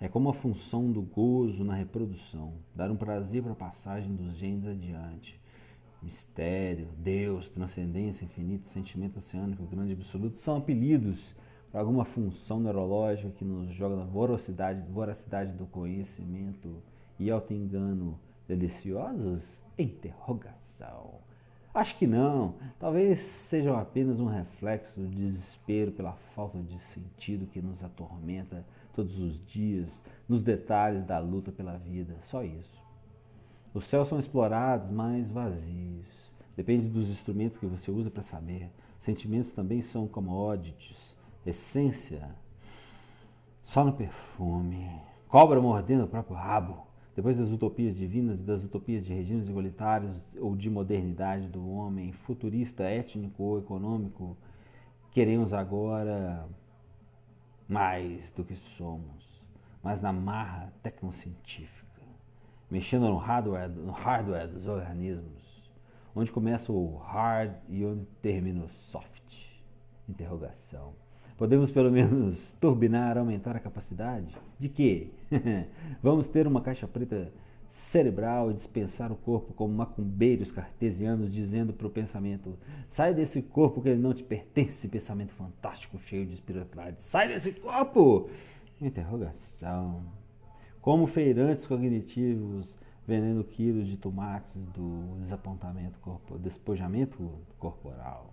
É 0.00 0.08
como 0.08 0.28
a 0.28 0.34
função 0.34 0.90
do 0.90 1.00
gozo 1.00 1.64
na 1.64 1.74
reprodução, 1.74 2.54
dar 2.74 2.90
um 2.90 2.96
prazer 2.96 3.42
para 3.42 3.52
a 3.52 3.56
passagem 3.56 4.14
dos 4.14 4.36
genes 4.36 4.66
adiante. 4.66 5.40
Mistério, 6.02 6.88
Deus, 6.98 7.48
transcendência 7.48 8.24
infinita, 8.24 8.68
sentimento 8.74 9.18
oceânico, 9.18 9.64
grande 9.64 9.92
absoluto 9.92 10.38
são 10.38 10.56
apelidos 10.56 11.34
para 11.70 11.80
alguma 11.80 12.04
função 12.04 12.60
neurológica 12.60 13.30
que 13.30 13.44
nos 13.44 13.72
joga 13.74 13.96
na 13.96 14.04
voracidade, 14.04 14.86
voracidade 14.90 15.52
do 15.52 15.66
conhecimento 15.66 16.82
e 17.18 17.30
auto-engano 17.30 18.18
deliciosos? 18.46 19.60
Interrogação. 19.78 21.20
Acho 21.74 21.98
que 21.98 22.06
não. 22.06 22.54
Talvez 22.78 23.20
sejam 23.20 23.78
apenas 23.78 24.18
um 24.18 24.26
reflexo 24.26 24.98
do 24.98 25.06
desespero 25.06 25.92
pela 25.92 26.14
falta 26.34 26.58
de 26.58 26.78
sentido 26.78 27.46
que 27.46 27.60
nos 27.60 27.84
atormenta 27.84 28.64
todos 28.94 29.18
os 29.18 29.38
dias, 29.46 29.90
nos 30.26 30.42
detalhes 30.42 31.04
da 31.04 31.18
luta 31.18 31.52
pela 31.52 31.76
vida. 31.76 32.16
Só 32.22 32.42
isso. 32.42 32.82
Os 33.74 33.84
céus 33.84 34.08
são 34.08 34.18
explorados, 34.18 34.90
mas 34.90 35.30
vazios. 35.30 36.06
Depende 36.56 36.88
dos 36.88 37.10
instrumentos 37.10 37.58
que 37.58 37.66
você 37.66 37.90
usa 37.90 38.10
para 38.10 38.22
saber. 38.22 38.70
Sentimentos 39.02 39.52
também 39.52 39.82
são 39.82 40.08
commodities, 40.08 41.14
essência. 41.44 42.34
Só 43.64 43.84
no 43.84 43.92
perfume. 43.92 44.90
Cobra 45.28 45.60
mordendo 45.60 46.04
o 46.04 46.08
próprio 46.08 46.34
rabo. 46.34 46.85
Depois 47.16 47.36
das 47.36 47.50
utopias 47.50 47.96
divinas 47.96 48.38
e 48.38 48.44
das 48.44 48.62
utopias 48.62 49.04
de 49.04 49.12
regimes 49.12 49.48
igualitários 49.48 50.20
ou 50.38 50.54
de 50.54 50.70
modernidade 50.70 51.48
do 51.48 51.68
homem 51.68 52.12
futurista, 52.12 52.84
étnico 52.84 53.42
ou 53.42 53.58
econômico, 53.58 54.36
queremos 55.10 55.52
agora 55.52 56.46
mais 57.66 58.30
do 58.32 58.44
que 58.44 58.54
somos, 58.54 59.42
mas 59.82 60.00
na 60.00 60.12
marra 60.12 60.72
tecnocientífica 60.82 61.86
mexendo 62.70 63.08
no 63.08 63.16
hardware, 63.16 63.68
no 63.68 63.92
hardware 63.92 64.48
dos 64.48 64.66
organismos, 64.66 65.70
onde 66.14 66.32
começa 66.32 66.72
o 66.72 66.96
hard 66.96 67.54
e 67.68 67.84
onde 67.84 68.04
termina 68.20 68.64
o 68.64 68.68
soft. 68.68 69.22
Interrogação. 70.08 70.94
Podemos 71.36 71.70
pelo 71.70 71.90
menos 71.90 72.54
turbinar, 72.60 73.18
aumentar 73.18 73.54
a 73.56 73.60
capacidade? 73.60 74.34
De 74.58 74.68
quê? 74.68 75.08
Vamos 76.02 76.28
ter 76.28 76.46
uma 76.46 76.60
caixa 76.60 76.88
preta 76.88 77.32
cerebral 77.68 78.50
e 78.50 78.54
dispensar 78.54 79.12
o 79.12 79.16
corpo 79.16 79.52
como 79.52 79.74
macumbeiros 79.74 80.50
cartesianos 80.50 81.30
dizendo 81.30 81.72
para 81.72 81.86
o 81.86 81.90
pensamento: 81.90 82.58
sai 82.88 83.12
desse 83.12 83.42
corpo 83.42 83.82
que 83.82 83.88
ele 83.90 84.00
não 84.00 84.14
te 84.14 84.22
pertence, 84.22 84.88
pensamento 84.88 85.32
fantástico 85.32 85.98
cheio 85.98 86.26
de 86.26 86.34
espiritualidade. 86.34 87.02
Sai 87.02 87.28
desse 87.28 87.52
corpo! 87.52 88.30
Interrogação 88.80 90.02
como 90.86 91.08
feirantes 91.08 91.66
cognitivos 91.66 92.76
vendendo 93.04 93.42
quilos 93.42 93.88
de 93.88 93.96
tomates 93.96 94.54
do 94.68 95.18
desapontamento, 95.20 95.98
corpo, 95.98 96.38
despojamento 96.38 97.28
corporal, 97.58 98.32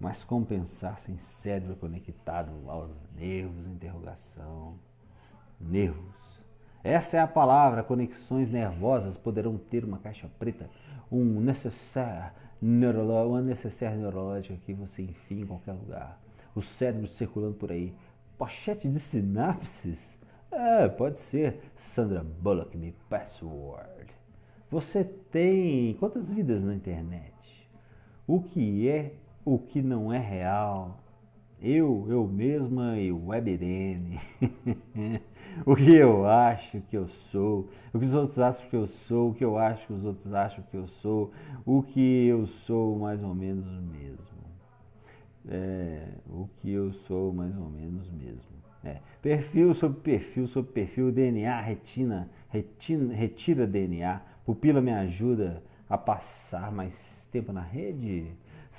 mas 0.00 0.24
como 0.24 0.46
pensar 0.46 0.98
sem 1.00 1.18
cérebro 1.18 1.76
conectado 1.76 2.50
aos 2.66 2.90
nervos, 3.14 3.66
interrogação, 3.66 4.78
nervos. 5.60 6.18
Essa 6.82 7.18
é 7.18 7.20
a 7.20 7.26
palavra, 7.26 7.82
conexões 7.82 8.50
nervosas 8.50 9.18
poderão 9.18 9.58
ter 9.58 9.84
uma 9.84 9.98
caixa 9.98 10.28
preta, 10.38 10.70
um 11.12 11.40
necessaire 11.40 12.32
neurológico, 12.60 13.34
uma 13.34 13.42
necessaire 13.42 13.96
neurológica 13.96 14.56
que 14.64 14.72
você 14.72 15.02
enfia 15.02 15.42
em 15.42 15.46
qualquer 15.46 15.72
lugar. 15.72 16.18
O 16.54 16.62
cérebro 16.62 17.06
circulando 17.06 17.54
por 17.54 17.70
aí, 17.70 17.94
pochete 18.38 18.88
de 18.88 18.98
sinapses 18.98 20.18
é, 20.50 20.88
pode 20.88 21.18
ser. 21.20 21.60
Sandra 21.76 22.24
Bullock 22.24 22.76
me 22.76 22.92
password. 23.08 24.06
Você 24.70 25.04
tem 25.04 25.94
quantas 25.94 26.28
vidas 26.28 26.62
na 26.64 26.74
internet? 26.74 27.32
O 28.26 28.42
que 28.42 28.88
é, 28.88 29.12
o 29.44 29.58
que 29.58 29.80
não 29.80 30.12
é 30.12 30.18
real? 30.18 30.98
Eu, 31.62 32.06
eu 32.08 32.26
mesma 32.26 32.98
e 32.98 33.12
o 33.12 33.28
WebDM. 33.28 34.18
o 35.66 35.76
que 35.76 35.94
eu 35.94 36.26
acho 36.26 36.80
que 36.82 36.96
eu 36.96 37.06
sou, 37.06 37.68
o 37.92 37.98
que 37.98 38.06
os 38.06 38.14
outros 38.14 38.38
acham 38.38 38.68
que 38.68 38.76
eu 38.76 38.86
sou, 38.86 39.30
o 39.30 39.34
que 39.34 39.44
eu 39.44 39.58
acho 39.58 39.86
que 39.86 39.92
os 39.92 40.04
outros 40.04 40.32
acham 40.32 40.64
que 40.70 40.76
eu 40.76 40.86
sou, 40.86 41.32
o 41.66 41.82
que 41.82 42.26
eu 42.26 42.46
sou 42.46 42.98
mais 42.98 43.22
ou 43.22 43.34
menos 43.34 43.66
mesmo. 43.66 44.40
É, 45.48 46.08
o 46.28 46.48
que 46.60 46.70
eu 46.70 46.92
sou 46.92 47.32
mais 47.32 47.56
ou 47.56 47.68
menos 47.68 48.10
mesmo. 48.10 48.60
É. 48.82 48.96
Perfil 49.20 49.74
sobre 49.74 50.00
perfil 50.00 50.46
sobre 50.46 50.72
perfil, 50.72 51.12
DNA, 51.12 51.60
retina, 51.60 52.30
retina, 52.48 53.12
retira 53.12 53.66
DNA, 53.66 54.22
pupila 54.46 54.80
me 54.80 54.92
ajuda 54.92 55.62
a 55.88 55.98
passar 55.98 56.72
mais 56.72 56.94
tempo 57.30 57.52
na 57.52 57.60
rede. 57.60 58.26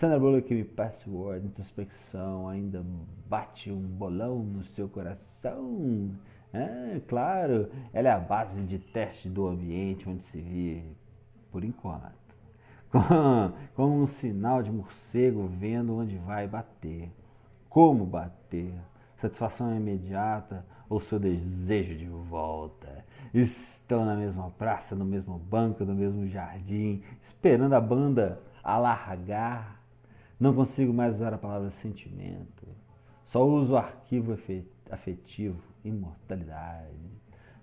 Sandra 0.02 0.18
Bullock 0.18 0.52
me 0.52 0.64
password, 0.64 1.46
introspecção, 1.46 2.50
ainda 2.50 2.84
bate 3.30 3.72
um 3.72 3.80
bolão 3.80 4.40
no 4.40 4.64
seu 4.64 4.90
coração. 4.90 6.10
É, 6.52 7.00
claro, 7.08 7.70
ela 7.94 8.08
é 8.08 8.12
a 8.12 8.18
base 8.18 8.60
de 8.64 8.80
teste 8.80 9.30
do 9.30 9.46
ambiente 9.46 10.10
onde 10.10 10.24
se 10.24 10.42
vive, 10.42 10.98
por 11.52 11.64
enquanto. 11.64 12.16
Como 13.76 14.02
um 14.02 14.08
sinal 14.08 14.64
de 14.64 14.72
morcego 14.72 15.46
vendo 15.46 15.96
onde 15.96 16.18
vai 16.18 16.48
bater. 16.48 17.12
Como 17.70 18.04
bater 18.04 18.74
satisfação 19.18 19.78
imediata 19.78 20.66
ou 20.90 21.00
seu 21.00 21.20
desejo 21.20 21.96
de 21.96 22.08
volta. 22.08 23.06
Estão 23.32 24.04
na 24.04 24.16
mesma 24.16 24.50
praça, 24.50 24.96
no 24.96 25.06
mesmo 25.06 25.38
banco, 25.38 25.86
no 25.86 25.94
mesmo 25.94 26.28
jardim, 26.28 27.04
esperando 27.22 27.74
a 27.74 27.80
banda 27.80 28.42
alargar. 28.64 29.81
Não 30.42 30.56
consigo 30.56 30.92
mais 30.92 31.14
usar 31.14 31.36
a 31.36 31.38
palavra 31.38 31.70
sentimento. 31.70 32.68
Só 33.28 33.48
uso 33.48 33.74
o 33.74 33.78
arquivo 33.78 34.36
afetivo, 34.90 35.62
imortalidade. 35.86 36.98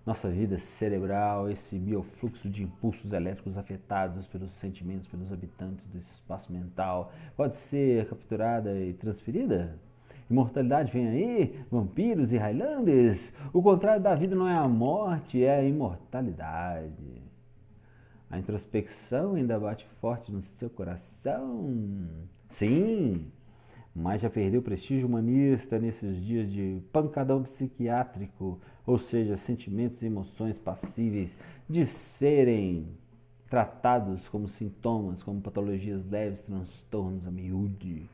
Nossa 0.07 0.31
vida 0.31 0.61
cerebral, 0.61 1.51
esse 1.51 1.77
biofluxo 1.77 2.49
de 2.49 2.63
impulsos 2.63 3.13
elétricos 3.13 3.59
afetados 3.59 4.29
pelos 4.29 4.53
sentimentos, 4.61 5.09
pelos 5.09 5.33
habitantes 5.33 5.85
desse 5.89 6.09
espaço 6.15 6.53
mental, 6.53 7.13
pode 7.37 7.57
ser 7.57 8.09
capturada 8.09 8.79
e 8.79 8.93
transferida? 8.93 9.77
Imortalidade 10.31 10.93
vem 10.93 11.09
aí, 11.09 11.61
vampiros 11.69 12.33
e 12.33 12.39
Highlanders. 12.39 13.33
O 13.53 13.61
contrário 13.61 14.01
da 14.01 14.15
vida 14.15 14.37
não 14.37 14.47
é 14.47 14.55
a 14.55 14.69
morte, 14.69 15.43
é 15.43 15.57
a 15.57 15.65
imortalidade. 15.65 17.23
A 18.31 18.39
introspecção 18.39 19.35
ainda 19.35 19.59
bate 19.59 19.85
forte 20.01 20.31
no 20.31 20.45
seu 20.45 20.71
coração. 20.71 22.38
Sim, 22.51 23.27
mas 23.95 24.21
já 24.21 24.31
perdeu 24.31 24.63
prestígio 24.63 25.07
humanista 25.07 25.79
nesses 25.79 26.25
dias 26.25 26.51
de 26.51 26.81
pancadão 26.93 27.43
psiquiátrico, 27.43 28.59
ou 28.87 28.99
seja, 28.99 29.37
sentimentos 29.37 30.03
e 30.03 30.07
emoções 30.07 30.57
passíveis 30.59 31.37
de 31.69 31.87
serem 31.87 32.87
tratados 33.49 34.29
como 34.29 34.49
sintomas, 34.49 35.23
como 35.23 35.41
patologias 35.41 36.05
leves, 36.11 36.41
transtornos 36.43 37.27
a 37.27 37.31
miúde 37.31 38.09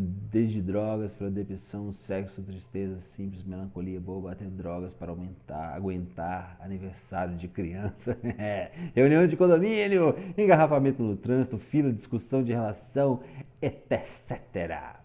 desde 0.00 0.62
drogas 0.62 1.12
para 1.12 1.28
depressão, 1.28 1.92
sexo, 1.92 2.40
tristeza, 2.42 3.00
simples 3.14 3.44
melancolia 3.44 4.00
boba, 4.00 4.32
até 4.32 4.46
drogas 4.46 4.94
para 4.94 5.10
aumentar, 5.10 5.74
aguentar 5.74 6.56
aniversário 6.60 7.36
de 7.36 7.46
criança, 7.48 8.16
é, 8.38 8.70
reunião 8.94 9.26
de 9.26 9.36
condomínio, 9.36 10.14
engarrafamento 10.38 11.02
no 11.02 11.16
trânsito, 11.16 11.58
fila, 11.58 11.92
discussão 11.92 12.42
de 12.42 12.52
relação, 12.52 13.20
etc. 13.60 15.00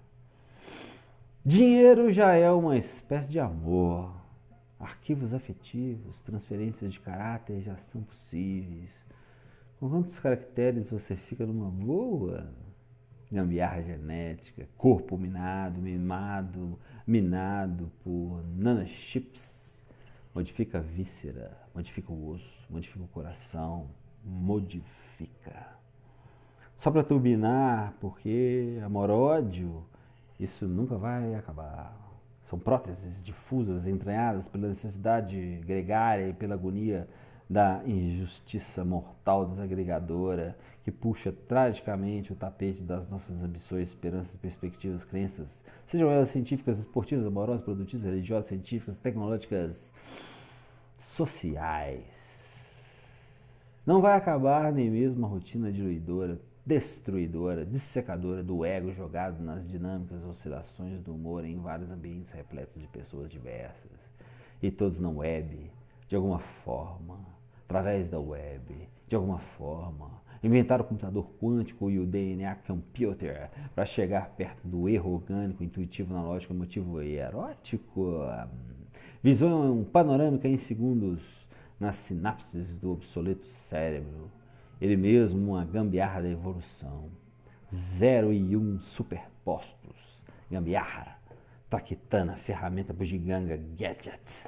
Dinheiro 1.46 2.12
já 2.12 2.34
é 2.34 2.50
uma 2.52 2.78
espécie 2.78 3.30
de 3.30 3.40
amor. 3.40 4.14
Arquivos 4.80 5.34
afetivos, 5.34 6.20
transferências 6.22 6.94
de 6.94 7.00
caráter 7.00 7.62
já 7.62 7.76
são 7.78 8.04
possíveis. 8.04 8.90
Com 9.80 9.90
quantos 9.90 10.18
caracteres 10.20 10.90
você 10.90 11.16
fica 11.16 11.46
numa 11.46 11.70
boa? 11.70 12.52
gambiarra 13.32 13.82
genética, 13.82 14.68
corpo 14.78 15.18
minado, 15.18 15.82
mimado, 15.82 16.80
minado 17.06 17.92
por 18.04 18.44
nanochips, 18.56 19.84
modifica 20.34 20.80
a 20.80 20.82
víscera, 20.82 21.58
modifica 21.74 22.12
o 22.12 22.30
osso, 22.30 22.66
modifica 22.70 23.04
o 23.04 23.08
coração, 23.10 23.90
modifica. 24.24 25.75
Só 26.78 26.92
para 26.92 27.04
turbinar, 27.04 27.94
porque 28.00 28.80
amor-ódio 28.84 29.84
Isso 30.40 30.68
nunca 30.68 30.98
vai 30.98 31.34
acabar. 31.36 31.96
São 32.50 32.60
próteses 32.60 33.24
difusas, 33.24 33.88
entranhadas 33.88 34.48
pela 34.48 34.68
necessidade 34.68 35.62
gregária 35.66 36.30
e 36.30 36.34
pela 36.34 36.56
agonia 36.56 37.08
da 37.50 37.82
injustiça 37.86 38.84
mortal 38.84 39.46
desagregadora 39.46 40.58
que 40.84 40.92
puxa 40.92 41.32
tragicamente 41.48 42.34
o 42.34 42.36
tapete 42.36 42.82
das 42.82 43.10
nossas 43.10 43.42
ambições, 43.42 43.90
esperanças, 43.90 44.36
perspectivas, 44.36 45.04
crenças, 45.04 45.48
sejam 45.88 46.10
elas 46.10 46.30
científicas, 46.30 46.78
esportivas, 46.78 47.26
amorosas, 47.26 47.64
produtivas, 47.64 48.06
religiosas, 48.06 48.48
científicas, 48.48 48.98
tecnológicas, 48.98 49.92
sociais. 51.00 52.04
Não 53.86 54.02
vai 54.02 54.16
acabar 54.18 54.72
nem 54.72 54.90
mesmo 54.90 55.26
a 55.26 55.30
rotina 55.30 55.72
diluidora, 55.72 56.40
destruidora, 56.66 57.64
dissecadora 57.64 58.42
do 58.42 58.66
ego 58.66 58.92
jogado 58.92 59.44
nas 59.44 59.68
dinâmicas 59.68 60.24
oscilações 60.26 61.00
do 61.02 61.14
humor 61.14 61.46
em 61.46 61.60
vários 61.60 61.92
ambientes 61.92 62.32
repletos 62.32 62.82
de 62.82 62.88
pessoas 62.88 63.30
diversas. 63.30 63.92
E 64.64 64.72
todos 64.72 65.00
na 65.00 65.10
web, 65.10 65.72
de 66.08 66.16
alguma 66.16 66.40
forma, 66.40 67.20
através 67.66 68.10
da 68.10 68.20
web, 68.20 68.90
de 69.08 69.16
alguma 69.16 69.38
forma, 69.58 70.10
inventaram 70.44 70.84
o 70.84 70.88
computador 70.88 71.28
quântico 71.40 71.90
e 71.90 72.00
o 72.00 72.06
DNA 72.06 72.56
computer 72.68 73.50
para 73.76 73.86
chegar 73.86 74.30
perto 74.30 74.68
do 74.68 74.90
erro 74.90 75.14
orgânico, 75.14 75.64
intuitivo, 75.64 76.16
analógico, 76.16 76.54
emotivo 76.54 77.02
e 77.02 77.16
erótico. 77.16 78.22
Visão 79.22 79.84
panorâmica 79.92 80.48
em 80.48 80.58
segundos 80.58 81.22
nas 81.80 81.98
sinapses 81.98 82.76
do 82.76 82.92
obsoleto 82.92 83.46
cérebro. 83.70 84.32
Ele 84.82 84.98
mesmo 84.98 85.52
uma 85.52 85.66
gambiarra 85.66 86.22
da 86.22 86.30
evolução. 86.30 87.10
Zero 87.98 88.34
e 88.34 88.56
um 88.56 88.80
superpostos. 88.80 90.20
Gambiarra, 90.50 91.18
traquitana, 91.70 92.36
ferramenta 92.38 92.94
bugiganga, 92.94 93.58
gadget. 93.78 94.46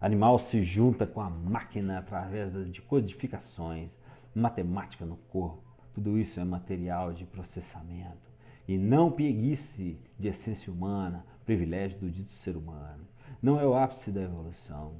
Animal 0.00 0.38
se 0.38 0.62
junta 0.62 1.06
com 1.06 1.20
a 1.20 1.28
máquina 1.28 1.98
através 1.98 2.52
de 2.72 2.80
codificações, 2.80 3.90
matemática 4.34 5.04
no 5.04 5.16
corpo. 5.16 5.62
Tudo 5.92 6.16
isso 6.16 6.40
é 6.40 6.44
material 6.44 7.12
de 7.12 7.24
processamento. 7.26 8.30
E 8.66 8.78
não 8.78 9.10
preguice 9.10 9.98
de 10.18 10.28
essência 10.28 10.72
humana, 10.72 11.26
privilégio 11.44 11.98
do 11.98 12.10
dito 12.10 12.32
ser 12.34 12.56
humano. 12.56 13.04
Não 13.42 13.60
é 13.60 13.66
o 13.66 13.74
ápice 13.74 14.10
da 14.10 14.22
evolução, 14.22 14.94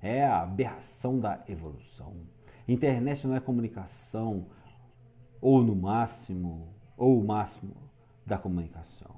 é 0.00 0.24
a 0.24 0.42
aberração 0.42 1.18
da 1.18 1.42
evolução. 1.48 2.14
Internet 2.68 3.26
não 3.26 3.34
é 3.34 3.40
comunicação, 3.40 4.44
ou 5.40 5.62
no 5.62 5.74
máximo, 5.74 6.68
ou 6.98 7.18
o 7.18 7.26
máximo 7.26 7.74
da 8.26 8.36
comunicação. 8.36 9.16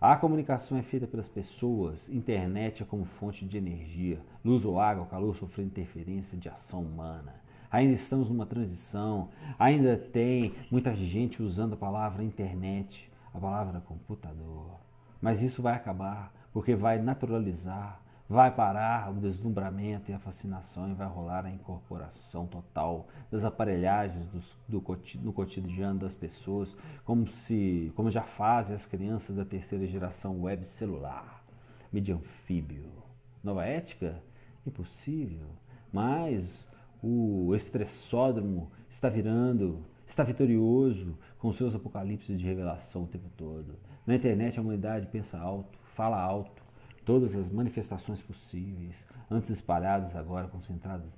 A 0.00 0.16
comunicação 0.16 0.78
é 0.78 0.82
feita 0.82 1.06
pelas 1.06 1.28
pessoas, 1.28 2.08
internet 2.08 2.82
é 2.82 2.86
como 2.86 3.04
fonte 3.04 3.44
de 3.44 3.58
energia, 3.58 4.20
luz 4.44 4.64
ou 4.64 4.78
água, 4.78 5.06
calor 5.06 5.34
sofrendo 5.34 5.70
interferência 5.70 6.38
de 6.38 6.48
ação 6.48 6.82
humana. 6.82 7.34
Ainda 7.70 7.94
estamos 7.94 8.28
numa 8.28 8.46
transição, 8.46 9.30
ainda 9.58 9.96
tem 9.96 10.54
muita 10.70 10.94
gente 10.94 11.42
usando 11.42 11.72
a 11.72 11.76
palavra 11.76 12.22
internet, 12.22 13.10
a 13.32 13.38
palavra 13.38 13.80
computador. 13.80 14.78
Mas 15.20 15.40
isso 15.40 15.62
vai 15.62 15.74
acabar, 15.74 16.32
porque 16.52 16.74
vai 16.74 17.00
naturalizar 17.00 18.01
Vai 18.28 18.54
parar 18.54 19.10
o 19.10 19.20
deslumbramento 19.20 20.10
e 20.10 20.14
a 20.14 20.18
fascinação 20.18 20.90
e 20.90 20.94
vai 20.94 21.06
rolar 21.06 21.44
a 21.44 21.50
incorporação 21.50 22.46
total 22.46 23.08
das 23.30 23.44
aparelhagens 23.44 24.26
do, 24.68 24.80
no 25.20 25.32
cotidiano 25.32 25.98
das 25.98 26.14
pessoas, 26.14 26.74
como, 27.04 27.26
se, 27.28 27.92
como 27.94 28.10
já 28.10 28.22
fazem 28.22 28.74
as 28.74 28.86
crianças 28.86 29.36
da 29.36 29.44
terceira 29.44 29.86
geração 29.86 30.40
web 30.40 30.64
celular, 30.66 31.44
mídia 31.92 32.14
anfíbio. 32.14 32.90
Nova 33.42 33.64
ética? 33.66 34.22
Impossível. 34.66 35.48
Mas 35.92 36.66
o 37.02 37.54
estressódromo 37.54 38.70
está 38.88 39.08
virando, 39.08 39.84
está 40.06 40.22
vitorioso 40.22 41.18
com 41.38 41.52
seus 41.52 41.74
apocalipses 41.74 42.38
de 42.38 42.46
revelação 42.46 43.02
o 43.02 43.08
tempo 43.08 43.28
todo. 43.36 43.74
Na 44.06 44.14
internet 44.14 44.58
a 44.58 44.62
humanidade 44.62 45.08
pensa 45.08 45.36
alto, 45.38 45.76
fala 45.94 46.20
alto, 46.20 46.61
todas 47.04 47.34
as 47.34 47.50
manifestações 47.50 48.20
possíveis, 48.20 48.94
antes 49.30 49.50
espalhadas, 49.50 50.14
agora 50.14 50.48
concentradas 50.48 51.10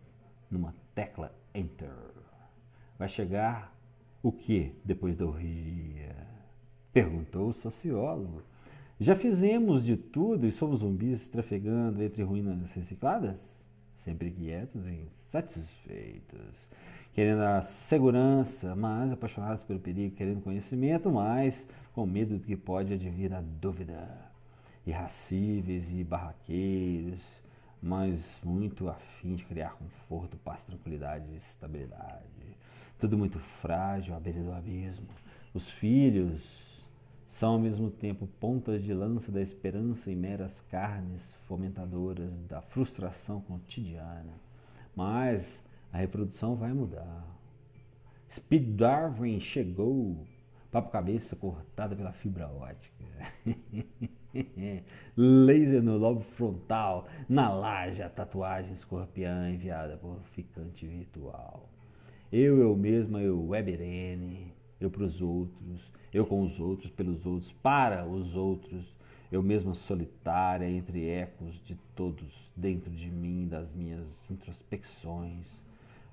numa 0.51 0.75
tecla 0.95 1.33
Enter. 1.55 1.91
Vai 2.99 3.09
chegar 3.09 3.75
o 4.23 4.33
que 4.33 4.75
depois 4.85 5.17
da 5.17 5.27
orgia? 5.27 6.17
Perguntou 6.93 7.49
o 7.49 7.53
sociólogo. 7.53 8.43
Já 9.01 9.17
fizemos 9.17 9.85
de 9.85 9.97
tudo 9.97 10.47
e 10.47 10.53
somos 10.53 10.81
zumbis 10.81 11.27
trafegando 11.29 12.03
entre 12.03 12.23
ruínas 12.23 12.71
recicladas? 12.73 13.39
Sempre 13.99 14.31
quietos 14.31 14.87
e 14.87 14.93
insatisfeitos. 14.93 16.69
Querendo 17.13 17.43
a 17.43 17.63
segurança, 17.63 18.75
mas 18.75 19.13
apaixonados 19.13 19.63
pelo 19.63 19.81
perigo, 19.81 20.17
querendo 20.17 20.43
conhecimento, 20.43 21.11
mas 21.11 21.67
com 21.93 22.07
medo 22.07 22.39
do 22.39 22.45
que 22.45 22.57
pode 22.57 22.93
advir 22.93 23.33
a 23.33 23.41
dúvida 23.41 24.34
irracíveis 24.87 25.91
e 25.91 26.05
barraqueiros, 26.05 27.21
mas 27.83 28.41
muito 28.43 28.89
afim 28.89 29.35
de 29.35 29.45
criar 29.45 29.75
conforto, 29.75 30.37
paz, 30.39 30.63
tranquilidade 30.65 31.25
e 31.31 31.37
estabilidade. 31.37 32.25
Tudo 32.99 33.19
muito 33.19 33.39
frágil, 33.39 34.15
à 34.15 34.21
beira 34.21 34.43
do 34.43 34.53
abismo. 34.53 35.07
Os 35.53 35.69
filhos 35.71 36.43
são 37.29 37.53
ao 37.53 37.59
mesmo 37.59 37.91
tempo 37.91 38.27
pontas 38.41 38.83
de 38.83 38.95
lança 38.95 39.31
da 39.31 39.43
esperança 39.43 40.11
e 40.11 40.17
meras 40.17 40.61
carnes 40.71 41.23
fomentadoras 41.47 42.33
da 42.49 42.63
frustração 42.63 43.41
cotidiana. 43.43 44.33
Mas 44.95 45.63
a 45.93 45.99
reprodução 45.99 46.55
vai 46.55 46.73
mudar. 46.73 47.27
Speed 48.35 48.77
Darwin 48.77 49.41
chegou, 49.41 50.27
papo 50.71 50.91
cabeça 50.91 51.37
cortada 51.37 51.95
pela 51.95 52.13
fibra 52.13 52.49
ótica. 52.49 53.05
Laser 55.17 55.83
no 55.83 55.97
lobo 55.97 56.21
frontal, 56.37 57.07
na 57.29 57.53
laje 57.53 58.03
tatuagem 58.09 58.73
escorpião 58.73 59.49
enviada 59.49 59.97
por 59.97 60.19
ficante 60.33 60.87
virtual. 60.87 61.69
Eu, 62.33 62.59
eu 62.59 62.77
mesma, 62.77 63.21
eu 63.21 63.49
Weberene, 63.49 64.53
eu 64.81 64.91
para 64.91 65.05
os 65.05 65.23
outros, 65.23 65.93
eu 66.13 66.27
com 66.27 66.43
os 66.43 66.59
outros, 66.59 66.91
pelos 66.91 67.25
outros, 67.25 67.53
para 67.63 68.07
os 68.07 68.35
outros, 68.35 68.95
eu 69.31 69.43
mesma 69.43 69.75
solitária 69.75 70.69
entre 70.69 71.09
ecos 71.09 71.61
de 71.65 71.77
todos 71.95 72.53
dentro 72.57 72.91
de 72.91 73.09
mim, 73.09 73.47
das 73.49 73.73
minhas 73.75 74.31
introspecções. 74.31 75.47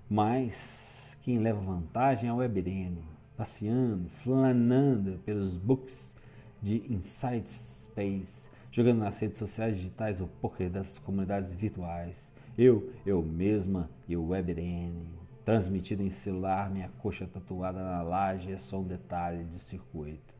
Mas 0.09 1.17
quem 1.23 1.39
leva 1.39 1.59
vantagem 1.59 2.29
é 2.29 2.33
o 2.33 2.37
Weberene, 2.37 3.03
passeando, 3.37 4.09
flanando 4.23 5.19
pelos 5.25 5.57
books 5.57 6.15
de 6.61 6.83
insights 6.91 7.80
Jogando 8.71 8.99
nas 8.99 9.17
redes 9.19 9.37
sociais 9.37 9.75
digitais 9.75 10.21
o 10.21 10.27
poker 10.27 10.69
das 10.69 10.97
comunidades 10.99 11.53
virtuais. 11.53 12.15
Eu, 12.57 12.93
eu 13.05 13.21
mesma 13.21 13.89
e 14.07 14.15
o 14.15 14.29
WebRN, 14.29 14.93
transmitido 15.43 16.01
em 16.01 16.09
celular, 16.09 16.69
minha 16.71 16.89
coxa 16.99 17.27
tatuada 17.27 17.81
na 17.83 18.01
laje 18.01 18.51
é 18.51 18.57
só 18.57 18.79
um 18.79 18.83
detalhe 18.83 19.43
de 19.43 19.59
circuito. 19.59 20.33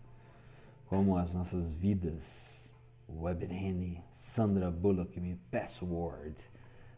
Como 0.87 1.17
as 1.17 1.33
nossas 1.33 1.69
vidas, 1.73 2.69
WebRN, 3.09 4.01
Sandra 4.17 4.71
Bullock, 4.71 5.19
me 5.19 5.35
password. 5.51 6.35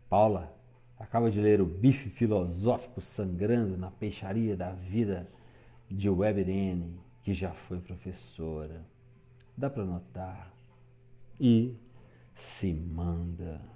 Paula, 0.07 0.55
acaba 0.99 1.31
de 1.31 1.41
ler 1.41 1.61
o 1.61 1.65
bife 1.65 2.11
filosófico 2.11 3.01
sangrando 3.01 3.75
na 3.75 3.89
peixaria 3.89 4.55
da 4.55 4.71
vida 4.71 5.27
de 5.89 6.09
WebRN, 6.09 6.95
que 7.23 7.33
já 7.33 7.51
foi 7.53 7.79
professora 7.79 8.92
dá 9.55 9.69
para 9.69 9.85
notar, 9.85 10.53
e 11.39 11.75
se 12.35 12.73
manda. 12.73 13.72